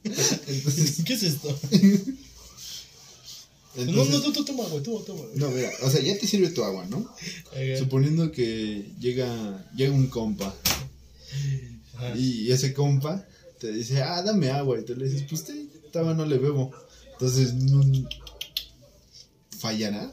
Entonces, 0.03 1.01
¿Qué 1.05 1.13
es 1.13 1.23
esto? 1.23 1.57
No, 3.75 3.81
entonces- 3.83 4.13
no, 4.23 4.31
tú 4.33 4.43
toma, 4.45 4.65
güey, 4.65 4.83
toma, 4.83 5.05
toma. 5.05 5.21
No, 5.35 5.49
mira, 5.49 5.71
o 5.81 5.89
sea, 5.89 6.01
ya 6.01 6.17
te 6.19 6.27
sirve 6.27 6.49
tu 6.49 6.63
agua, 6.63 6.85
¿no? 6.87 7.09
Ajá. 7.51 7.77
Suponiendo 7.79 8.31
que 8.31 8.85
llega, 8.99 9.65
llega 9.75 9.93
un 9.93 10.07
compa 10.07 10.53
Ajá. 11.95 12.17
y 12.17 12.51
ese 12.51 12.73
compa 12.73 13.25
te 13.63 13.71
dice, 13.71 14.01
ah, 14.01 14.21
dame 14.21 14.49
agua. 14.49 14.77
Y 14.77 14.83
tú 14.83 14.93
le 14.93 15.05
dices, 15.07 15.23
pues 15.29 15.45
te, 15.45 15.53
estaba 15.85 16.13
no 16.13 16.25
le 16.25 16.37
bebo. 16.37 16.69
Entonces, 17.13 17.53
¿fallará 19.57 20.11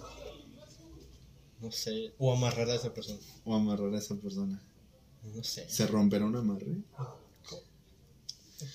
No 1.61 1.73
sé. 1.73 2.13
O 2.19 2.33
amarrar 2.33 2.71
a 2.71 2.77
esa 2.77 2.95
persona. 2.95 3.19
o 3.45 3.55
amarrará 3.57 3.97
a 3.97 3.99
esa 4.01 4.15
persona? 4.15 4.63
No 5.35 5.43
sé. 5.43 5.69
¿Se 5.69 5.85
romperá 5.89 6.27
un 6.27 6.37
amarre? 6.37 6.77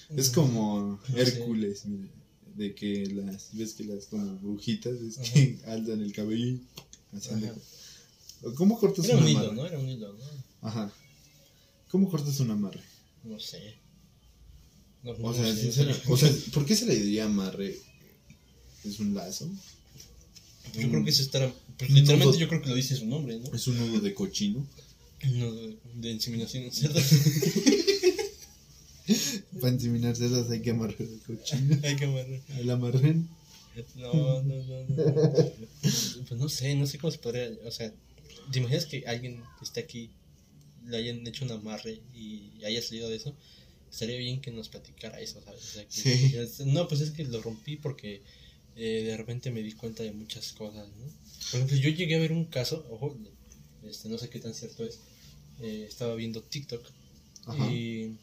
Es 0.10 0.30
como. 0.30 1.00
Hércules, 1.16 1.86
mira, 1.86 2.10
de 2.56 2.76
que 2.76 3.06
las, 3.08 3.56
ves 3.56 3.74
que 3.76 3.86
las 3.86 4.08
como 4.08 4.36
brujitas, 4.40 4.96
es 5.00 5.18
que 5.18 5.58
alzan 5.68 6.02
el 6.02 6.12
cabello 6.12 6.48
y 6.48 6.62
haciendo- 7.14 7.48
Ajá. 7.48 8.54
¿Cómo 8.56 8.78
cortas 8.78 9.06
Era 9.06 9.18
un 9.18 9.24
un 9.24 9.30
hilo, 9.30 9.40
amarre? 9.40 9.56
¿no? 9.56 9.66
Era 9.68 9.80
un 9.80 9.90
hilo, 9.90 10.14
¿no? 10.14 10.68
Ajá. 10.68 10.92
¿Cómo 11.90 12.10
cortas 12.10 12.40
un 12.42 12.52
amarre? 12.52 12.82
No 13.24 13.40
sé. 13.40 13.80
O 15.06 15.34
sea, 15.34 15.45
sé, 15.53 15.62
sincera- 15.62 15.95
o 16.08 16.18
sea, 16.18 16.32
¿por 16.53 16.66
qué 16.66 16.76
se 16.76 16.86
le 16.86 16.95
diría 16.95 17.26
amarre? 17.26 17.76
¿Es 18.84 18.99
un 18.99 19.14
lazo? 19.14 19.49
Yo 20.80 20.89
creo 20.89 21.03
que 21.03 21.10
eso 21.12 21.22
estará. 21.22 21.53
Pues 21.78 21.89
Un 21.89 21.95
literalmente 21.95 22.32
nudo. 22.32 22.39
yo 22.39 22.47
creo 22.47 22.62
que 22.62 22.70
lo 22.70 22.76
dice 22.76 22.95
su 22.95 23.06
nombre, 23.06 23.38
¿no? 23.39 23.53
¿Es 23.53 23.68
un 23.68 23.78
nudo 23.78 23.99
de 24.01 24.14
cochino? 24.14 24.66
No, 25.34 25.51
de, 25.53 25.78
de 25.95 26.12
inseminación 26.12 26.64
en 26.64 26.72
cerdo. 26.72 26.99
Para 29.62 29.74
inseminar 29.74 30.16
cerdas 30.16 30.49
hay 30.49 30.62
que 30.62 30.72
amarrar 30.72 30.95
el 30.99 31.20
cochino. 31.26 31.78
Hay 31.84 31.95
que 31.95 32.06
amarrar. 32.06 32.41
El 32.58 32.70
amarren. 32.70 33.30
No, 33.95 34.41
no, 34.41 34.56
no, 34.64 34.86
no. 34.88 34.95
Pues 35.82 36.32
no 36.39 36.49
sé, 36.49 36.76
no 36.76 36.88
sé 36.88 36.97
cómo 36.97 37.12
se 37.12 37.20
podría. 37.20 37.49
O 37.66 37.72
sea, 37.72 37.91
¿te 38.51 38.60
imaginas 38.60 38.86
que 38.86 39.03
alguien 39.06 39.43
que 39.60 39.66
esté 39.66 39.82
aquí 39.82 40.10
le 40.88 40.97
hayan 40.97 41.26
hecho 41.28 41.45
un 41.45 41.51
amarre 41.51 41.99
y 42.16 42.51
haya 42.66 42.82
salido 42.82 43.10
de 43.10 43.18
eso? 43.18 43.36
Estaría 43.92 44.18
bien 44.18 44.42
que 44.42 44.52
nos 44.52 44.68
platicara 44.70 45.20
eso, 45.22 45.42
¿sabes? 45.42 45.62
O 45.64 45.68
sea, 45.68 45.86
que- 45.88 46.48
Sí. 46.48 46.64
no, 46.66 46.88
pues 46.88 47.02
es 47.02 47.12
que 47.12 47.24
lo 47.26 47.42
rompí 47.42 47.78
porque 47.78 48.22
eh, 48.76 49.04
de 49.06 49.16
repente 49.16 49.52
me 49.52 49.62
di 49.64 49.72
cuenta 49.72 50.04
de 50.04 50.12
muchas 50.12 50.52
cosas, 50.52 50.88
¿no? 50.98 51.06
Por 51.52 51.62
ejemplo, 51.62 51.78
yo 51.78 51.90
llegué 51.90 52.16
a 52.16 52.20
ver 52.20 52.34
un 52.34 52.46
caso, 52.46 52.86
ojo, 52.90 53.18
este, 53.84 54.10
no 54.10 54.18
sé 54.18 54.30
qué 54.30 54.40
tan 54.40 54.54
cierto 54.54 54.84
es. 54.86 55.00
eh, 55.62 55.86
estaba 55.88 56.16
viendo 56.16 56.42
TikTok 56.44 56.86
Ajá. 57.46 57.72
y 57.72 58.18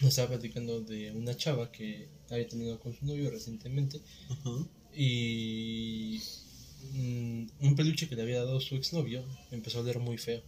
me 0.00 0.08
estaba 0.08 0.28
platicando 0.28 0.80
de 0.80 1.10
una 1.12 1.36
chava 1.36 1.70
que 1.70 2.08
había 2.30 2.48
tenido 2.48 2.78
con 2.80 2.96
su 2.96 3.04
novio 3.04 3.30
recientemente 3.30 4.00
Ajá. 4.30 4.50
y 4.96 6.20
mm, 6.94 7.46
un 7.60 7.76
peluche 7.76 8.08
que 8.08 8.16
le 8.16 8.22
había 8.22 8.38
dado 8.38 8.60
su 8.60 8.76
exnovio 8.76 9.24
empezó 9.50 9.78
a 9.78 9.82
oler 9.82 9.98
muy 9.98 10.16
feo. 10.16 10.42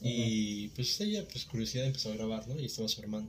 Y 0.00 0.68
pues 0.68 1.00
ella, 1.00 1.26
pues 1.28 1.44
curiosidad, 1.46 1.86
empezó 1.86 2.10
a 2.10 2.16
grabar, 2.16 2.46
¿no? 2.48 2.58
Y 2.60 2.66
estaba 2.66 2.88
su 2.88 3.00
hermano. 3.00 3.28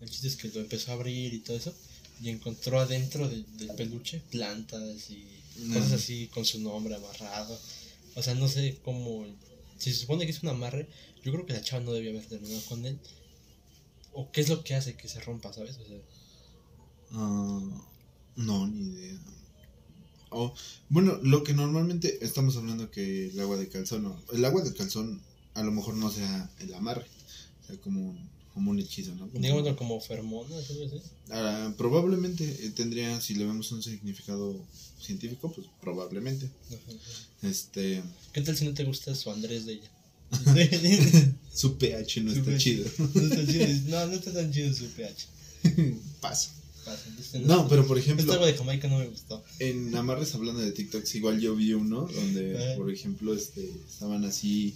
El 0.00 0.10
chiste 0.10 0.28
es 0.28 0.36
que 0.36 0.48
lo 0.48 0.60
empezó 0.60 0.90
a 0.90 0.94
abrir 0.94 1.34
y 1.34 1.40
todo 1.40 1.56
eso. 1.56 1.74
Y 2.22 2.28
encontró 2.30 2.80
adentro 2.80 3.28
del, 3.28 3.44
del 3.56 3.74
peluche 3.74 4.20
plantas 4.30 5.10
y 5.10 5.24
cosas 5.72 5.92
así 5.92 6.28
con 6.28 6.44
su 6.44 6.60
nombre 6.60 6.94
amarrado. 6.94 7.58
O 8.14 8.22
sea, 8.22 8.34
no 8.34 8.48
sé 8.48 8.78
cómo. 8.84 9.26
Si 9.78 9.92
se 9.92 10.00
supone 10.00 10.24
que 10.24 10.32
es 10.32 10.42
un 10.42 10.48
amarre, 10.48 10.88
yo 11.24 11.32
creo 11.32 11.46
que 11.46 11.52
la 11.52 11.62
chava 11.62 11.84
no 11.84 11.92
debía 11.92 12.10
haber 12.10 12.26
terminado 12.26 12.60
con 12.62 12.84
él. 12.84 12.98
¿O 14.12 14.30
qué 14.32 14.40
es 14.40 14.48
lo 14.48 14.64
que 14.64 14.74
hace 14.74 14.96
que 14.96 15.08
se 15.08 15.20
rompa, 15.20 15.52
sabes? 15.52 15.78
O 15.78 15.86
sea, 15.86 15.98
Ah, 17.12 17.60
no, 18.36 18.66
ni 18.66 18.88
idea. 18.88 19.18
Oh, 20.30 20.52
bueno, 20.90 21.18
lo 21.22 21.42
que 21.42 21.54
normalmente 21.54 22.18
estamos 22.22 22.56
hablando 22.56 22.90
que 22.90 23.28
el 23.28 23.40
agua 23.40 23.56
de 23.56 23.68
calzón, 23.68 24.02
no. 24.02 24.22
El 24.32 24.44
agua 24.44 24.62
de 24.62 24.74
calzón 24.74 25.22
a 25.58 25.62
lo 25.64 25.72
mejor 25.72 25.94
no 25.94 26.10
sea 26.10 26.50
el 26.60 26.72
amarre, 26.74 27.06
sea, 27.66 27.76
como 27.78 28.10
un, 28.10 28.28
como 28.54 28.70
un 28.70 28.78
hechizo, 28.78 29.14
¿no? 29.14 29.28
Como- 29.28 29.40
digámoslo 29.42 29.76
como 29.76 30.00
feromonas, 30.00 30.70
algo 30.70 30.86
así. 30.86 31.00
Ah, 31.30 31.72
probablemente 31.76 32.44
eh, 32.44 32.70
tendría, 32.74 33.20
si 33.20 33.34
le 33.34 33.44
vemos 33.44 33.70
un 33.72 33.82
significado 33.82 34.56
científico, 35.00 35.52
pues 35.52 35.66
probablemente. 35.80 36.46
Ajá, 36.68 36.76
ajá. 36.88 37.48
Este, 37.48 38.02
¿Qué 38.32 38.40
tal 38.42 38.56
si 38.56 38.64
no 38.64 38.74
te 38.74 38.84
gusta 38.84 39.14
su 39.14 39.30
Andrés 39.30 39.66
de 39.66 39.72
ella? 39.74 39.90
su 41.52 41.76
pH 41.78 42.20
no 42.22 42.32
Su 42.32 42.38
está 42.40 42.50
pH. 42.52 42.58
chido. 42.58 42.86
No 42.98 43.22
está 43.22 43.46
chido, 43.46 43.66
no, 43.88 44.06
no 44.06 44.12
está 44.14 44.32
tan 44.32 44.52
chido 44.52 44.72
su 44.74 44.86
pH. 44.88 45.26
Paso. 46.20 46.50
Este 47.20 47.40
No, 47.40 47.68
pero 47.68 47.86
por 47.86 47.98
ejemplo, 47.98 48.32
agua 48.32 48.46
de 48.46 48.54
Jamaica 48.54 48.88
no 48.88 48.98
me 48.98 49.08
gustó. 49.08 49.44
en 49.58 49.94
amarres 49.94 50.34
hablando 50.34 50.60
de 50.62 50.72
TikToks, 50.72 51.14
igual 51.16 51.38
yo 51.38 51.54
vi 51.54 51.74
uno 51.74 52.06
donde, 52.06 52.74
por 52.78 52.90
ejemplo, 52.90 53.34
este, 53.34 53.70
estaban 53.86 54.24
así 54.24 54.74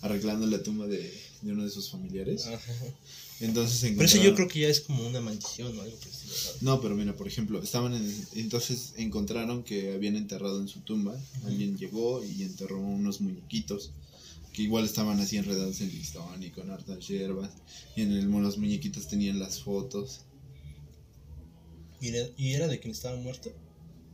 arreglando 0.00 0.46
la 0.46 0.62
tumba 0.62 0.86
de, 0.86 1.12
de 1.42 1.52
uno 1.52 1.64
de 1.64 1.70
sus 1.70 1.90
familiares. 1.90 2.46
Ajá. 2.46 2.72
Entonces 3.40 3.80
Pero 3.80 4.04
eso 4.04 4.16
encontraron... 4.16 4.24
yo 4.24 4.34
creo 4.34 4.48
que 4.48 4.60
ya 4.60 4.68
es 4.68 4.80
como 4.80 5.06
una 5.06 5.20
maldición 5.20 5.78
o 5.78 5.82
algo 5.82 5.96
por 5.96 6.08
estilo. 6.08 6.32
No, 6.60 6.80
pero 6.80 6.96
mira, 6.96 7.14
por 7.16 7.28
ejemplo, 7.28 7.62
estaban 7.62 7.94
en, 7.94 8.26
entonces 8.34 8.94
encontraron 8.96 9.62
que 9.62 9.94
habían 9.94 10.16
enterrado 10.16 10.60
en 10.60 10.68
su 10.68 10.80
tumba, 10.80 11.16
alguien 11.44 11.76
llegó 11.76 12.24
y 12.24 12.42
enterró 12.42 12.80
unos 12.80 13.20
muñequitos 13.20 13.92
que 14.52 14.62
igual 14.62 14.84
estaban 14.84 15.20
así 15.20 15.36
enredados 15.36 15.80
en 15.80 15.90
listón 15.90 16.42
y 16.42 16.50
con 16.50 16.70
hartas 16.70 17.06
hierbas 17.06 17.50
y 17.94 18.02
en 18.02 18.12
el, 18.12 18.28
los 18.28 18.58
muñequitos 18.58 19.06
tenían 19.06 19.38
las 19.38 19.62
fotos. 19.62 20.22
¿Y 22.00 22.08
era, 22.08 22.28
¿Y 22.36 22.52
era 22.54 22.66
de 22.66 22.80
quien 22.80 22.90
estaba 22.90 23.16
muerto? 23.16 23.52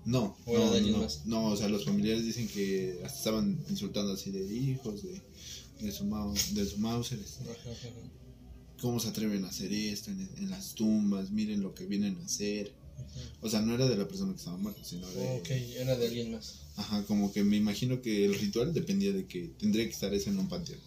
No, 0.05 0.37
¿O 0.45 0.53
era 0.53 0.80
no, 0.80 0.99
no, 0.99 1.09
no, 1.24 1.47
o 1.47 1.57
sea, 1.57 1.70
los 1.70 1.87
familiares 1.87 2.26
dicen 2.26 2.47
que 2.47 3.01
hasta 3.05 3.18
estaban 3.18 3.59
insultando 3.70 4.12
así 4.12 4.30
de 4.30 4.45
hijos 4.55 5.03
de, 5.03 5.22
de 5.81 5.93
su, 5.93 6.05
mau- 6.05 6.33
de 6.55 6.66
su 6.66 6.79
Mauser. 6.79 7.18
¿Cómo 8.81 9.01
se 9.01 9.09
atreven 9.09 9.45
a 9.45 9.49
hacer 9.49 9.72
esto 9.72 10.11
en, 10.11 10.29
en 10.37 10.51
las 10.51 10.75
tumbas? 10.75 11.31
Miren 11.31 11.62
lo 11.62 11.75
que 11.75 11.87
vienen 11.87 12.18
a 12.20 12.25
hacer. 12.25 12.72
O 13.41 13.49
sea, 13.49 13.61
no 13.61 13.75
era 13.75 13.87
de 13.89 13.97
la 13.97 14.07
persona 14.07 14.33
que 14.33 14.39
estaba 14.39 14.57
muerta, 14.57 14.83
sino 14.85 15.09
de... 15.11 15.39
Ok, 15.39 15.51
era 15.51 15.97
de 15.97 16.07
alguien 16.07 16.33
más. 16.33 16.61
Ajá, 16.77 17.05
como 17.05 17.33
que 17.33 17.45
me 17.45 17.57
imagino 17.57 18.03
que 18.03 18.25
el 18.25 18.35
ritual 18.39 18.72
dependía 18.75 19.12
de 19.12 19.27
que 19.27 19.49
tendría 19.59 19.85
que 19.85 19.91
estar 19.93 20.12
eso 20.12 20.31
en 20.31 20.39
un 20.39 20.49
panteón. 20.49 20.81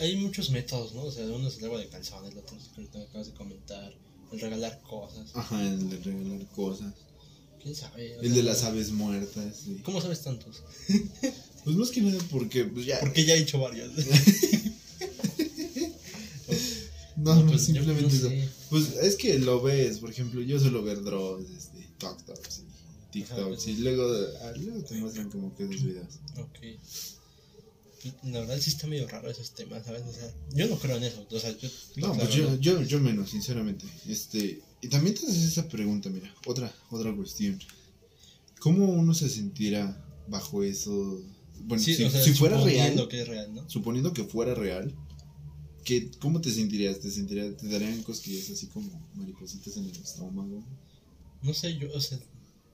Hay 0.00 0.16
muchos 0.16 0.50
métodos, 0.50 0.94
¿no? 0.94 1.02
O 1.02 1.10
sea, 1.12 1.24
uno 1.26 1.48
es 1.48 1.58
el 1.58 1.64
agua 1.64 1.80
de 1.80 1.88
calzón, 1.88 2.24
el 2.24 2.38
otro 2.38 2.56
es 2.56 2.70
el 2.78 2.88
que 2.88 2.98
acabas 3.02 3.26
de 3.26 3.34
comentar, 3.34 3.92
el 4.32 4.40
regalar 4.40 4.80
cosas. 4.82 5.30
Ajá, 5.34 5.62
el 5.66 5.90
de 5.90 5.96
regalar 5.98 6.46
cosas. 6.48 6.94
¿Quién 7.62 7.74
sabe? 7.74 8.16
O 8.16 8.20
El 8.22 8.28
sea, 8.28 8.36
de 8.36 8.42
las 8.42 8.62
aves 8.64 8.90
muertas. 8.90 9.56
sí. 9.64 9.80
¿Cómo 9.82 10.00
sabes 10.00 10.22
tantos? 10.22 10.62
Pues 11.62 11.76
más 11.76 11.90
que 11.90 12.00
nada 12.00 12.18
porque, 12.30 12.64
pues 12.64 12.86
ya. 12.86 12.98
Porque 13.00 13.22
ya 13.26 13.34
he 13.34 13.40
hecho 13.40 13.58
varios. 13.58 13.90
No, 17.16 17.34
No, 17.34 17.42
no, 17.42 17.50
pues, 17.50 17.64
simplemente 17.66 18.02
no 18.02 18.28
eso. 18.30 18.30
Pues 18.70 18.94
es 19.02 19.16
que 19.16 19.38
lo 19.38 19.60
ves, 19.60 19.98
por 19.98 20.10
ejemplo, 20.10 20.40
yo 20.40 20.58
suelo 20.58 20.82
ver 20.82 21.02
drogs, 21.02 21.50
este, 21.50 21.78
TikToks 21.98 22.58
y 22.60 22.62
Ajá, 22.62 23.34
TikToks. 23.34 23.48
pues. 23.48 23.66
Y 23.68 23.76
luego, 23.82 24.10
ah, 24.42 24.52
luego 24.56 24.82
te 24.84 24.94
muestran 24.94 25.28
como 25.30 25.54
que 25.54 25.64
esos 25.64 25.82
videos. 25.84 26.14
Ok. 26.38 26.58
pues, 28.02 28.14
la 28.24 28.40
verdad 28.40 28.58
sí 28.58 28.70
está 28.70 28.86
medio 28.86 29.06
raro 29.06 29.30
esos 29.30 29.50
temas, 29.54 29.84
¿sabes? 29.84 30.02
O 30.08 30.12
sea, 30.14 30.32
yo 30.54 30.66
no 30.66 30.78
creo 30.78 30.96
en 30.96 31.02
eso. 31.02 31.26
O 31.30 31.38
sea, 31.38 31.54
yo, 31.58 31.68
No, 31.96 32.14
pues 32.16 32.30
yo, 32.34 32.56
yo, 32.58 32.80
yo 32.82 33.00
menos, 33.00 33.28
sinceramente. 33.30 33.84
Este, 34.08 34.62
y 34.82 34.88
también 34.88 35.14
te 35.14 35.26
haces 35.26 35.44
esa 35.44 35.68
pregunta, 35.68 36.08
mira, 36.08 36.32
otra, 36.46 36.72
otra 36.90 37.14
cuestión. 37.14 37.58
¿Cómo 38.60 38.86
uno 38.86 39.14
se 39.14 39.28
sentirá 39.28 40.04
bajo 40.28 40.62
eso? 40.62 41.20
Bueno, 41.64 41.82
Sí, 41.82 41.94
si, 41.94 42.04
o 42.04 42.10
sea, 42.10 42.22
si 42.22 42.32
fuera 42.32 42.60
real, 42.62 43.08
que 43.08 43.20
es 43.20 43.28
real, 43.28 43.54
¿no? 43.54 43.68
suponiendo 43.68 44.12
que 44.12 44.24
fuera 44.24 44.54
real, 44.54 44.94
¿qué, 45.84 46.10
¿cómo 46.18 46.40
te 46.40 46.50
sentirías? 46.50 47.00
¿Te 47.00 47.10
sentirías, 47.10 47.56
te 47.56 47.68
darían 47.68 48.02
cosquillas 48.02 48.48
así 48.50 48.66
como 48.68 48.90
maripositas 49.14 49.76
en 49.76 49.84
el 49.84 49.96
estómago? 49.96 50.64
No 51.42 51.52
sé, 51.54 51.76
yo, 51.76 51.88
o 51.92 52.00
sea, 52.00 52.18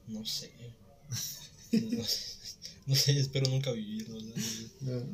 no 0.09 0.25
sé. 0.25 0.53
No, 1.73 2.05
sé, 2.05 2.37
no 2.87 2.95
sé, 2.95 3.19
espero 3.19 3.51
nunca 3.51 3.73
vivirlo. 3.73 4.19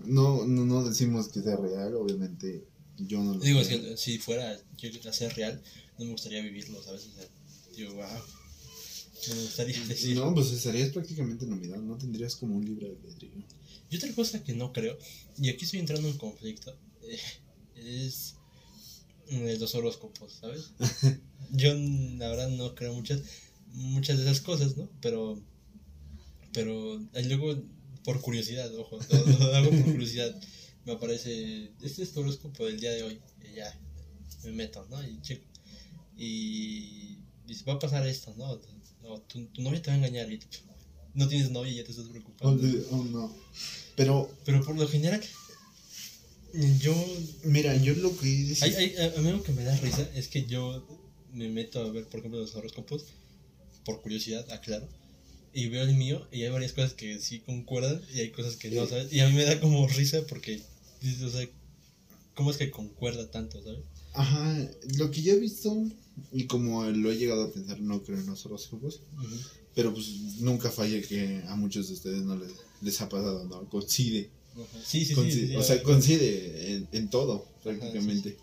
No, 0.05 0.47
no, 0.47 0.65
no 0.67 0.85
decimos 0.85 1.29
que 1.29 1.41
sea 1.41 1.57
real, 1.57 1.95
obviamente 1.95 2.67
yo 2.99 3.23
no 3.23 3.35
lo 3.35 3.41
Digo, 3.41 3.61
es 3.61 3.69
que 3.69 3.97
si 3.97 4.19
fuera 4.19 4.59
yo 4.79 5.11
a 5.11 5.13
ser 5.13 5.35
real, 5.35 5.63
no 5.99 6.05
me 6.05 6.13
gustaría 6.13 6.43
vivirlo, 6.43 6.83
¿sabes? 6.83 7.07
O 7.07 7.15
sea, 7.15 7.29
digo, 7.77 7.95
wow. 7.95 8.07
No 9.29 9.35
me 9.37 9.43
gustaría 9.43 9.85
decir. 9.87 10.17
No, 10.17 10.35
pues 10.35 10.51
estarías 10.51 10.91
prácticamente 10.91 11.47
nominado, 11.47 11.83
no 11.83 11.97
tendrías 11.97 12.37
como 12.37 12.57
un 12.57 12.65
libre 12.65 12.89
albedrío. 12.89 13.31
Y 13.91 13.97
otra 13.97 14.13
cosa 14.15 14.43
que 14.43 14.55
no 14.55 14.73
creo, 14.73 14.99
y 15.39 15.49
aquí 15.49 15.65
estoy 15.65 15.81
entrando 15.81 16.09
en 16.09 16.17
conflicto, 16.17 16.77
eh, 17.03 17.19
es 17.77 18.37
eh, 19.29 19.57
los 19.61 19.75
horóscopos, 19.75 20.33
¿sabes? 20.41 20.71
Yo 21.51 21.75
la 21.75 22.29
verdad 22.29 22.49
no 22.49 22.75
creo 22.75 22.95
muchas, 22.95 23.23
muchas 23.73 24.19
de 24.19 24.25
esas 24.25 24.41
cosas, 24.41 24.77
¿no? 24.77 24.89
Pero, 25.01 25.41
pero 26.53 27.01
luego, 27.25 27.63
por 28.05 28.21
curiosidad, 28.21 28.75
ojo, 28.77 28.99
lo, 29.11 29.27
lo 29.27 29.55
hago 29.55 29.71
por 29.71 29.85
curiosidad, 29.85 30.41
me 30.85 30.93
aparece, 30.93 31.71
este 31.83 32.03
es 32.03 32.13
tu 32.13 32.21
horóscopo 32.21 32.67
del 32.67 32.81
día 32.81 32.91
de 32.93 33.03
hoy, 33.05 33.21
y 33.51 33.57
ya, 33.57 33.79
me 34.45 34.53
meto, 34.53 34.87
¿no? 34.91 35.03
Y 35.07 35.21
checo, 35.23 35.45
y 36.17 37.19
dice, 37.47 37.65
va 37.67 37.75
a 37.75 37.79
pasar 37.79 38.07
esto, 38.07 38.35
¿no? 38.37 38.61
O 39.05 39.21
tu, 39.23 39.45
tu 39.47 39.63
novia 39.63 39.83
te 39.83 39.91
va 39.91 39.95
a 39.95 39.99
engañar 39.99 40.31
y 40.33 40.39
no 41.15 41.29
tienes 41.29 41.51
novia 41.51 41.73
y 41.73 41.77
ya 41.77 41.85
te 41.85 41.91
estás 41.91 42.07
preocupando. 42.07 42.67
oh, 42.91 43.05
no. 43.05 43.37
Pero, 43.97 44.31
Pero 44.45 44.65
por 44.65 44.77
lo 44.77 44.89
general, 44.89 45.21
yo. 46.81 46.95
mira, 47.45 47.77
yo 47.77 47.95
lo 47.95 48.17
que 48.17 48.27
dices- 48.27 48.63
Hay, 48.63 48.75
hay, 48.75 48.97
a 48.97 49.19
a 49.19 49.23
mí 49.23 49.31
lo 49.31 49.43
que 49.43 49.53
me 49.53 49.65
da 49.65 49.77
risa 49.77 50.09
es 50.15 50.29
que 50.29 50.45
yo 50.47 50.87
me 51.33 51.49
meto 51.49 51.81
a 51.81 51.91
ver, 51.91 52.07
por 52.09 52.21
ejemplo, 52.21 52.41
los 52.41 52.55
horóscopos, 52.55 53.05
por 53.85 54.01
curiosidad, 54.03 54.51
aclaro, 54.53 54.89
y 55.53 55.67
veo 55.69 55.83
el 55.83 55.95
mío, 55.95 56.27
y 56.33 56.43
hay 56.45 56.51
varias 56.51 56.73
cosas 56.73 56.95
que 56.95 57.19
sí 57.19 57.41
concuerdan, 57.41 58.01
y 58.15 58.21
hay 58.21 58.31
cosas 58.31 58.57
que 58.57 58.71
no. 58.71 58.87
¿sabes? 58.87 59.13
Y 59.13 59.21
a 59.21 59.29
mí 59.29 59.35
me 59.35 59.45
da 59.45 59.61
como 59.61 59.87
risa 59.89 60.25
porque, 60.27 60.63
o 61.23 61.31
sea, 61.31 61.49
¿cómo 62.35 62.51
es 62.51 62.57
que 62.57 62.71
concuerda 62.71 63.31
tanto, 63.31 63.63
¿sabes? 63.63 63.81
Ajá, 64.15 64.71
lo 64.99 65.11
que 65.11 65.23
yo 65.23 65.33
he 65.35 65.39
visto, 65.39 65.75
y 66.33 66.47
como 66.47 66.85
lo 66.85 67.11
he 67.11 67.17
llegado 67.17 67.45
a 67.45 67.53
pensar, 67.53 67.81
no 67.81 68.03
creo 68.03 68.19
en 68.19 68.27
los 68.27 68.45
horóscopos, 68.45 69.01
Ujú. 69.17 69.37
pero 69.75 69.93
pues 69.95 70.07
nunca 70.41 70.71
falla 70.71 71.01
que 71.03 71.43
a 71.49 71.57
muchos 71.57 71.89
de 71.89 71.95
ustedes 71.95 72.23
no 72.23 72.37
les, 72.37 72.53
les 72.83 73.01
ha 73.01 73.09
pasado, 73.09 73.45
¿no? 73.47 73.69
Coincide. 73.71 74.31
Sí, 74.85 74.99
sí, 75.01 75.05
sí, 75.07 75.15
Coincide, 75.15 75.49
sí, 75.49 75.57
o 75.57 75.63
sea, 75.63 75.83
coincide 75.83 76.75
en, 76.75 76.89
en 76.93 77.09
todo, 77.09 77.47
prácticamente. 77.63 78.37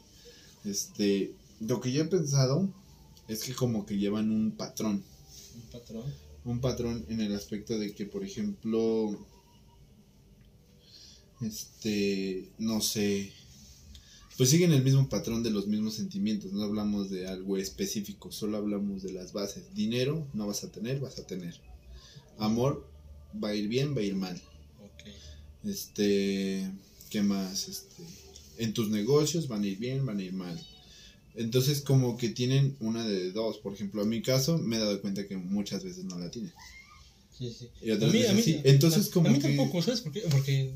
Este, 0.66 1.34
lo 1.60 1.80
que 1.80 1.92
yo 1.92 2.02
he 2.02 2.06
pensado 2.06 2.68
es 3.28 3.44
que 3.44 3.54
como 3.54 3.86
que 3.86 3.98
llevan 3.98 4.32
un 4.32 4.52
patrón. 4.52 5.04
Un 5.56 5.62
patrón. 5.72 6.04
un 6.46 6.62
patrón 6.62 7.06
en 7.10 7.22
el 7.22 7.36
aspecto 7.36 7.78
de 7.78 7.94
que, 7.94 8.06
por 8.08 8.24
ejemplo, 8.24 9.16
este, 11.42 12.50
no 12.58 12.82
sé, 12.82 13.32
pues 14.38 14.50
siguen 14.50 14.72
el 14.72 14.84
mismo 14.84 15.10
patrón 15.10 15.44
de 15.44 15.52
los 15.52 15.68
mismos 15.68 15.96
sentimientos, 15.96 16.54
no 16.54 16.64
hablamos 16.64 17.10
de 17.10 17.28
algo 17.28 17.58
específico, 17.58 18.32
solo 18.32 18.58
hablamos 18.58 19.04
de 19.04 19.12
las 19.12 19.34
bases. 19.34 19.76
Dinero 19.76 20.26
no 20.34 20.48
vas 20.48 20.64
a 20.64 20.72
tener, 20.72 21.00
vas 21.00 21.20
a 21.20 21.28
tener. 21.28 21.60
Amor 22.38 22.88
va 23.44 23.50
a 23.50 23.56
ir 23.56 23.68
bien, 23.68 23.96
va 23.96 24.00
a 24.00 24.06
ir 24.06 24.16
mal. 24.16 24.42
Este, 25.66 26.72
¿qué 27.10 27.22
más? 27.22 27.68
Este, 27.68 28.04
en 28.60 28.74
tus 28.74 28.90
negocios 28.90 29.48
van 29.48 29.64
a 29.64 29.68
ir 29.68 29.78
bien, 29.78 30.06
van 30.06 30.20
a 30.20 30.24
ir 30.24 30.34
mal. 30.34 30.58
Entonces 31.36 31.82
como 31.82 32.18
que 32.18 32.30
tienen 32.30 32.78
una 32.80 33.06
de 33.06 33.32
dos. 33.32 33.58
Por 33.58 33.74
ejemplo, 33.74 34.04
en 34.04 34.10
mi 34.10 34.22
caso 34.22 34.58
me 34.58 34.78
he 34.78 34.80
dado 34.80 35.02
cuenta 35.02 35.28
que 35.28 35.38
muchas 35.38 35.84
veces 35.84 36.06
no 36.06 36.18
la 36.18 36.32
tienen. 36.32 36.54
Sí, 37.40 37.56
sí. 37.58 37.70
Y 37.82 37.92
A 37.92 37.96
mí, 37.96 38.04
a 38.04 38.08
veces 38.10 38.34
mí, 38.36 38.44
sí. 38.44 38.60
Entonces 38.66 39.08
a- 39.08 39.12
como 39.12 39.30
a 39.30 39.32
mí 39.32 39.40
que... 39.40 39.48
tampoco, 39.48 39.82
¿sabes 39.82 40.02
por 40.02 40.12
qué? 40.12 40.20
Porque, 40.30 40.74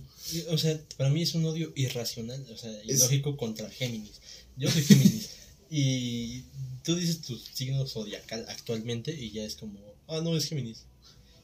o 0.49 0.57
sea, 0.57 0.79
para 0.97 1.09
mí 1.09 1.21
es 1.21 1.35
un 1.35 1.43
odio 1.45 1.71
irracional, 1.75 2.43
o 2.49 2.57
sea, 2.57 2.71
Es- 2.83 2.99
ilógico 2.99 3.35
contra 3.37 3.69
Géminis. 3.69 4.13
Yo 4.57 4.71
soy 4.71 4.83
Géminis 4.83 5.29
y 5.69 6.43
tú 6.83 6.95
dices 6.95 7.19
tu 7.21 7.37
signo 7.37 7.85
zodiacal 7.85 8.45
actualmente 8.47 9.13
y 9.13 9.31
ya 9.31 9.43
es 9.43 9.55
como, 9.55 9.77
ah, 10.07 10.21
no, 10.23 10.35
es 10.37 10.45
Géminis. 10.45 10.85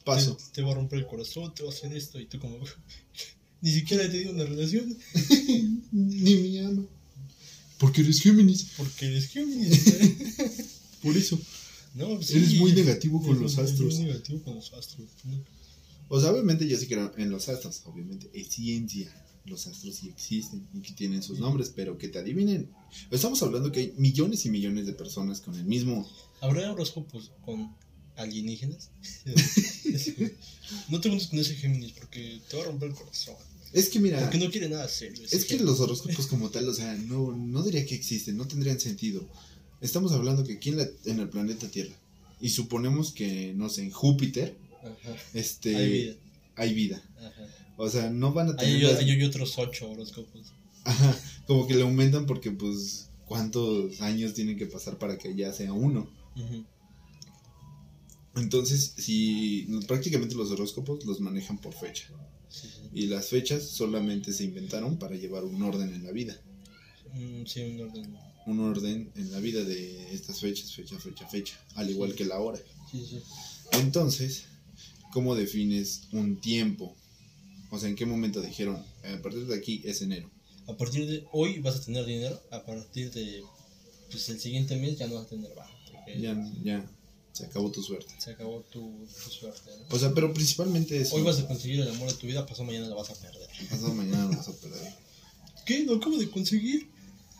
Paso. 0.04 0.36
Te, 0.36 0.44
te 0.54 0.62
va 0.62 0.72
a 0.72 0.74
romper 0.76 1.00
el 1.00 1.06
corazón, 1.06 1.54
te 1.54 1.62
va 1.62 1.68
a 1.68 1.72
hacer 1.72 1.92
esto 1.94 2.18
y 2.18 2.24
tú 2.24 2.38
como, 2.40 2.58
ni 3.60 3.70
siquiera 3.70 4.04
he 4.04 4.08
tenido 4.08 4.32
una 4.32 4.44
relación 4.44 4.96
Ni 5.92 6.34
me 6.36 6.60
ama. 6.64 6.86
Porque 7.78 8.00
eres 8.00 8.20
Géminis. 8.22 8.68
porque 8.76 9.06
eres 9.06 9.28
Géminis. 9.28 9.84
Por 11.02 11.16
eso. 11.16 11.38
No, 11.94 12.16
pues 12.16 12.30
Eres 12.30 12.50
sí, 12.50 12.58
muy 12.58 12.72
negativo 12.72 13.20
con 13.20 13.30
eres 13.30 13.42
los 13.42 13.56
muy 13.56 13.64
astros. 13.64 13.98
negativo 13.98 14.42
con 14.42 14.54
los 14.56 14.72
astros. 14.72 15.08
¿no? 15.24 15.42
O 16.08 16.20
sea, 16.20 16.30
obviamente 16.32 16.66
yo 16.68 16.76
sí 16.76 16.86
creo 16.86 17.12
en 17.16 17.30
los 17.30 17.48
astros. 17.48 17.82
Obviamente 17.84 18.30
es 18.32 18.48
ciencia. 18.48 19.12
Los 19.46 19.66
astros 19.66 19.94
sí 19.96 20.08
existen 20.08 20.66
y 20.74 20.80
que 20.80 20.92
tienen 20.92 21.22
sus 21.22 21.38
nombres, 21.38 21.72
pero 21.74 21.96
que 21.98 22.08
te 22.08 22.18
adivinen. 22.18 22.70
Estamos 23.10 23.42
hablando 23.42 23.72
que 23.72 23.80
hay 23.80 23.94
millones 23.96 24.44
y 24.44 24.50
millones 24.50 24.86
de 24.86 24.92
personas 24.92 25.40
con 25.40 25.54
el 25.54 25.64
mismo 25.64 26.08
¿Habrá 26.40 26.70
horóscopos 26.72 27.32
con 27.44 27.74
alienígenas? 28.16 28.90
no 30.88 31.00
te 31.00 31.08
juntes 31.08 31.28
con 31.28 31.38
ese 31.38 31.54
Géminis 31.54 31.92
porque 31.92 32.40
te 32.48 32.56
va 32.56 32.62
a 32.62 32.66
romper 32.66 32.90
el 32.90 32.94
corazón. 32.94 33.36
Es 33.72 33.88
que 33.88 34.00
mira, 34.00 34.20
Porque 34.20 34.38
no 34.38 34.50
quiere 34.50 34.68
nada 34.68 34.88
serio. 34.88 35.22
es 35.24 35.30
que 35.44 35.56
Géminis. 35.56 35.66
los 35.66 35.80
horóscopos 35.80 36.26
como 36.26 36.50
tal, 36.50 36.68
o 36.68 36.74
sea, 36.74 36.94
no, 36.94 37.32
no 37.36 37.62
diría 37.62 37.86
que 37.86 37.94
existen, 37.94 38.36
no 38.36 38.46
tendrían 38.46 38.80
sentido. 38.80 39.28
Estamos 39.80 40.12
hablando 40.12 40.44
que 40.44 40.54
aquí 40.54 40.70
en, 40.70 40.78
la- 40.78 40.88
en 41.06 41.20
el 41.20 41.28
planeta 41.28 41.68
Tierra, 41.68 41.94
y 42.40 42.50
suponemos 42.50 43.12
que, 43.12 43.52
no 43.54 43.68
sé, 43.68 43.82
en 43.82 43.90
Júpiter, 43.90 44.56
Ajá. 44.82 45.16
este, 45.34 45.76
Hay 45.76 45.90
vida. 45.92 46.14
hay 46.56 46.74
vida. 46.74 47.02
Ajá. 47.18 47.46
O 47.76 47.88
sea, 47.88 48.10
no 48.10 48.32
van 48.32 48.50
a 48.50 48.56
tener... 48.56 48.74
Hay, 48.76 48.80
las- 48.82 48.98
hay, 48.98 49.10
hay 49.10 49.22
otros 49.24 49.58
ocho 49.58 49.90
horóscopos. 49.90 50.52
Ajá, 50.84 51.16
como 51.46 51.66
que 51.66 51.74
le 51.74 51.82
aumentan 51.82 52.26
porque, 52.26 52.50
pues, 52.50 53.08
¿cuántos 53.26 54.00
años 54.00 54.34
tienen 54.34 54.56
que 54.58 54.66
pasar 54.66 54.98
para 54.98 55.16
que 55.18 55.34
ya 55.34 55.52
sea 55.52 55.72
uno? 55.72 56.10
Entonces, 58.36 58.94
si 58.96 59.66
prácticamente 59.86 60.34
los 60.34 60.50
horóscopos 60.50 61.04
los 61.04 61.20
manejan 61.20 61.58
por 61.58 61.74
fecha. 61.74 62.08
Sí, 62.48 62.68
sí. 62.68 62.88
Y 62.94 63.06
las 63.06 63.28
fechas 63.28 63.62
solamente 63.68 64.32
se 64.32 64.44
inventaron 64.44 64.98
para 64.98 65.16
llevar 65.16 65.44
un 65.44 65.62
orden 65.62 65.92
en 65.94 66.04
la 66.04 66.12
vida. 66.12 66.40
Mm, 67.14 67.44
sí, 67.46 67.60
un 67.62 67.80
orden. 67.82 68.16
Un 68.46 68.60
orden 68.60 69.10
en 69.16 69.30
la 69.32 69.38
vida 69.38 69.62
de 69.64 70.14
estas 70.14 70.40
fechas, 70.40 70.72
fecha, 70.74 70.98
fecha, 70.98 71.26
fecha. 71.28 71.54
Al 71.74 71.90
igual 71.90 72.14
que 72.14 72.24
la 72.24 72.40
hora. 72.40 72.58
Sí, 72.90 73.06
sí. 73.08 73.22
Entonces, 73.72 74.44
¿cómo 75.12 75.34
defines 75.34 76.02
un 76.12 76.40
tiempo? 76.40 76.96
O 77.70 77.78
sea, 77.78 77.88
¿en 77.88 77.96
qué 77.96 78.06
momento 78.06 78.40
dijeron, 78.40 78.82
a 79.04 79.22
partir 79.22 79.46
de 79.46 79.56
aquí 79.56 79.82
es 79.84 80.02
enero? 80.02 80.30
A 80.66 80.76
partir 80.76 81.06
de 81.06 81.24
hoy 81.32 81.58
vas 81.60 81.76
a 81.76 81.80
tener 81.84 82.04
dinero. 82.06 82.40
A 82.50 82.64
partir 82.64 83.12
de 83.12 83.42
pues, 84.10 84.28
el 84.30 84.40
siguiente 84.40 84.76
mes 84.76 84.98
ya 84.98 85.06
no 85.06 85.16
vas 85.16 85.26
a 85.26 85.28
tener. 85.28 85.50
Porque 85.92 86.20
Ya, 86.20 86.34
ya, 86.64 86.90
se 87.32 87.44
acabó 87.46 87.70
tu 87.70 87.82
suerte. 87.82 88.12
se 88.18 88.32
acabó 88.32 88.60
tu, 88.72 89.06
tu 89.24 89.30
suerte. 89.30 89.70
¿no? 89.78 89.94
O 89.94 89.98
sea, 89.98 90.12
pero 90.14 90.32
principalmente 90.34 91.00
eso. 91.00 91.14
Hoy 91.14 91.22
vas 91.22 91.38
a 91.38 91.46
conseguir 91.46 91.80
el 91.80 91.88
amor 91.90 92.08
de 92.10 92.16
tu 92.16 92.26
vida, 92.26 92.44
pasado 92.46 92.64
mañana 92.64 92.88
lo 92.88 92.96
vas 92.96 93.10
a 93.10 93.14
perder. 93.14 93.48
Pasado 93.68 93.94
mañana 93.94 94.24
lo 94.24 94.36
vas 94.36 94.48
a 94.48 94.56
perder. 94.56 94.92
¿Qué? 95.66 95.84
¿Lo 95.84 95.96
acabo 95.96 96.16
de 96.18 96.28
conseguir? 96.30 96.88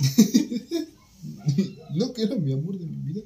no, 1.95 2.13
que 2.13 2.23
era 2.23 2.37
mi 2.37 2.53
amor 2.53 2.79
de 2.79 2.87
mi 2.87 2.97
vida. 2.97 3.23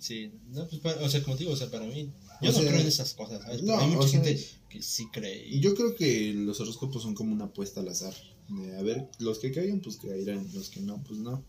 Sí, 0.00 0.30
no, 0.52 0.66
pues, 0.68 0.80
para- 0.80 1.02
o 1.02 1.08
sea, 1.08 1.22
como 1.22 1.36
te 1.36 1.44
digo, 1.44 1.52
o 1.54 1.56
sea, 1.56 1.70
para 1.70 1.86
mí, 1.86 2.10
yo 2.42 2.50
O 2.50 2.52
no 2.52 2.58
sea, 2.58 2.68
creo 2.68 2.80
en 2.80 2.86
esas 2.86 3.14
cosas, 3.14 3.42
¿sabes? 3.42 3.62
Pero 3.62 3.76
no, 3.76 3.80
hay 3.80 3.88
mucha 3.88 4.00
o 4.00 4.08
sea, 4.08 4.22
gente 4.22 4.44
que 4.68 4.82
sí 4.82 5.06
cree. 5.12 5.46
Y, 5.48 5.60
Yo 5.60 5.74
creo 5.74 5.94
que 5.96 6.32
los 6.34 6.60
horóscopos 6.60 7.02
son 7.02 7.14
como 7.14 7.32
una 7.32 7.46
apuesta 7.46 7.80
al 7.80 7.88
azar. 7.88 8.14
De 8.48 8.76
a 8.76 8.82
ver, 8.82 9.08
los 9.18 9.38
que 9.38 9.50
caigan, 9.52 9.80
pues 9.80 9.96
caerán. 9.96 10.46
Los 10.54 10.68
que 10.68 10.80
no, 10.80 11.02
pues 11.04 11.18
no. 11.18 11.44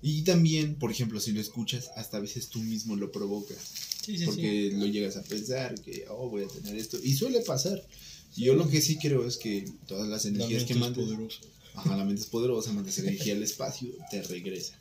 Y 0.00 0.22
también, 0.22 0.76
por 0.76 0.90
ejemplo, 0.92 1.18
si 1.20 1.32
lo 1.32 1.40
escuchas, 1.40 1.90
hasta 1.96 2.18
a 2.18 2.20
veces 2.20 2.48
tú 2.48 2.60
mismo 2.60 2.94
lo 2.96 3.10
provocas. 3.10 3.58
sí, 4.04 4.12
sí, 4.12 4.18
sí. 4.18 4.24
porque 4.26 4.70
lo 4.74 4.86
llegas 4.86 5.16
a 5.16 5.22
pensar 5.22 5.74
que, 5.80 6.04
oh, 6.08 6.28
voy 6.28 6.44
a 6.44 6.48
tener 6.48 6.76
esto. 6.76 6.98
Y 7.02 7.14
suele 7.14 7.40
pasar. 7.40 7.82
Yo 8.36 8.54
lo 8.54 8.68
que 8.68 8.80
sí 8.80 8.98
creo 8.98 9.26
es 9.26 9.36
que 9.38 9.64
todas 9.86 10.06
las 10.08 10.24
La 10.24 10.30
energías 10.30 10.64
que 10.64 10.74
es 10.74 10.78
mandes. 10.78 11.08
Ajá, 11.78 11.96
la 11.96 12.04
mente 12.04 12.22
es 12.22 12.26
poderosa, 12.28 12.72
mandas 12.72 12.98
energía 12.98 13.34
al 13.34 13.42
espacio, 13.42 13.88
te 14.10 14.22
regresa. 14.22 14.78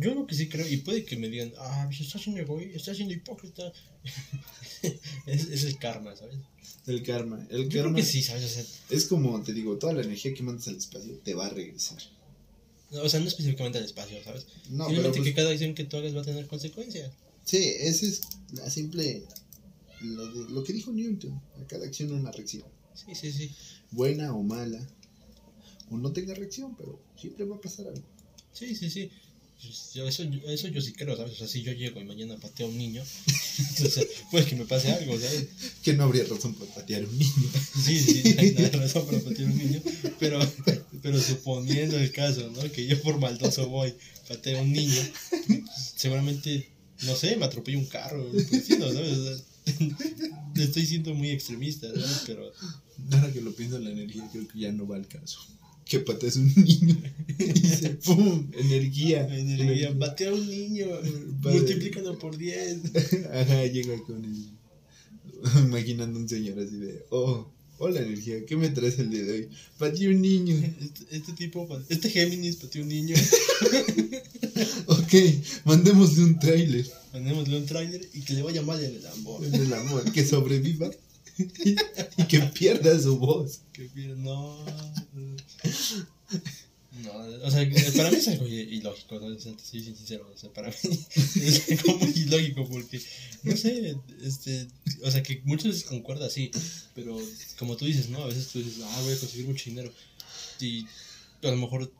yo 0.00 0.14
lo 0.14 0.26
que 0.26 0.34
sí 0.34 0.48
creo, 0.48 0.68
y 0.68 0.78
puede 0.78 1.04
que 1.04 1.16
me 1.16 1.28
digan, 1.28 1.52
ah, 1.58 1.88
se 1.96 2.02
está 2.02 2.18
haciendo 2.18 2.40
egoísta, 2.42 2.76
está 2.76 2.94
siendo 2.94 3.14
hipócrita. 3.14 3.72
es, 5.26 5.48
es 5.48 5.64
el 5.64 5.78
karma, 5.78 6.14
¿sabes? 6.16 6.36
El 6.86 7.02
karma. 7.02 7.46
El 7.50 7.64
Yo 7.64 7.68
creo 7.70 7.82
karma 7.84 7.96
que 7.98 8.04
sí, 8.04 8.22
¿sabes? 8.22 8.44
O 8.44 8.48
sea, 8.48 8.64
es 8.90 9.04
como, 9.06 9.42
te 9.42 9.52
digo, 9.52 9.76
toda 9.78 9.92
la 9.94 10.02
energía 10.02 10.34
que 10.34 10.42
mandas 10.42 10.68
al 10.68 10.76
espacio 10.76 11.18
te 11.24 11.34
va 11.34 11.46
a 11.46 11.50
regresar. 11.50 11.98
no, 12.90 13.02
o 13.02 13.08
sea, 13.08 13.20
no 13.20 13.28
específicamente 13.28 13.78
al 13.78 13.84
espacio, 13.84 14.22
¿sabes? 14.24 14.46
No, 14.70 14.86
pero 14.86 14.88
Simplemente 14.88 15.18
pues, 15.18 15.28
que 15.30 15.34
cada 15.34 15.50
acción 15.50 15.74
que 15.74 15.84
tú 15.84 15.96
hagas 15.98 16.14
va 16.16 16.20
a 16.20 16.24
tener 16.24 16.46
consecuencias. 16.46 17.10
sí, 17.44 17.58
ese 17.80 18.08
es 18.08 18.20
la 18.52 18.68
simple, 18.70 19.24
lo, 20.02 20.26
de- 20.32 20.50
lo 20.50 20.64
que 20.64 20.72
dijo 20.72 20.92
Newton, 20.92 21.40
a 21.60 21.66
cada 21.66 21.86
acción 21.86 22.12
una 22.12 22.30
reacción, 22.32 22.64
Sí, 22.94 23.14
sí, 23.14 23.32
sí. 23.32 23.50
buena 23.90 24.34
o 24.34 24.42
mala, 24.42 24.86
o 25.90 25.96
no 25.98 26.12
tenga 26.12 26.34
reacción, 26.34 26.76
pero 26.76 26.98
siempre 27.20 27.44
va 27.44 27.56
a 27.56 27.60
pasar 27.60 27.86
algo. 27.88 28.02
Sí, 28.52 28.74
sí, 28.74 28.90
sí. 28.90 29.10
Pues 29.60 29.90
yo- 29.94 30.06
eso, 30.06 30.22
eso 30.46 30.68
yo 30.68 30.80
sí 30.80 30.92
creo, 30.92 31.16
¿sabes? 31.16 31.32
O 31.32 31.36
sea, 31.36 31.48
si 31.48 31.62
yo 31.62 31.72
llego 31.72 32.00
y 32.00 32.04
mañana 32.04 32.36
pateo 32.36 32.66
a 32.66 32.70
un 32.70 32.78
niño, 32.78 33.02
entonces 33.58 34.06
puede 34.30 34.46
que 34.46 34.54
me 34.54 34.64
pase 34.66 34.92
algo, 34.92 35.18
¿sabes? 35.18 35.48
Que 35.82 35.94
no 35.94 36.04
habría 36.04 36.24
razón 36.24 36.54
para 36.54 36.72
patear 36.74 37.02
a 37.02 37.06
un 37.08 37.18
niño. 37.18 37.32
Sí, 37.84 37.98
sí, 37.98 38.34
no 38.36 38.40
hay, 38.40 38.52
no 38.52 38.60
hay 38.60 38.70
razón 38.70 39.06
para 39.06 39.18
patear 39.18 39.48
a 39.48 39.52
un 39.52 39.58
niño, 39.58 39.82
pero, 40.20 40.38
pero 41.02 41.20
suponiendo 41.20 41.98
el 41.98 42.12
caso, 42.12 42.48
¿no? 42.50 42.70
Que 42.70 42.86
yo 42.86 43.00
por 43.02 43.18
maldoso 43.18 43.68
voy, 43.68 43.94
pateo 44.28 44.58
a 44.60 44.62
un 44.62 44.72
niño, 44.72 45.02
seguramente, 45.96 46.68
no 47.02 47.16
sé, 47.16 47.36
me 47.36 47.46
atropello 47.46 47.78
un 47.78 47.86
carro, 47.86 48.28
pues 48.30 48.64
sí, 48.66 48.76
¿no? 48.78 48.92
¿sabes? 48.92 49.12
O 49.18 49.24
sea, 49.24 49.44
estoy 50.56 50.86
siendo 50.86 51.14
muy 51.14 51.30
extremista, 51.30 51.88
¿sabes? 51.88 52.22
Pero 52.26 52.52
Ahora 53.12 53.32
que 53.32 53.40
lo 53.40 53.52
pienso 53.54 53.76
en 53.76 53.84
la 53.84 53.90
energía, 53.90 54.28
creo 54.32 54.46
que 54.48 54.58
ya 54.58 54.72
no 54.72 54.86
va 54.86 54.96
al 54.96 55.06
caso. 55.06 55.38
Que 55.88 56.00
patees 56.00 56.36
a 56.36 56.40
un 56.40 56.52
niño 56.64 56.96
y 57.38 57.52
dice, 57.52 57.90
¡pum! 58.04 58.50
Energía. 58.52 59.26
energía, 59.34 59.98
patea 59.98 60.30
a 60.30 60.34
un 60.34 60.48
niño, 60.48 60.86
multiplícalo 61.40 62.18
por 62.18 62.36
10. 62.36 62.78
Ajá, 63.32 63.66
llega 63.66 63.98
con 64.04 64.24
el. 64.24 64.58
Imaginando 65.64 66.18
un 66.18 66.28
señor 66.28 66.58
así 66.58 66.76
de, 66.76 67.04
oh, 67.10 67.48
hola 67.78 68.00
energía, 68.00 68.44
¿qué 68.44 68.56
me 68.56 68.68
traes 68.70 68.98
el 68.98 69.08
día 69.08 69.22
de 69.22 69.32
hoy? 69.32 69.48
Pateé 69.78 70.08
un 70.08 70.20
niño. 70.20 70.56
Este, 70.56 71.16
este 71.16 71.32
tipo, 71.32 71.66
este 71.88 72.10
Géminis 72.10 72.56
pateó 72.56 72.82
un 72.82 72.88
niño, 72.88 73.14
Ok, 74.86 75.14
mandémosle 75.64 76.24
un 76.24 76.38
tráiler 76.38 76.86
mandémosle 77.12 77.56
un 77.56 77.66
tráiler 77.66 78.08
y 78.12 78.20
que 78.22 78.34
le 78.34 78.42
vaya 78.42 78.62
mal 78.62 78.82
en 78.82 78.96
el 78.96 79.06
amor. 79.06 79.40
del 79.48 79.72
amor, 79.72 80.12
que 80.12 80.26
sobreviva 80.26 80.90
y 81.38 82.24
que 82.24 82.40
pierda 82.40 82.98
su 83.00 83.18
voz. 83.18 83.60
Que 83.72 83.88
pide- 83.88 84.16
no. 84.16 84.58
No, 87.04 87.12
o 87.44 87.50
sea, 87.50 87.68
para 87.96 88.10
mí 88.10 88.16
es 88.16 88.28
algo 88.28 88.46
ilógico, 88.48 89.20
¿no? 89.20 89.38
Soy 89.38 89.80
sincero, 89.82 90.28
o 90.34 90.36
sea, 90.36 90.52
para 90.52 90.68
mí 90.68 90.74
es 91.14 91.70
algo 91.70 91.98
muy 91.98 92.10
ilógico 92.10 92.66
porque, 92.68 93.00
no 93.44 93.56
sé, 93.56 93.96
este, 94.22 94.66
o 95.04 95.10
sea, 95.10 95.22
que 95.22 95.40
muchas 95.44 95.66
veces 95.68 95.84
concuerda, 95.84 96.28
sí, 96.28 96.50
pero 96.94 97.16
como 97.58 97.76
tú 97.76 97.84
dices, 97.84 98.08
¿no? 98.08 98.22
A 98.22 98.26
veces 98.26 98.48
tú 98.48 98.58
dices, 98.58 98.82
ah, 98.84 99.00
voy 99.04 99.12
a 99.12 99.18
conseguir 99.18 99.46
mucho 99.46 99.64
dinero 99.66 99.92
y 100.60 100.86
a 101.44 101.50
lo 101.50 101.56
mejor 101.56 101.92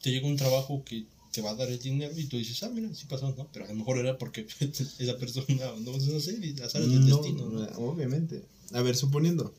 te 0.00 0.10
llega 0.10 0.26
un 0.26 0.36
trabajo 0.36 0.82
que 0.84 1.04
te 1.32 1.42
va 1.42 1.50
a 1.50 1.54
dar 1.54 1.68
el 1.70 1.78
dinero 1.78 2.12
y 2.18 2.24
tú 2.24 2.36
dices, 2.36 2.62
ah, 2.62 2.70
mira, 2.70 2.92
sí 2.94 3.04
pasó, 3.08 3.34
¿no? 3.36 3.48
Pero 3.52 3.64
a 3.64 3.68
lo 3.68 3.74
mejor 3.74 3.98
era 3.98 4.18
porque 4.18 4.46
esa 4.98 5.16
persona, 5.18 5.46
no, 5.80 5.92
no 5.96 6.20
sé, 6.20 6.36
azares 6.62 6.90
del 6.90 7.08
No, 7.08 7.16
destino, 7.18 7.48
¿no? 7.48 7.62
obviamente. 7.78 8.42
A 8.72 8.82
ver, 8.82 8.96
suponiendo, 8.96 9.54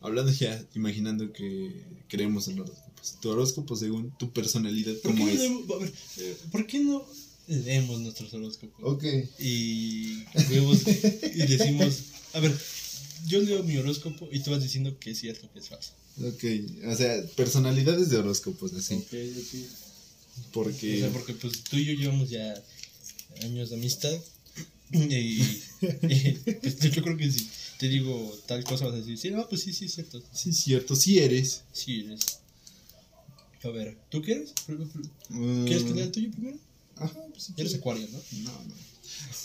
hablando 0.00 0.32
ya, 0.32 0.64
imaginando 0.74 1.32
que 1.32 1.82
creemos 2.08 2.48
en 2.48 2.60
horóscopos. 2.60 3.16
Tu 3.20 3.28
horóscopo 3.30 3.76
según 3.76 4.10
tu 4.18 4.32
personalidad, 4.32 4.94
¿Por 5.02 5.14
qué, 5.14 5.18
¿cómo 5.18 5.26
no 5.26 5.30
es? 5.32 5.38
leemos, 5.38 5.70
a 5.70 5.76
ver, 5.78 5.92
eh, 6.18 6.36
¿Por 6.50 6.66
qué 6.66 6.80
no 6.80 7.04
leemos 7.46 8.00
nuestros 8.00 8.32
horóscopos? 8.34 8.80
Ok. 8.82 9.04
Y 9.38 10.24
vemos 10.50 10.82
y 10.86 11.46
decimos, 11.46 12.00
a 12.34 12.40
ver, 12.40 12.54
yo 13.26 13.40
leo 13.40 13.62
mi 13.62 13.76
horóscopo 13.78 14.28
y 14.30 14.40
tú 14.40 14.50
vas 14.50 14.62
diciendo 14.62 14.98
que 14.98 15.12
es 15.12 15.18
cierto, 15.20 15.50
que 15.52 15.58
es 15.60 15.68
falso. 15.68 15.92
Ok, 16.20 16.44
o 16.90 16.94
sea, 16.96 17.24
personalidades 17.36 18.10
de 18.10 18.18
horóscopos, 18.18 18.72
así. 18.74 18.94
Ok, 18.94 19.12
ok. 19.12 19.87
Porque. 20.52 20.96
O 20.96 20.98
sea, 21.00 21.10
porque 21.10 21.34
pues 21.34 21.62
tú 21.64 21.76
y 21.76 21.84
yo 21.84 21.92
llevamos 21.94 22.30
ya 22.30 22.54
años 23.42 23.70
de 23.70 23.76
amistad 23.76 24.16
y, 24.90 25.42
y, 25.42 26.38
pues, 26.62 26.78
yo 26.80 27.02
creo 27.02 27.16
que 27.16 27.30
si 27.30 27.46
te 27.78 27.88
digo 27.88 28.36
tal 28.46 28.64
cosa 28.64 28.86
vas 28.86 28.94
a 28.94 28.98
decir, 28.98 29.18
sí, 29.18 29.30
no, 29.30 29.48
pues 29.48 29.62
sí, 29.62 29.72
sí, 29.72 29.84
es 29.86 29.94
cierto. 29.94 30.22
Sí, 30.32 30.50
es 30.50 30.56
cierto, 30.56 30.96
sí 30.96 31.18
eres. 31.18 31.62
Sí 31.72 32.00
eres. 32.06 32.20
A 33.64 33.68
ver, 33.68 33.96
¿tú 34.08 34.22
quieres? 34.22 34.54
¿Quieres 34.66 35.84
que 35.84 35.94
lea 35.94 36.04
el 36.04 36.12
tuyo 36.12 36.30
primero? 36.30 36.56
Ajá, 36.96 37.20
pues 37.30 37.44
sí. 37.44 37.52
Eres 37.56 37.74
acuario, 37.74 38.06
¿no? 38.10 38.18
No, 38.44 38.52
no. 38.52 38.74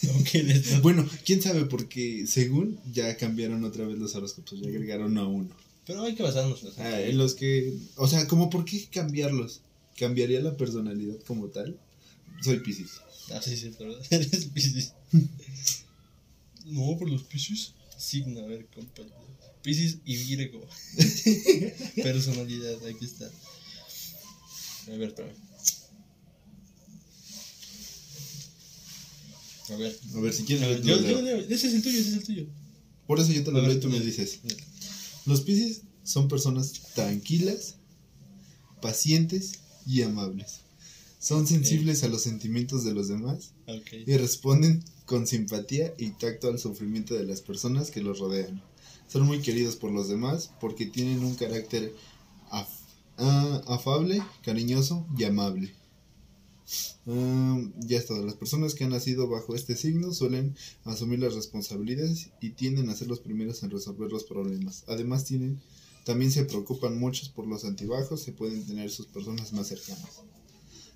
Bueno, 0.81 1.07
quién 1.25 1.41
sabe, 1.41 1.65
porque 1.65 2.25
según 2.27 2.77
ya 2.91 3.15
cambiaron 3.17 3.63
otra 3.63 3.85
vez 3.87 3.97
los 3.97 4.13
horóscopos, 4.15 4.59
ya 4.59 4.67
agregaron 4.67 5.17
a 5.17 5.25
uno. 5.25 5.49
pero 5.85 6.03
hay 6.03 6.15
que 6.15 6.23
basarnos 6.23 6.63
en 6.63 6.71
Ah, 6.77 7.01
en 7.01 7.17
los 7.17 7.33
que. 7.33 7.73
O 7.95 8.07
sea, 8.07 8.27
como 8.27 8.49
por 8.49 8.65
qué 8.65 8.85
cambiarlos? 8.91 9.61
¿Cambiaría 9.97 10.41
la 10.41 10.57
personalidad 10.57 11.19
como 11.27 11.47
tal? 11.47 11.79
Soy 12.41 12.59
Pisces. 12.59 12.91
Ah, 13.31 13.41
sí, 13.41 13.55
sí, 13.55 13.71
¿verdad? 13.79 14.01
Eres 14.09 14.45
Piscis. 14.45 14.93
no, 16.65 16.97
por 16.97 17.09
los 17.09 17.23
Piscis. 17.23 17.73
Signo, 17.97 18.41
a 18.41 18.47
ver, 18.47 18.65
compa. 18.67 19.03
Piscis 19.61 19.99
y 20.05 20.17
Virgo. 20.17 20.67
Personalidad, 21.95 22.85
aquí 22.85 23.05
está. 23.05 23.25
A 24.87 24.91
ver, 24.97 25.09
espérame. 25.09 25.35
A 29.69 29.75
ver. 29.77 29.99
A 30.15 30.19
ver, 30.19 30.33
si 30.33 30.43
quieres. 30.43 30.67
Ver, 30.67 30.81
yo, 30.81 31.01
yo 31.01 31.21
leo. 31.21 31.37
Ese 31.37 31.67
es 31.67 31.73
el 31.75 31.81
tuyo, 31.81 31.99
ese 31.99 32.09
es 32.09 32.15
el 32.15 32.23
tuyo. 32.23 32.47
Por 33.07 33.19
eso 33.19 33.31
yo 33.31 33.43
te 33.43 33.51
lo 33.51 33.61
leo 33.61 33.71
y 33.71 33.79
tú 33.79 33.89
me 33.89 33.99
dices. 33.99 34.39
Los 35.25 35.41
Pisces 35.41 35.83
son 36.03 36.27
personas 36.27 36.73
tranquilas, 36.93 37.75
pacientes 38.81 39.62
y 39.85 40.01
amables. 40.01 40.61
Son 41.19 41.47
sensibles 41.47 42.03
a 42.03 42.09
los 42.09 42.21
sentimientos 42.23 42.83
de 42.83 42.93
los 42.93 43.07
demás 43.07 43.51
y 44.05 44.17
responden 44.17 44.83
con 45.05 45.25
simpatía 45.25 45.93
y 45.97 46.09
tacto 46.11 46.47
al 46.49 46.59
sufrimiento 46.59 47.13
de 47.15 47.23
las 47.25 47.41
personas 47.41 47.91
que 47.91 48.01
los 48.01 48.19
rodean. 48.19 48.61
Son 49.07 49.23
muy 49.23 49.39
queridos 49.39 49.75
por 49.77 49.91
los 49.91 50.09
demás 50.09 50.51
porque 50.59 50.85
tienen 50.85 51.23
un 51.23 51.35
carácter 51.35 51.93
af- 52.51 52.67
ah, 53.17 53.61
afable, 53.67 54.21
cariñoso 54.43 55.05
y 55.17 55.23
amable. 55.23 55.73
Ah, 57.05 57.61
ya 57.79 57.97
está, 57.99 58.13
las 58.15 58.35
personas 58.35 58.73
que 58.73 58.85
han 58.85 58.91
nacido 58.91 59.27
bajo 59.27 59.55
este 59.55 59.75
signo 59.75 60.13
suelen 60.13 60.55
asumir 60.85 61.19
las 61.19 61.35
responsabilidades 61.35 62.29
y 62.41 62.51
tienden 62.51 62.89
a 62.89 62.95
ser 62.95 63.07
los 63.07 63.19
primeros 63.19 63.61
en 63.63 63.71
resolver 63.71 64.09
los 64.11 64.23
problemas. 64.23 64.83
Además 64.87 65.25
tienen, 65.25 65.59
también 66.03 66.31
se 66.31 66.45
preocupan 66.45 66.97
muchos 66.99 67.29
por 67.29 67.47
los 67.47 67.65
antibajos, 67.65 68.21
se 68.21 68.31
pueden 68.31 68.65
tener 68.65 68.89
sus 68.89 69.07
personas 69.07 69.53
más 69.53 69.67
cercanas. 69.67 70.21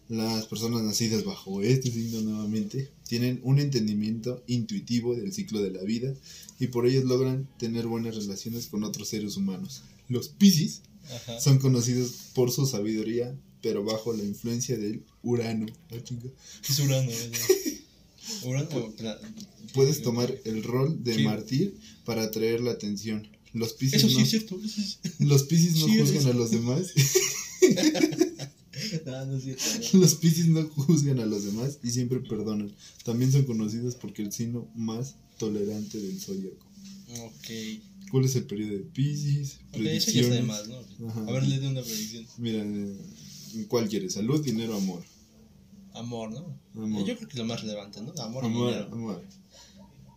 Las 0.10 0.46
personas 0.46 0.84
nacidas 0.84 1.26
bajo 1.26 1.62
este 1.62 1.92
signo 1.92 2.22
nuevamente 2.22 2.90
tienen 3.08 3.42
un 3.44 3.60
entendimiento 3.60 4.42
intuitivo 4.48 5.16
del 5.16 5.34
ciclo 5.34 5.62
de 5.62 5.72
la 5.72 5.84
vida 5.84 6.14
y 6.60 6.68
por 6.68 6.88
ello 6.88 7.04
logran 7.04 7.48
tener 7.60 7.88
buenas 7.88 8.16
relaciones 8.16 8.68
con 8.68 8.84
otros 8.86 9.10
seres 9.10 9.36
humanos. 9.36 9.82
Los 10.08 10.30
Piscis 10.30 10.82
Ajá. 11.14 11.40
son 11.42 11.60
conocidos 11.60 12.12
por 12.34 12.52
su 12.52 12.66
sabiduría, 12.66 13.36
pero 13.62 13.84
bajo 13.84 14.14
la 14.14 14.24
influencia 14.24 14.78
del 14.78 15.04
Urano. 15.24 15.66
Ah. 15.92 15.98
Es 16.70 16.80
Urano, 16.80 17.12
Puedes 19.74 20.02
tomar 20.02 20.34
el 20.46 20.64
rol 20.64 21.04
de 21.04 21.16
Sí. 21.16 21.24
mártir 21.24 21.78
para 22.06 22.24
atraer 22.24 22.62
la 22.62 22.72
atención. 22.72 23.28
Los 23.54 23.74
Piscis 23.74 24.00
Eso 24.04 24.10
sí 24.10 24.16
no, 24.16 24.22
es 24.22 24.30
cierto. 24.30 24.60
Es... 24.64 25.00
los 25.20 25.44
Piscis 25.44 25.78
no 25.78 25.86
Sí, 25.88 26.00
juzgan 26.00 26.28
a 26.28 26.34
los 26.34 26.52
demás. 26.52 26.94
No, 29.06 29.26
no 29.26 29.38
es 29.38 29.44
cierto. 29.44 29.64
no. 29.94 30.00
Los 30.02 30.16
Piscis 30.16 30.48
no 30.48 30.64
juzgan 30.70 31.20
a 31.20 31.26
los 31.26 31.44
demás 31.46 31.80
y 31.84 31.90
siempre 31.92 32.20
perdonan. 32.20 32.72
También 33.04 33.32
son 33.32 33.44
conocidos 33.44 33.96
porque 33.96 34.22
el 34.22 34.32
signo 34.32 34.68
más 34.76 35.16
tolerante 35.40 35.98
del 36.00 36.20
zodiaco. 36.20 36.66
Ok. 37.22 37.48
¿Cuál 38.12 38.26
es 38.26 38.36
el 38.36 38.44
periodo 38.46 38.74
de 38.74 38.80
Piscis? 38.80 39.58
Ok, 39.74 39.80
eso 39.82 40.12
ya 40.12 40.22
está 40.22 40.36
de 40.36 40.44
más, 40.44 40.68
¿no? 40.68 40.78
Ajá. 41.10 41.22
A 41.28 41.32
ver, 41.32 41.48
le 41.48 41.58
doy 41.58 41.68
una 41.70 41.82
predicción. 41.82 42.26
Mira, 42.38 42.64
eh, 42.64 43.66
¿cuál 43.68 43.90
quieres? 43.90 44.14
¿Salud, 44.14 44.44
dinero, 44.44 44.76
amor? 44.76 45.04
Amor, 45.94 46.32
¿no? 46.32 46.60
Amor. 46.76 47.06
Yo 47.06 47.16
creo 47.18 47.28
que 47.28 47.34
es 47.34 47.40
lo 47.40 47.46
más 47.46 47.62
relevante, 47.62 48.00
¿no? 48.02 48.14
Amor, 48.22 48.44
y 48.44 48.48
Amor, 48.48 48.70
dinero. 48.70 48.94
amor. 48.94 49.24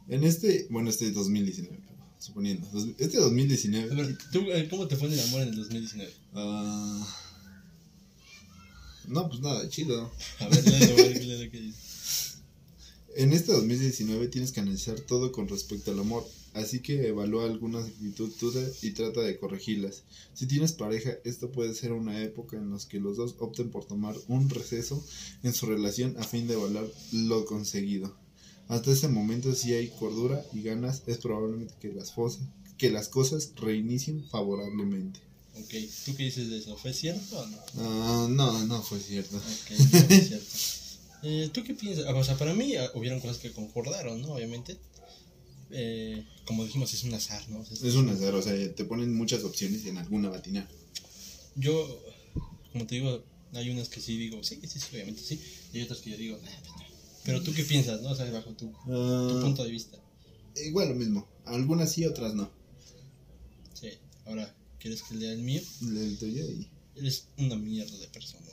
En 0.09 0.25
este, 0.25 0.67
bueno, 0.71 0.91
este 0.91 1.11
2019, 1.13 1.81
suponiendo. 2.21 2.69
Este 2.99 3.17
A 3.17 3.21
2019. 3.23 3.95
ver, 3.95 4.19
¿tú, 4.31 4.41
eh, 4.53 4.69
¿cómo 4.71 4.87
te 4.87 4.97
fue 4.97 5.09
en 5.09 5.15
el 5.15 5.21
amor 5.21 5.43
en 5.43 5.49
el 5.49 5.57
2019? 5.57 6.13
ah, 6.35 7.17
no, 9.09 9.29
pues 9.29 9.41
nada, 9.41 9.69
chido. 9.69 10.13
A 10.39 10.49
ver, 10.49 10.65
léelo, 10.65 10.95
a 10.95 11.09
léelo 11.09 11.51
qué 11.51 11.61
dice. 11.61 11.79
En 13.17 13.33
este 13.33 13.51
2019 13.53 14.29
tienes 14.29 14.53
que 14.53 14.61
analizar 14.61 15.01
todo 15.01 15.33
con 15.33 15.49
respecto 15.49 15.91
al 15.91 15.99
amor, 15.99 16.25
así 16.55 16.79
que 16.79 17.09
evalúa 17.09 17.45
algunas 17.45 17.89
actitudes 17.89 18.85
y 18.85 18.93
trata 18.93 19.23
de 19.23 19.37
corregirlas. 19.37 20.05
Si 20.33 20.47
tienes 20.47 20.73
pareja, 20.73 21.15
esto 21.25 21.51
puede 21.51 21.75
ser 21.75 21.91
una 21.93 22.23
época 22.23 22.57
en 22.57 22.71
la 22.71 22.79
que 22.89 23.01
los 23.01 23.17
dos 23.17 23.35
opten 23.41 23.71
por 23.71 23.85
tomar 23.85 24.15
un 24.29 24.49
receso 24.49 25.05
en 25.43 25.53
su 25.53 25.67
relación 25.67 26.15
a 26.19 26.23
fin 26.23 26.47
de 26.47 26.55
evaluar 26.55 26.87
lo 27.11 27.45
conseguido. 27.47 28.15
Hasta 28.71 28.93
ese 28.93 29.09
momento, 29.09 29.53
si 29.53 29.75
hay 29.75 29.89
cordura 29.89 30.45
y 30.53 30.63
ganas, 30.63 31.03
es 31.09 31.19
probablemente 31.19 31.75
que 31.81 31.93
las, 31.93 32.15
que 32.79 32.89
las 32.89 33.09
cosas 33.09 33.51
reinicien 33.57 34.25
favorablemente. 34.29 35.19
Ok, 35.57 35.75
¿tú 36.07 36.15
qué 36.17 36.23
dices 36.23 36.51
de 36.51 36.59
eso? 36.59 36.77
¿Fue 36.77 36.93
cierto 36.93 37.41
o 37.41 37.47
no? 37.49 37.59
Ah, 37.79 38.29
no, 38.31 38.65
no 38.67 38.81
fue 38.81 39.01
cierto. 39.01 39.37
Ok, 39.37 39.71
no 39.79 39.87
fue 39.87 40.21
cierto. 40.21 40.47
Eh, 41.23 41.51
¿Tú 41.53 41.63
qué 41.63 41.75
piensas? 41.75 42.07
O 42.07 42.25
sea, 42.25 42.39
para 42.39 42.55
mí 42.55 42.77
ah, 42.77 42.91
hubieron 42.95 43.21
cosas 43.21 43.37
que 43.37 43.53
concordaron, 43.53 44.23
¿no? 44.23 44.33
Obviamente. 44.33 44.79
Eh, 45.71 46.25
como 46.47 46.65
dijimos, 46.65 46.95
es 46.95 47.05
un 47.05 47.13
azar, 47.13 47.47
¿no? 47.51 47.63
es 47.63 47.95
un 47.95 48.09
azar, 48.09 48.35
o 48.35 48.41
sea, 48.41 48.75
te 48.75 48.85
ponen 48.87 49.15
muchas 49.15 49.45
opciones 49.45 49.85
y 49.85 49.91
en 49.91 49.99
alguna 49.99 50.31
va 50.31 50.37
a 50.37 50.39
atinar. 50.39 50.67
Yo, 51.57 52.03
como 52.73 52.87
te 52.87 52.95
digo, 52.95 53.23
hay 53.53 53.69
unas 53.69 53.91
que 53.91 54.01
sí 54.01 54.17
digo, 54.17 54.43
sí, 54.43 54.59
sí, 54.67 54.81
sí, 54.81 54.87
obviamente 54.93 55.21
sí. 55.23 55.39
Y 55.75 55.79
hay 55.79 55.85
otras 55.85 56.01
que 56.01 56.11
yo 56.11 56.17
digo, 56.17 56.39
nah, 56.39 56.51
pues. 56.63 56.80
Pero 57.25 57.43
tú 57.43 57.53
qué 57.53 57.65
piensas, 57.65 58.01
¿no? 58.03 58.11
O 58.11 58.15
sea, 58.17 58.31
bajo 58.31 58.51
tu, 58.53 58.67
tu 58.69 58.77
Ah, 58.93 59.41
punto 59.43 59.65
de 59.65 59.71
vista. 59.71 59.99
igual 60.65 60.89
lo 60.91 60.95
mismo. 60.95 61.29
Algunas 61.45 61.93
sí, 61.93 62.05
otras 62.07 62.35
no. 62.35 62.51
Sí. 63.75 63.89
Ahora, 64.27 64.55
¿quieres 64.79 65.03
que 65.03 65.15
lea 65.17 65.33
el 65.33 65.43
mío? 65.43 65.61
El 65.83 66.17
tuyo 66.19 66.45
y... 66.47 66.69
Eres 66.97 67.25
una 67.39 67.57
mierda 67.57 67.97
de 67.99 68.07
persona. 68.09 68.47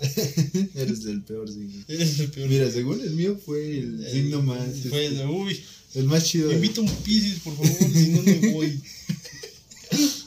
Eres 0.74 1.02
del 1.04 1.22
peor 1.22 1.48
signo. 1.50 1.84
Eres 1.88 2.18
el 2.20 2.30
peor. 2.30 2.48
Mira, 2.48 2.70
según 2.70 3.00
el 3.00 3.10
mío 3.14 3.36
fue 3.44 3.78
el 3.78 4.04
El- 4.04 4.12
signo 4.12 4.42
más... 4.42 4.68
Fue 4.88 5.06
el 5.06 5.12
este, 5.14 5.26
de, 5.26 5.30
uy, 5.30 5.60
el 5.94 6.04
más 6.04 6.24
chido. 6.24 6.52
invita 6.52 6.80
un 6.80 6.88
Pisces, 6.88 7.40
por 7.40 7.54
favor, 7.56 7.92
si 7.92 8.08
no 8.08 8.22
me 8.22 8.52
voy. 8.52 8.80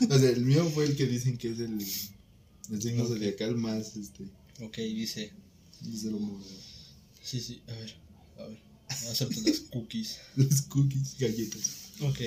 O 0.10 0.20
sea, 0.20 0.30
el 0.30 0.44
mío 0.46 0.70
fue 0.74 0.86
el 0.86 0.96
que 0.98 1.06
dicen 1.08 1.38
que 1.38 1.50
es 1.52 1.60
el, 1.60 1.80
el 2.72 2.82
signo 2.82 3.04
Ok. 3.04 3.10
zodiacal 3.10 3.56
más, 3.56 3.96
este, 3.96 4.26
Ok, 4.62 4.78
dice, 4.78 5.32
dice 5.82 6.12
lo 6.12 6.20
mo- 6.20 6.44
sí, 7.24 7.40
sí, 7.40 7.62
a 7.68 7.72
ver, 7.72 7.96
a 8.38 8.48
ver, 8.48 8.60
acepto 9.10 9.42
las 9.42 9.60
cookies. 9.72 10.20
Los 10.36 10.62
cookies, 10.64 11.18
galletas. 11.18 11.72
Ok. 12.02 12.20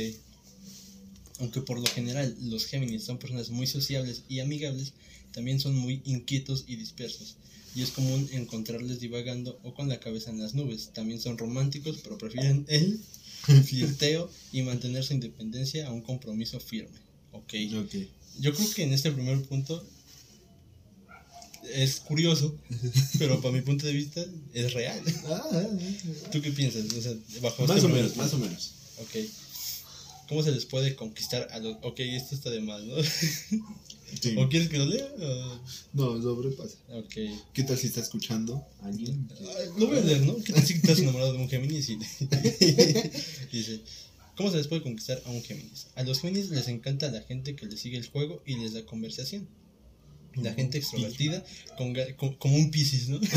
Aunque 1.39 1.61
por 1.61 1.79
lo 1.79 1.87
general 1.87 2.35
los 2.41 2.65
Géminis 2.67 3.05
son 3.05 3.19
personas 3.19 3.51
muy 3.51 3.67
sociables 3.67 4.23
y 4.29 4.41
amigables, 4.41 4.95
también 5.33 5.61
son 5.61 5.77
muy 5.77 6.01
inquietos 6.05 6.65
y 6.67 6.77
dispersos. 6.77 7.37
Y 7.75 7.83
es 7.83 7.91
común 7.91 8.27
encontrarles 8.33 9.01
divagando 9.01 9.61
o 9.63 9.75
con 9.75 9.89
la 9.89 10.01
cabeza 10.01 10.31
en 10.31 10.41
las 10.41 10.55
nubes. 10.55 10.93
También 10.95 11.21
son 11.21 11.37
románticos, 11.37 12.01
pero 12.03 12.17
prefieren 12.17 12.65
el 12.69 12.99
flirteo 13.65 14.31
y 14.51 14.63
mantener 14.63 15.05
su 15.05 15.13
independencia 15.13 15.87
a 15.87 15.93
un 15.93 16.01
compromiso 16.01 16.59
firme. 16.59 16.99
Ok. 17.33 17.53
Ok. 17.75 17.95
Yo 18.41 18.55
creo 18.55 18.71
que 18.75 18.83
en 18.85 18.95
este 18.95 19.13
primer 19.13 19.43
punto 19.43 19.87
es 21.75 22.01
curioso, 22.01 22.55
pero 23.19 23.41
para 23.41 23.53
mi 23.55 23.61
punto 23.63 23.87
de 23.87 23.93
vista 23.93 24.25
es 24.55 24.73
real. 24.75 25.01
Ah, 25.29 25.43
ah, 25.53 25.63
ah. 25.71 26.31
¿Tú 26.33 26.41
qué 26.43 26.51
piensas? 26.53 26.85
O 26.93 27.01
sea, 27.03 27.15
bajo 27.41 27.67
Más 27.67 27.77
este 27.79 27.91
o 27.91 27.95
menos, 27.95 28.17
más 28.17 28.33
o 28.35 28.39
menos. 28.39 28.73
Ok. 28.99 29.17
¿Cómo 30.29 30.43
se 30.43 30.51
les 30.51 30.65
puede 30.67 30.97
conquistar 30.97 31.47
a 31.53 31.59
los.? 31.61 31.77
Ok, 31.83 32.01
esto 32.01 32.35
está 32.35 32.51
de 32.51 32.61
mal, 32.61 32.87
¿no? 32.87 32.95
Sí. 34.23 34.37
¿O 34.39 34.49
quieres 34.49 34.69
que 34.69 34.79
lo 34.79 34.87
lea? 34.87 35.05
O- 35.21 35.61
No, 35.93 36.23
sobrepasa. 36.23 36.77
Ok. 36.93 37.15
¿Qué 37.53 37.63
tal 37.65 37.77
si 37.77 37.89
está 37.89 38.01
escuchando 38.01 38.65
alguien? 38.83 39.29
Lo 39.77 39.89
voy 39.89 39.99
a 39.99 40.01
leer, 40.01 40.21
¿no? 40.23 40.37
¿Qué 40.45 40.53
tal 40.53 40.65
si 40.65 40.75
estás 40.75 41.01
enamorado 41.01 41.33
de 41.33 41.39
un 41.41 41.49
Géminis? 41.49 41.89
Y- 41.91 41.97
Dice: 43.53 43.81
¿Cómo 44.37 44.51
se 44.51 44.59
les 44.59 44.69
puede 44.69 44.83
conquistar 44.83 45.21
a 45.27 45.31
un 45.31 45.43
Géminis? 45.43 45.89
A 45.97 46.05
los 46.05 46.21
Géminis 46.21 46.51
les 46.51 46.69
encanta 46.69 47.11
la 47.11 47.21
gente 47.23 47.57
que 47.57 47.67
les 47.67 47.81
sigue 47.81 47.97
el 47.99 48.07
juego 48.07 48.43
y 48.47 48.57
les 48.57 48.75
da 48.75 48.87
conversación. 48.87 49.49
La 50.43 50.53
gente 50.55 50.79
extrovertida, 50.79 51.45
con, 51.79 51.95
con- 52.17 52.35
como 52.37 52.57
un 52.57 52.71
Piscis, 52.71 53.09
¿no? 53.09 53.19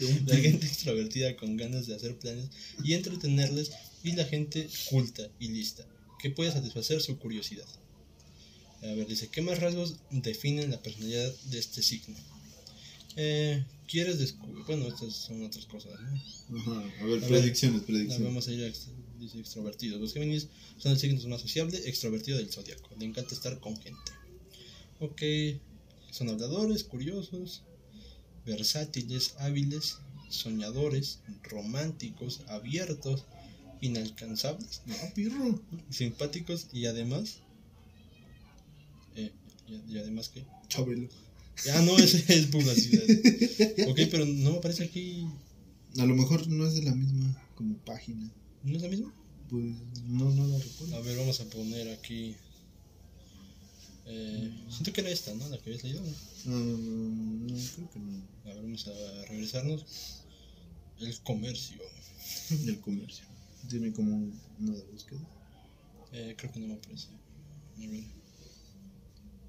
La 0.26 0.36
gente 0.36 0.66
extrovertida 0.66 1.36
con 1.36 1.56
ganas 1.56 1.86
de 1.86 1.94
hacer 1.94 2.16
planes 2.18 2.48
y 2.82 2.94
entretenerles 2.94 3.70
y 4.02 4.12
la 4.12 4.24
gente 4.24 4.68
culta 4.88 5.28
y 5.38 5.48
lista, 5.48 5.84
que 6.18 6.30
puede 6.30 6.50
satisfacer 6.52 7.00
su 7.02 7.18
curiosidad. 7.18 7.66
A 8.82 8.86
ver, 8.86 9.06
dice, 9.06 9.28
¿qué 9.28 9.42
más 9.42 9.58
rasgos 9.58 9.96
definen 10.10 10.70
la 10.70 10.80
personalidad 10.80 11.30
de 11.50 11.58
este 11.58 11.82
signo? 11.82 12.16
Eh, 13.16 13.62
¿Quieres 13.86 14.18
descubrir? 14.18 14.64
Bueno, 14.64 14.86
estas 14.88 15.14
son 15.14 15.42
otras 15.44 15.66
cosas, 15.66 15.92
¿no? 16.00 16.58
Ajá. 16.60 16.84
A 17.00 17.04
ver, 17.04 17.22
A 17.22 17.26
predicciones, 17.26 17.82
predicciones. 17.82 18.24
Vamos 18.24 18.48
a 18.48 18.52
ir 18.52 18.64
a 18.64 18.72
dice 19.20 19.38
extrovertidos. 19.38 20.00
Los 20.00 20.14
Géminis 20.14 20.48
son 20.78 20.92
el 20.92 20.98
signo 20.98 21.28
más 21.28 21.42
sociable, 21.42 21.76
extrovertido 21.84 22.38
del 22.38 22.50
zodiaco. 22.50 22.88
Le 22.98 23.04
encanta 23.04 23.34
estar 23.34 23.58
con 23.60 23.76
gente. 23.76 24.12
Ok, 25.00 25.20
son 26.10 26.28
habladores, 26.28 26.84
curiosos, 26.84 27.62
versátiles, 28.46 29.34
hábiles, 29.38 29.98
soñadores, 30.28 31.20
románticos, 31.42 32.40
abiertos, 32.48 33.24
inalcanzables, 33.80 34.82
No, 34.86 34.94
pirro. 35.14 35.60
simpáticos 35.90 36.68
y 36.72 36.86
además. 36.86 37.38
eh, 39.16 39.32
y, 39.68 39.94
y 39.94 39.98
además 39.98 40.28
que. 40.28 40.44
Chabelo. 40.68 41.08
Ah, 41.74 41.82
no, 41.82 41.98
ese 41.98 42.24
es 42.32 42.46
publicidad. 42.46 43.02
ok, 43.88 43.98
pero 44.10 44.24
no 44.24 44.52
me 44.52 44.56
aparece 44.58 44.84
aquí. 44.84 45.26
A 45.98 46.06
lo 46.06 46.14
mejor 46.14 46.46
no 46.48 46.66
es 46.66 46.74
de 46.74 46.82
la 46.82 46.94
misma 46.94 47.36
como 47.54 47.76
página. 47.78 48.30
¿No 48.62 48.76
es 48.76 48.82
la 48.82 48.88
misma? 48.88 49.12
Pues 49.50 49.64
no, 50.06 50.30
no 50.30 50.46
la 50.46 50.58
recuerdo. 50.58 50.96
A 50.96 51.00
ver, 51.00 51.18
vamos 51.18 51.40
a 51.40 51.44
poner 51.50 51.88
aquí. 51.88 52.36
Eh, 54.12 54.50
siento 54.68 54.92
que 54.92 55.02
era 55.02 55.10
esta, 55.10 55.32
¿no? 55.34 55.48
La 55.48 55.58
que 55.58 55.70
habías 55.70 55.84
leído. 55.84 56.02
¿no? 56.02 56.56
No, 56.56 57.56
creo 57.76 57.90
que 57.90 57.98
no. 58.00 58.26
A 58.44 58.48
ver, 58.48 58.56
vamos 58.56 58.88
a 58.88 59.24
regresarnos. 59.26 60.24
El 60.98 61.20
comercio. 61.20 61.78
El 62.50 62.80
comercio. 62.80 63.24
Tiene 63.68 63.92
como 63.92 64.32
una 64.58 64.74
de 64.74 64.82
búsqueda. 64.86 65.20
Eh, 66.12 66.34
creo 66.36 66.52
que 66.52 66.58
no 66.58 66.66
me 66.66 66.74
aparece. 66.74 67.08
A 67.76 67.78
ver. 67.78 68.04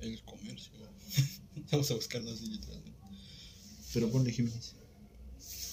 El 0.01 0.22
comercio. 0.24 0.72
vamos 1.72 1.89
a 1.89 1.95
buscarlo 1.95 2.32
así 2.32 2.45
literalmente. 2.45 2.99
Pero 3.93 4.12
ponle 4.12 4.32
Géminis. 4.32 4.76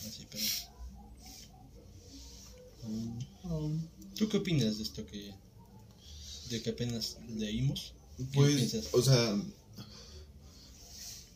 Así, 0.06 0.26
pero. 0.30 0.44
¿Tú 4.16 4.28
qué 4.30 4.38
opinas 4.38 4.78
de 4.78 4.82
esto 4.82 5.04
que. 5.04 5.34
de 6.48 6.62
que 6.62 6.70
apenas 6.70 7.18
leímos? 7.28 7.92
¿Qué 8.18 8.24
Pues, 8.34 8.74
o 8.92 9.02
sea, 9.02 9.40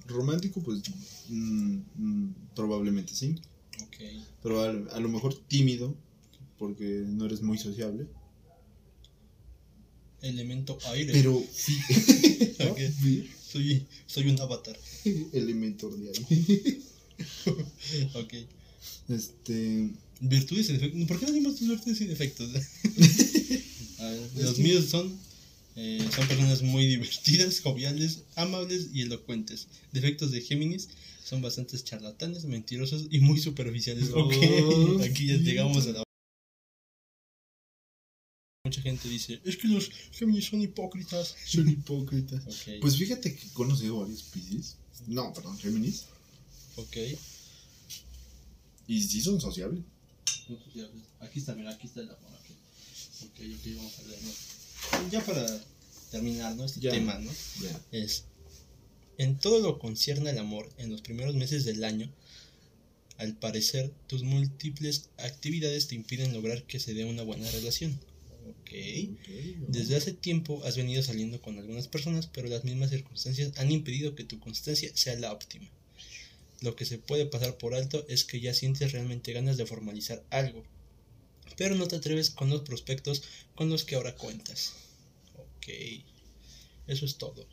romántico, 0.06 0.62
pues 0.62 0.82
mm, 1.28 1.78
mm, 1.96 2.34
probablemente 2.54 3.14
sí. 3.14 3.36
Ok. 3.82 3.96
Pero 4.42 4.60
a, 4.60 4.68
a 4.96 5.00
lo 5.00 5.08
mejor 5.08 5.34
tímido, 5.48 5.94
porque 6.58 7.04
no 7.06 7.24
eres 7.26 7.42
muy 7.42 7.58
sociable. 7.58 8.06
Elemento 10.22 10.78
aire. 10.86 11.12
Pero 11.12 11.42
sí. 11.52 11.76
Soy, 13.52 13.86
soy 14.06 14.28
un 14.28 14.40
avatar. 14.40 14.78
Elemento 15.32 15.90
aire. 15.90 16.80
Ok. 18.14 18.34
Este. 19.08 19.90
Virtudes 20.20 20.70
y 20.70 20.72
defectos. 20.72 21.04
¿Por 21.06 21.20
qué 21.20 21.40
no 21.40 21.50
tus 21.50 21.68
virtudes 21.68 22.00
y 22.00 22.06
defectos? 22.06 22.48
A 23.98 24.04
ver, 24.04 24.30
los 24.36 24.58
míos 24.58 24.86
son. 24.86 25.12
Eh, 25.76 26.06
son 26.14 26.26
personas 26.28 26.62
muy 26.62 26.86
divertidas, 26.94 27.60
joviales, 27.60 28.24
amables 28.36 28.90
y 28.92 29.02
elocuentes. 29.02 29.68
Defectos 29.92 30.30
de 30.30 30.40
Géminis 30.40 30.88
son 31.24 31.40
bastantes 31.40 31.84
charlatanes, 31.84 32.44
mentirosos 32.44 33.06
y 33.10 33.20
muy 33.20 33.38
superficiales. 33.38 34.10
Ok, 34.12 34.32
aquí 35.04 35.26
ya 35.28 35.36
llegamos 35.36 35.86
a 35.86 35.92
la. 35.92 36.02
Mucha 38.64 38.82
gente 38.82 39.08
dice: 39.08 39.40
Es 39.44 39.56
que 39.56 39.68
los 39.68 39.90
Géminis 40.12 40.46
son 40.46 40.60
hipócritas. 40.62 41.34
Son 41.46 41.68
hipócritas. 41.68 42.42
Pues 42.80 42.96
fíjate 42.96 43.34
que 43.34 43.46
he 43.46 43.50
conocido 43.50 43.98
varios 44.00 44.22
Pisces. 44.22 44.76
No, 45.06 45.32
perdón, 45.32 45.58
Géminis. 45.58 46.06
ok. 46.76 46.96
Y 48.88 49.02
sí 49.02 49.20
son 49.20 49.40
sociables. 49.40 49.82
Aquí 51.20 51.38
está, 51.38 51.54
mira, 51.54 51.70
aquí 51.70 51.86
está 51.86 52.00
el 52.00 52.10
amor. 52.10 52.30
Ok, 52.32 53.24
ok, 53.24 53.40
ok, 53.58 53.76
vamos 53.76 53.98
a 53.98 54.02
leerlo. 54.02 54.30
Ya 55.10 55.24
para 55.24 55.46
terminar, 56.10 56.54
¿no? 56.56 56.64
Este 56.64 56.80
tema, 56.80 57.18
¿no? 57.18 57.30
Es 57.90 58.24
en 59.18 59.38
todo 59.38 59.60
lo 59.60 59.78
concierne 59.78 60.30
al 60.30 60.38
amor 60.38 60.68
en 60.78 60.90
los 60.90 61.02
primeros 61.02 61.34
meses 61.34 61.64
del 61.64 61.84
año 61.84 62.10
al 63.18 63.36
parecer 63.36 63.92
tus 64.06 64.22
múltiples 64.22 65.10
actividades 65.18 65.86
te 65.86 65.94
impiden 65.94 66.32
lograr 66.32 66.64
que 66.64 66.80
se 66.80 66.94
dé 66.94 67.04
una 67.04 67.22
buena 67.22 67.48
relación 67.50 67.98
ok 68.48 68.70
desde 69.68 69.96
hace 69.96 70.12
tiempo 70.12 70.62
has 70.64 70.76
venido 70.76 71.02
saliendo 71.02 71.40
con 71.40 71.58
algunas 71.58 71.88
personas 71.88 72.26
pero 72.26 72.48
las 72.48 72.64
mismas 72.64 72.90
circunstancias 72.90 73.52
han 73.58 73.70
impedido 73.70 74.14
que 74.14 74.24
tu 74.24 74.40
constancia 74.40 74.90
sea 74.94 75.14
la 75.16 75.32
óptima 75.32 75.68
Lo 76.60 76.74
que 76.74 76.84
se 76.84 76.98
puede 76.98 77.26
pasar 77.26 77.58
por 77.58 77.74
alto 77.74 78.04
es 78.08 78.24
que 78.24 78.40
ya 78.40 78.54
sientes 78.54 78.92
realmente 78.92 79.32
ganas 79.32 79.56
de 79.56 79.66
formalizar 79.66 80.22
algo, 80.30 80.62
pero 81.56 81.74
no 81.74 81.88
te 81.88 81.96
atreves 81.96 82.30
con 82.30 82.50
los 82.50 82.62
prospectos 82.62 83.24
con 83.56 83.68
los 83.68 83.82
que 83.84 83.96
ahora 83.96 84.14
cuentas. 84.14 84.72
Ok, 85.62 85.68
eso 86.88 87.04
es 87.06 87.16
todo. 87.16 87.46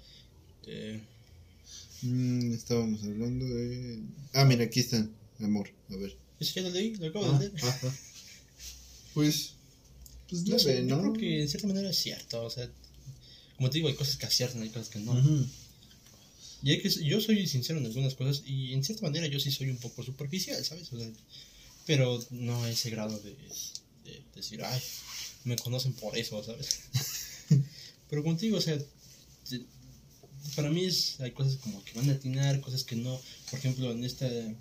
Eh, 0.68 1.00
Mm, 2.02 2.54
estábamos 2.54 3.04
hablando 3.04 3.46
de. 3.46 4.02
Ah, 4.34 4.46
mira, 4.46 4.64
aquí 4.64 4.80
están. 4.80 5.14
Amor, 5.40 5.70
a 5.90 5.96
ver. 5.98 6.16
eso 6.40 6.54
ya 6.56 6.62
lo 6.62 6.70
leí, 6.70 6.96
lo 6.96 7.08
acabo 7.08 7.26
Ah, 7.26 7.38
de 7.38 7.50
leer. 7.50 7.66
ajá. 7.66 7.98
Pues. 9.14 9.52
Pues 10.30 10.44
No 10.48 10.58
sé, 10.60 10.76
leve, 10.76 10.88
yo 10.88 10.96
¿no? 10.96 11.02
creo 11.02 11.14
que 11.14 11.42
en 11.42 11.50
cierta 11.50 11.68
manera 11.68 11.90
es 11.90 11.98
cierto, 11.98 12.42
o 12.44 12.50
sea, 12.50 12.72
como 13.58 13.70
te 13.70 13.80
digo, 13.80 13.90
hay 13.90 13.96
cosas 13.96 14.16
que 14.16 14.28
aciertan, 14.28 14.62
hay 14.62 14.70
cosas 14.70 14.88
que 14.90 15.00
no. 15.00 15.12
Ujú. 15.12 15.46
Y 16.64 16.72
hay 16.72 16.82
que, 16.82 16.90
yo 16.90 17.20
soy 17.20 17.46
sincero 17.48 17.80
en 17.80 17.86
algunas 17.88 18.16
cosas 18.16 18.44
y 18.46 18.74
en 18.74 18.84
cierta 18.84 19.02
manera 19.04 19.28
yo 19.28 19.40
sí 19.40 19.52
soy 19.52 19.70
un 19.70 19.78
poco 19.78 20.02
superficial, 20.04 20.64
¿sabes? 20.64 20.92
O 20.94 20.98
sea, 21.00 21.10
pero 21.86 22.26
no 22.32 22.64
a 22.64 22.70
ese 22.72 22.90
grado 22.92 23.20
de, 23.20 23.36
de 24.06 24.24
decir, 24.36 24.64
ay, 24.64 24.82
me 25.44 25.58
conocen 25.58 25.92
por 25.94 26.18
eso, 26.18 26.42
¿sabes? 26.44 26.80
pero 28.10 28.24
contigo, 28.24 28.58
o 28.58 28.62
sea, 28.62 28.78
para 30.56 30.70
mí 30.70 30.86
es, 30.86 31.20
hay 31.20 31.32
cosas 31.32 31.58
como 31.58 31.84
que 31.84 31.94
van 31.94 32.10
a 32.10 32.14
atinar, 32.14 32.60
cosas 32.62 32.84
que 32.84 32.96
no. 32.96 33.20
Por 33.50 33.60
ejemplo, 33.60 33.92
en 33.92 34.04
este, 34.04 34.56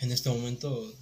en 0.00 0.12
este 0.12 0.28
momento, 0.30 0.92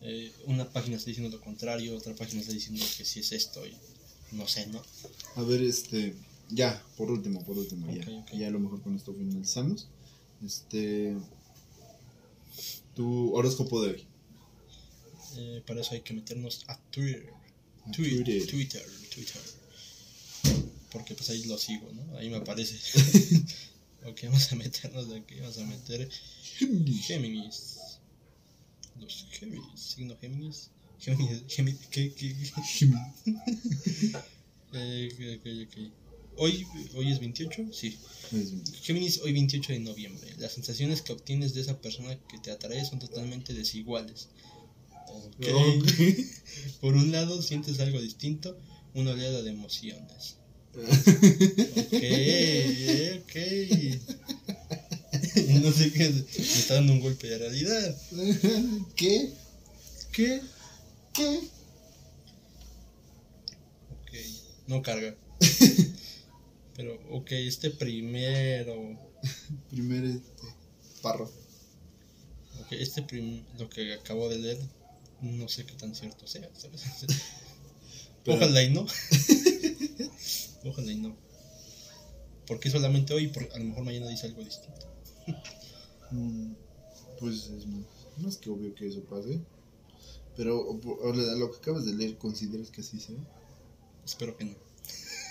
eh, 0.00 0.32
una 0.46 0.70
página 0.70 0.96
está 0.96 1.08
diciendo 1.08 1.36
lo 1.36 1.42
contrario, 1.42 1.96
otra 1.96 2.14
página 2.14 2.40
está 2.40 2.52
diciendo 2.52 2.84
que 2.96 3.04
sí 3.04 3.20
es 3.20 3.32
esto 3.32 3.66
y 3.66 3.76
no 4.32 4.46
sé, 4.48 4.66
¿no? 4.68 4.82
A 5.36 5.42
ver, 5.42 5.62
este. 5.62 6.14
Ya, 6.48 6.80
por 6.96 7.10
último, 7.10 7.44
por 7.44 7.58
último, 7.58 7.92
ya. 7.92 8.24
Ya 8.32 8.48
a 8.48 8.50
lo 8.50 8.60
mejor 8.60 8.82
con 8.82 8.94
esto 8.96 9.12
finalizamos. 9.14 9.88
Este. 10.44 11.16
Tu 12.94 13.34
horóscopo 13.34 13.82
de 13.82 13.90
hoy. 13.90 14.06
Eh, 15.36 15.62
para 15.66 15.80
eso 15.80 15.94
hay 15.94 16.00
que 16.00 16.14
meternos 16.14 16.64
a 16.68 16.78
Twitter. 16.90 17.30
A 17.84 17.90
Twitter, 17.90 18.24
Twitter. 18.24 18.46
Twitter, 18.46 18.86
Twitter. 19.12 19.42
Porque 20.96 21.14
pues 21.14 21.28
ahí 21.28 21.44
lo 21.44 21.58
sigo, 21.58 21.92
¿no? 21.92 22.16
Ahí 22.16 22.30
me 22.30 22.36
aparece. 22.36 22.74
ok, 24.06 24.18
vamos 24.24 24.50
a 24.50 24.56
meternos 24.56 25.10
de 25.10 25.18
aquí, 25.18 25.34
vamos 25.40 25.58
a 25.58 25.66
meter 25.66 26.08
Géminis. 27.02 27.98
Los 28.98 29.26
Géminis, 29.30 29.78
signo 29.78 30.16
Géminis. 30.18 30.70
Géminis, 30.98 31.42
Géminis, 31.48 31.86
¿qué, 31.90 32.14
qué, 32.14 32.34
qué? 32.34 32.92
Eh, 34.72 35.08
ok, 35.12 35.38
ok, 35.38 35.46
ok. 35.68 35.92
Hoy, 36.38 36.66
hoy 36.94 37.12
es 37.12 37.20
28, 37.20 37.66
sí. 37.72 37.98
Géminis, 38.82 39.20
hoy 39.20 39.34
28 39.34 39.74
de 39.74 39.80
noviembre. 39.80 40.34
Las 40.38 40.52
sensaciones 40.52 41.02
que 41.02 41.12
obtienes 41.12 41.52
de 41.52 41.60
esa 41.60 41.78
persona 41.80 42.18
que 42.26 42.38
te 42.38 42.50
atrae 42.50 42.84
son 42.86 42.98
totalmente 42.98 43.52
desiguales. 43.52 44.28
Ok. 45.08 45.46
Ok. 45.52 45.92
Por 46.80 46.94
un 46.94 47.12
lado, 47.12 47.42
sientes 47.42 47.80
algo 47.80 48.00
distinto, 48.00 48.58
una 48.94 49.10
oleada 49.12 49.42
de 49.42 49.50
emociones. 49.50 50.36
Ok, 50.76 52.02
ok. 53.22 53.36
No 55.62 55.72
sé 55.72 55.92
qué, 55.92 56.08
me 56.10 56.20
está 56.38 56.74
dando 56.74 56.92
un 56.92 57.00
golpe 57.00 57.26
de 57.28 57.38
realidad. 57.38 57.96
¿Qué? 58.94 59.32
¿Qué? 60.12 60.40
¿Qué? 61.14 61.40
Ok, 63.90 64.12
no 64.66 64.82
carga. 64.82 65.14
Pero, 66.76 66.98
ok, 67.10 67.32
este 67.32 67.70
primero. 67.70 68.98
Primer 69.70 70.04
este, 70.04 70.42
párrafo. 71.02 71.32
Ok, 72.60 72.72
este 72.72 73.02
prim, 73.02 73.42
lo 73.58 73.68
que 73.68 73.94
acabo 73.94 74.28
de 74.28 74.38
leer, 74.38 74.58
no 75.22 75.48
sé 75.48 75.64
qué 75.64 75.72
tan 75.74 75.94
cierto 75.94 76.26
sea, 76.26 76.48
¿sabes? 76.56 76.82
Pero- 78.24 78.36
Ojalá 78.36 78.62
y 78.62 78.70
no. 78.70 78.86
Ojalá 80.66 80.92
y 80.92 80.96
no. 80.96 81.16
Porque 82.46 82.70
solamente 82.70 83.12
hoy, 83.14 83.28
por, 83.28 83.44
a 83.52 83.58
lo 83.58 83.64
mejor 83.64 83.84
mañana 83.84 84.08
dice 84.08 84.26
algo 84.26 84.42
distinto. 84.42 84.86
Mm, 86.10 86.52
Pues 87.18 87.46
es 87.46 87.66
más, 87.66 87.84
más 88.18 88.36
que 88.36 88.50
obvio 88.50 88.74
que 88.74 88.86
eso 88.86 89.02
pase. 89.04 89.40
Pero 90.36 90.58
o- 90.60 91.08
o- 91.08 91.12
lo 91.14 91.50
que 91.50 91.56
acabas 91.58 91.86
de 91.86 91.94
leer, 91.94 92.18
¿consideras 92.18 92.70
que 92.70 92.82
así 92.82 93.00
sea? 93.00 93.16
Espero 94.04 94.36
que 94.36 94.44
no. 94.44 94.54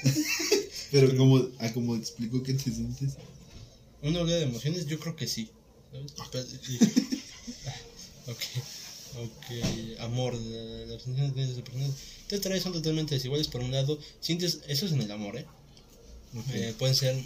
Pero 0.92 1.16
como, 1.18 1.38
a 1.60 1.72
como 1.74 1.96
explicó 1.96 2.42
que 2.44 2.54
te 2.54 2.72
sientes. 2.72 3.14
Una 4.02 4.22
oleada 4.22 4.40
de 4.42 4.48
emociones, 4.48 4.86
yo 4.88 5.00
creo 5.00 5.16
que 5.16 5.28
sí. 5.28 5.50
¿sabes? 5.92 6.14
Ah, 6.20 6.28
ok, 8.32 8.42
ok. 9.18 10.00
Amor, 10.00 10.34
la- 10.34 10.86
las 10.88 11.04
personas 11.04 11.34
te 12.28 12.36
atrae 12.36 12.60
son 12.60 12.74
totalmente 12.74 13.16
desiguales. 13.16 13.48
Por 13.48 13.62
un 13.62 13.72
lado, 13.72 14.00
sientes, 14.20 14.62
eso 14.68 14.86
es 14.86 14.92
en 14.92 15.02
el 15.02 15.12
amor, 15.12 15.38
¿eh? 15.38 15.46
Eh, 16.54 16.74
pueden 16.78 16.96
ser, 16.96 17.16
eh, 17.16 17.26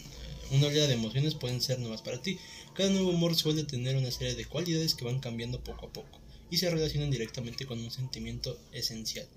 una 0.51 0.67
oleada 0.67 0.87
de 0.87 0.93
emociones 0.93 1.33
pueden 1.35 1.61
ser 1.61 1.79
nuevas 1.79 2.01
para 2.01 2.21
ti. 2.21 2.37
Cada 2.75 2.89
nuevo 2.89 3.11
amor 3.11 3.35
suele 3.35 3.63
tener 3.63 3.95
una 3.97 4.11
serie 4.11 4.35
de 4.35 4.45
cualidades 4.45 4.93
que 4.93 5.05
van 5.05 5.19
cambiando 5.19 5.63
poco 5.63 5.87
a 5.87 5.93
poco 5.93 6.19
y 6.51 6.57
se 6.57 6.69
relacionan 6.69 7.09
directamente 7.11 7.65
con 7.65 7.79
un 7.79 7.91
sentimiento 7.91 8.59
esencial. 8.71 9.27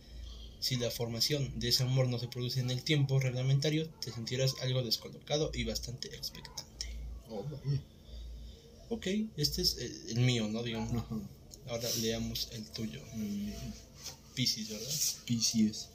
Si 0.60 0.76
la 0.76 0.90
formación 0.90 1.58
de 1.58 1.68
ese 1.68 1.82
amor 1.82 2.06
no 2.08 2.18
se 2.18 2.28
produce 2.28 2.60
en 2.60 2.70
el 2.70 2.82
tiempo 2.82 3.18
reglamentario, 3.18 3.88
te 4.00 4.12
sentirás 4.12 4.54
algo 4.62 4.82
descolocado 4.82 5.50
y 5.54 5.64
bastante 5.64 6.08
expectante. 6.14 6.86
Oh. 7.30 7.44
Ok, 8.90 9.06
este 9.36 9.62
es 9.62 9.78
el, 9.78 10.10
el 10.10 10.18
mío, 10.20 10.48
¿no? 10.48 10.62
Digamos. 10.62 11.04
Ahora 11.68 11.88
leamos 12.00 12.48
el 12.52 12.64
tuyo. 12.70 13.00
Mm, 13.14 13.50
Piscis, 14.34 14.68
¿verdad? 14.70 14.92
Pisces. 15.26 15.88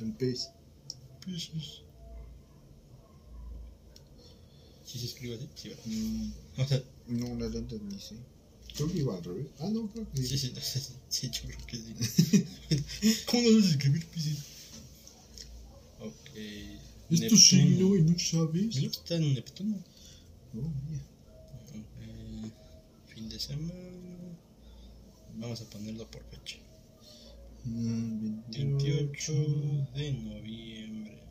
El 0.00 0.12
pez. 0.12 0.50
Piscis. 1.24 1.82
¿Sí 4.86 4.98
se 4.98 5.06
escribe 5.06 5.34
así? 5.36 5.48
Sí, 5.54 5.68
¿verdad? 5.68 5.84
Mm, 5.86 6.30
O 6.62 6.66
sea, 6.68 6.82
no, 7.08 7.34
la 7.36 7.48
lenta 7.48 7.76
ni 7.76 8.00
sé. 8.00 8.16
Creo 8.74 8.92
que 8.92 8.98
iba 8.98 9.16
al 9.16 9.24
revés. 9.24 9.46
Ah, 9.58 9.68
no, 9.70 9.90
creo 9.90 10.06
que 10.12 10.22
Sí, 10.22 10.38
sí, 10.38 10.52
sí, 10.60 10.80
sí, 11.08 11.30
yo 11.30 11.42
creo 11.42 11.66
que 11.66 11.76
sí. 11.76 13.24
¿Cómo 13.26 13.42
no 13.42 13.48
sabes 13.60 13.70
escribir 13.72 14.06
Piscis? 14.06 14.38
Ok. 16.00 16.36
¿Es 17.10 17.28
tu 17.28 17.36
signo 17.36 17.96
y 17.96 18.02
no 18.02 18.18
sabes? 18.18 18.76
¿No 18.76 18.88
está 18.90 19.16
en 19.16 19.34
Neptuno? 19.34 19.76
Oh, 20.54 20.70
mira. 20.90 21.02
Eh, 21.74 22.50
fin 23.08 23.28
de 23.28 23.40
semana. 23.40 23.72
Vamos 25.38 25.60
a 25.60 25.70
ponerlo 25.70 26.10
por 26.10 26.24
fecha. 26.24 26.56
Mm, 27.64 28.40
28 28.50 29.32
de 29.94 30.12
noviembre. 30.12 31.22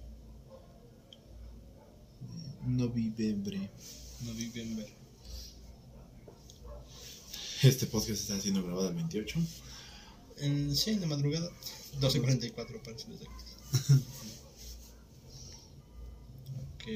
Noviembre. 2.65 3.69
Noviembre. 4.21 4.87
Este 7.63 7.85
podcast 7.87 8.21
está 8.21 8.39
siendo 8.39 8.63
grabado 8.63 8.87
el 8.87 8.95
28. 8.95 9.39
En, 10.37 10.73
sí, 10.73 10.91
en 10.91 11.01
la 11.01 11.07
madrugada. 11.07 11.51
12.44 11.99 12.81
para 12.81 12.97
ser 12.97 13.11
exactos. 13.11 13.57
ok. 16.75 16.87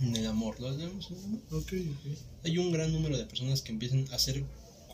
En 0.00 0.16
el 0.16 0.26
amor, 0.26 0.60
¿lo 0.60 0.68
amor? 0.68 0.90
Ok, 1.52 1.72
ok. 1.72 2.18
Hay 2.44 2.58
un 2.58 2.70
gran 2.70 2.92
número 2.92 3.16
de 3.16 3.24
personas 3.24 3.62
que 3.62 3.72
empiezan 3.72 4.06
a 4.12 4.16
hacer 4.16 4.44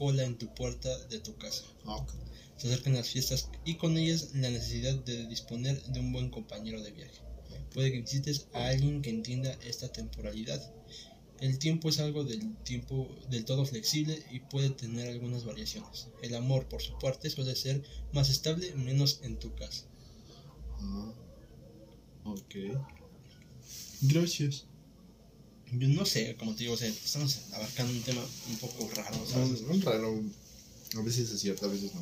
cola 0.00 0.24
en 0.24 0.38
tu 0.38 0.46
puerta 0.54 0.88
de 1.08 1.18
tu 1.18 1.36
casa. 1.36 1.62
Ah, 1.84 1.96
ok. 1.96 2.14
Se 2.56 2.68
acercan 2.68 2.94
las 2.94 3.10
fiestas 3.10 3.50
y 3.66 3.74
con 3.74 3.98
ellas 3.98 4.30
la 4.32 4.48
necesidad 4.48 4.94
de 4.94 5.26
disponer 5.26 5.82
de 5.92 6.00
un 6.00 6.10
buen 6.10 6.30
compañero 6.30 6.82
de 6.82 6.90
viaje. 6.90 7.20
Puede 7.74 7.92
que 7.92 8.00
necesites 8.00 8.48
a 8.54 8.68
alguien 8.68 9.02
que 9.02 9.10
entienda 9.10 9.52
esta 9.62 9.92
temporalidad. 9.92 10.72
El 11.38 11.58
tiempo 11.58 11.90
es 11.90 12.00
algo 12.00 12.24
del 12.24 12.56
tiempo 12.64 13.08
del 13.28 13.44
todo 13.44 13.66
flexible 13.66 14.22
y 14.30 14.40
puede 14.40 14.70
tener 14.70 15.10
algunas 15.10 15.44
variaciones. 15.44 16.08
El 16.22 16.34
amor, 16.34 16.66
por 16.66 16.80
su 16.80 16.98
parte, 16.98 17.28
suele 17.28 17.54
ser 17.54 17.82
más 18.14 18.30
estable, 18.30 18.74
menos 18.76 19.20
en 19.22 19.38
tu 19.38 19.54
caso. 19.54 19.84
Ah, 20.80 21.12
ok. 22.24 22.54
Gracias. 24.00 24.64
Yo 25.72 25.88
no 25.88 26.04
sé, 26.04 26.34
como 26.36 26.52
te 26.54 26.64
digo, 26.64 26.74
o 26.74 26.76
sea, 26.76 26.88
estamos 26.88 27.38
abarcando 27.52 27.92
un 27.92 28.02
tema 28.02 28.22
un 28.50 28.56
poco 28.56 28.90
raro, 28.94 29.24
¿sabes? 29.30 29.60
Raro. 29.84 30.20
A 30.96 31.00
veces 31.02 31.30
es 31.30 31.40
cierto, 31.40 31.66
a 31.66 31.68
veces 31.68 31.92
no. 31.94 32.00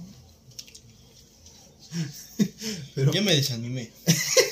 Pero 2.95 3.13
Ya 3.13 3.23
me 3.23 3.35
desanimé. 3.35 3.91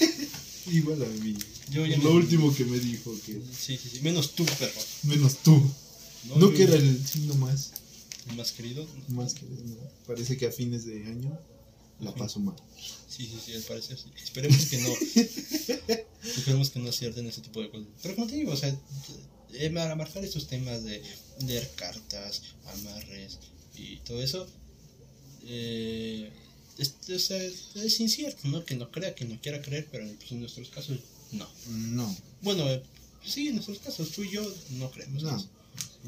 igual 0.70 1.02
a 1.02 1.06
mí. 1.06 1.36
Yo 1.70 1.84
ya 1.86 1.96
Lo 1.98 2.10
me- 2.10 2.16
último 2.16 2.54
que 2.54 2.64
me 2.64 2.78
dijo 2.78 3.14
que 3.24 3.32
Sí, 3.58 3.76
sí, 3.76 3.88
sí. 3.90 4.00
Menos 4.02 4.32
tú, 4.34 4.44
perro. 4.44 4.80
menos 5.04 5.38
tú. 5.38 5.60
No, 6.36 6.52
que 6.52 6.64
era 6.64 6.74
el 6.74 7.06
signo 7.06 7.34
más, 7.34 7.70
Más 8.36 8.52
querido. 8.52 8.86
más 9.08 9.34
que 9.34 9.42
no. 9.46 9.76
Parece 10.06 10.36
que 10.36 10.46
a 10.46 10.52
fines 10.52 10.84
de 10.84 11.04
año 11.06 11.38
la 12.00 12.14
paso 12.14 12.40
mal. 12.40 12.56
Sí, 13.08 13.26
sí, 13.26 13.40
sí, 13.44 13.54
al 13.54 13.62
parecer 13.62 13.96
sí. 13.96 14.10
Esperemos 14.22 14.66
que 14.66 14.78
no. 14.78 14.90
Esperemos 16.24 16.70
que 16.70 16.78
no 16.78 16.88
acierten 16.88 17.26
ese 17.26 17.40
tipo 17.40 17.60
de 17.62 17.70
cosas. 17.70 17.86
Pero 18.02 18.14
como 18.14 18.26
te 18.26 18.36
digo, 18.36 18.52
o 18.52 18.56
sea, 18.56 18.76
eh, 19.54 19.70
para 19.70 19.94
marcar 19.94 20.24
estos 20.24 20.46
temas 20.48 20.84
de 20.84 21.02
leer 21.46 21.70
cartas, 21.76 22.42
amarres 22.66 23.38
y 23.76 23.96
todo 23.98 24.22
eso, 24.22 24.46
eh, 25.44 26.30
es, 26.78 26.94
o 27.08 27.18
sea, 27.18 27.42
es 27.42 28.00
incierto, 28.00 28.48
¿no? 28.48 28.64
Que 28.64 28.74
no 28.76 28.90
crea, 28.90 29.14
que 29.14 29.24
no 29.24 29.40
quiera 29.40 29.62
creer, 29.62 29.88
pero 29.90 30.06
pues, 30.16 30.32
en 30.32 30.40
nuestros 30.40 30.68
casos, 30.68 30.98
no. 31.32 31.48
No, 31.68 32.16
Bueno, 32.42 32.68
eh, 32.68 32.82
sí, 33.24 33.48
en 33.48 33.54
nuestros 33.54 33.78
casos, 33.78 34.10
tú 34.10 34.24
y 34.24 34.30
yo 34.30 34.54
no 34.70 34.90
creemos. 34.90 35.22
no. 35.22 35.48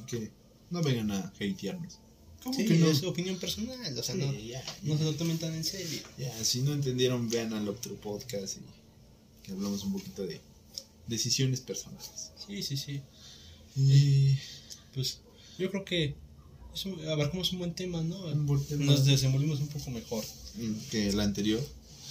que 0.06 0.30
no 0.70 0.82
vengan 0.82 1.10
a 1.10 1.18
hatearnos. 1.20 1.98
¿Cómo 2.42 2.56
Sí, 2.56 2.66
que 2.66 2.74
no? 2.76 2.88
es 2.90 3.02
opinión 3.02 3.36
personal, 3.38 3.98
o 3.98 4.02
sea, 4.02 4.14
Sí, 4.14 4.20
no, 4.20 4.32
ya, 4.32 4.62
no 4.82 4.96
se 4.96 5.04
lo 5.04 5.14
tomen 5.14 5.38
tan 5.38 5.52
en 5.54 5.64
serio. 5.64 6.00
ya, 6.16 6.44
si 6.44 6.62
no 6.62 6.72
entendieron, 6.72 7.28
vean 7.28 7.52
al 7.52 7.68
otro 7.68 7.94
podcast 7.96 8.56
y 8.58 8.60
que 9.44 9.52
hablamos 9.52 9.82
un 9.84 9.92
poquito 9.94 10.24
de 10.26 10.40
decisiones 11.06 11.60
personales. 11.60 12.30
Sí, 12.46 12.62
sí, 12.62 12.76
sí. 12.76 13.00
Y 13.76 14.36
Pues 14.94 15.18
yo 15.58 15.70
creo 15.70 15.84
que 15.84 16.14
es 16.74 16.84
un- 16.86 17.00
abarcamos 17.08 17.52
un 17.52 17.58
buen 17.58 17.74
tema, 17.74 18.02
¿no? 18.02 18.18
un 18.26 18.46
buen 18.46 18.64
tema 18.64 18.84
Nos 18.84 19.04
desenvolvimos 19.04 19.60
un 19.60 19.68
poco 19.68 19.90
mejor. 19.90 20.24
que 20.90 21.08
el 21.08 21.20
anterior. 21.20 21.60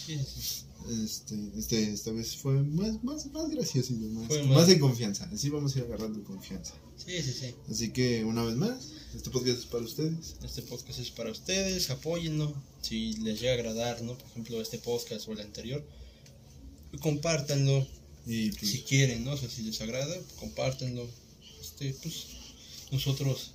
Sí, 0.06 0.18
sí. 0.18 0.64
Este, 0.90 1.36
este, 1.58 1.92
esta 1.92 2.12
vez 2.12 2.36
fue 2.38 2.54
más, 2.64 3.04
más, 3.04 3.26
más 3.28 3.50
gracioso 3.50 3.94
y 3.94 3.98
más, 3.98 4.28
Fue 4.28 4.44
más, 4.44 4.58
más- 4.58 4.68
de 4.68 4.80
confianza. 4.80 5.30
Así 5.34 5.50
vamos 5.50 5.76
a 5.76 5.80
ir 5.80 5.86
agarrando 5.86 6.24
confianza. 6.24 6.74
Sí, 6.98 7.22
sí, 7.22 7.32
sí. 7.34 7.56
Así 7.70 7.90
que 7.92 8.24
una 8.24 8.44
vez 8.44 8.56
más, 8.56 8.92
este 9.16 9.30
podcast 9.30 9.60
es 9.60 9.66
para 9.66 9.84
ustedes. 9.84 10.36
Este 10.44 10.62
podcast 10.64 11.00
es 11.00 11.12
para 11.12 11.32
ustedes, 11.32 11.90
apóyenlo. 11.90 12.54
Si 12.82 13.14
les 13.18 13.40
llega 13.40 13.52
a 13.52 13.56
agradar, 13.56 14.02
¿no? 14.02 14.18
Por 14.18 14.28
ejemplo, 14.30 14.62
este 14.62 14.78
podcast 14.80 15.28
o 15.28 15.34
el 15.34 15.42
anterior, 15.42 15.84
compártanlo. 17.02 17.86
Y 18.26 18.52
pues, 18.52 18.72
Si 18.72 18.82
quieren, 18.82 19.24
¿no? 19.24 19.32
O 19.34 19.38
sea, 19.38 19.50
si 19.50 19.62
les 19.64 19.80
agrada, 19.82 20.16
compártanlo. 20.40 21.08
Este, 21.62 21.94
pues 22.02 22.26
nosotros 22.92 23.52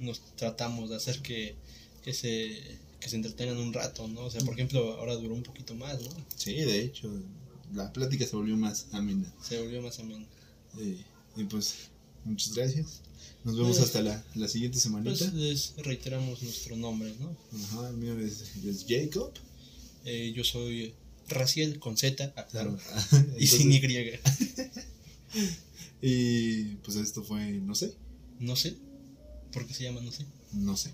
nos 0.00 0.20
tratamos 0.36 0.90
de 0.90 0.96
hacer 0.96 1.20
que, 1.20 1.54
que 2.02 2.12
se 2.14 2.58
que 3.04 3.10
se 3.10 3.16
entretengan 3.16 3.58
un 3.58 3.74
rato, 3.74 4.08
¿no? 4.08 4.22
O 4.22 4.30
sea, 4.30 4.40
por 4.40 4.54
ejemplo, 4.54 4.94
ahora 4.94 5.14
duró 5.14 5.34
un 5.34 5.42
poquito 5.42 5.74
más, 5.74 6.00
¿no? 6.00 6.08
sí, 6.36 6.54
de 6.54 6.80
hecho, 6.80 7.12
la 7.74 7.92
plática 7.92 8.26
se 8.26 8.34
volvió 8.34 8.56
más 8.56 8.86
amena. 8.92 9.30
Se 9.46 9.60
volvió 9.60 9.82
más 9.82 9.98
ameno. 9.98 10.24
Y, 10.78 11.04
y 11.38 11.44
pues, 11.44 11.74
muchas 12.24 12.54
gracias. 12.54 13.02
Nos 13.44 13.58
vemos 13.58 13.76
Pues, 13.76 13.88
hasta 13.88 14.00
la, 14.00 14.24
la 14.36 14.48
siguiente 14.48 14.80
semanita. 14.80 15.10
Pues 15.18 15.34
les 15.34 15.74
reiteramos 15.76 16.42
nuestro 16.42 16.76
nombre, 16.76 17.14
¿no? 17.20 17.36
Ajá, 17.64 17.90
el 17.90 17.98
mío 17.98 18.18
es, 18.18 18.42
es 18.64 18.86
Jacob. 18.88 19.34
Eh, 20.06 20.32
yo 20.34 20.42
soy 20.42 20.94
Raciel 21.28 21.78
con 21.78 21.98
Z, 21.98 22.32
ah, 22.36 22.46
claro, 22.46 22.78
y 23.38 23.46
sin 23.46 23.70
Y. 23.70 23.82
y 26.00 26.64
pues 26.76 26.96
esto 26.96 27.22
fue, 27.22 27.52
no 27.52 27.74
sé, 27.74 27.94
No 28.40 28.56
sé. 28.56 28.78
¿Por 29.52 29.66
qué 29.66 29.74
se 29.74 29.84
llama 29.84 30.00
no 30.00 30.10
sé? 30.10 30.24
no 30.52 30.74
sé. 30.74 30.90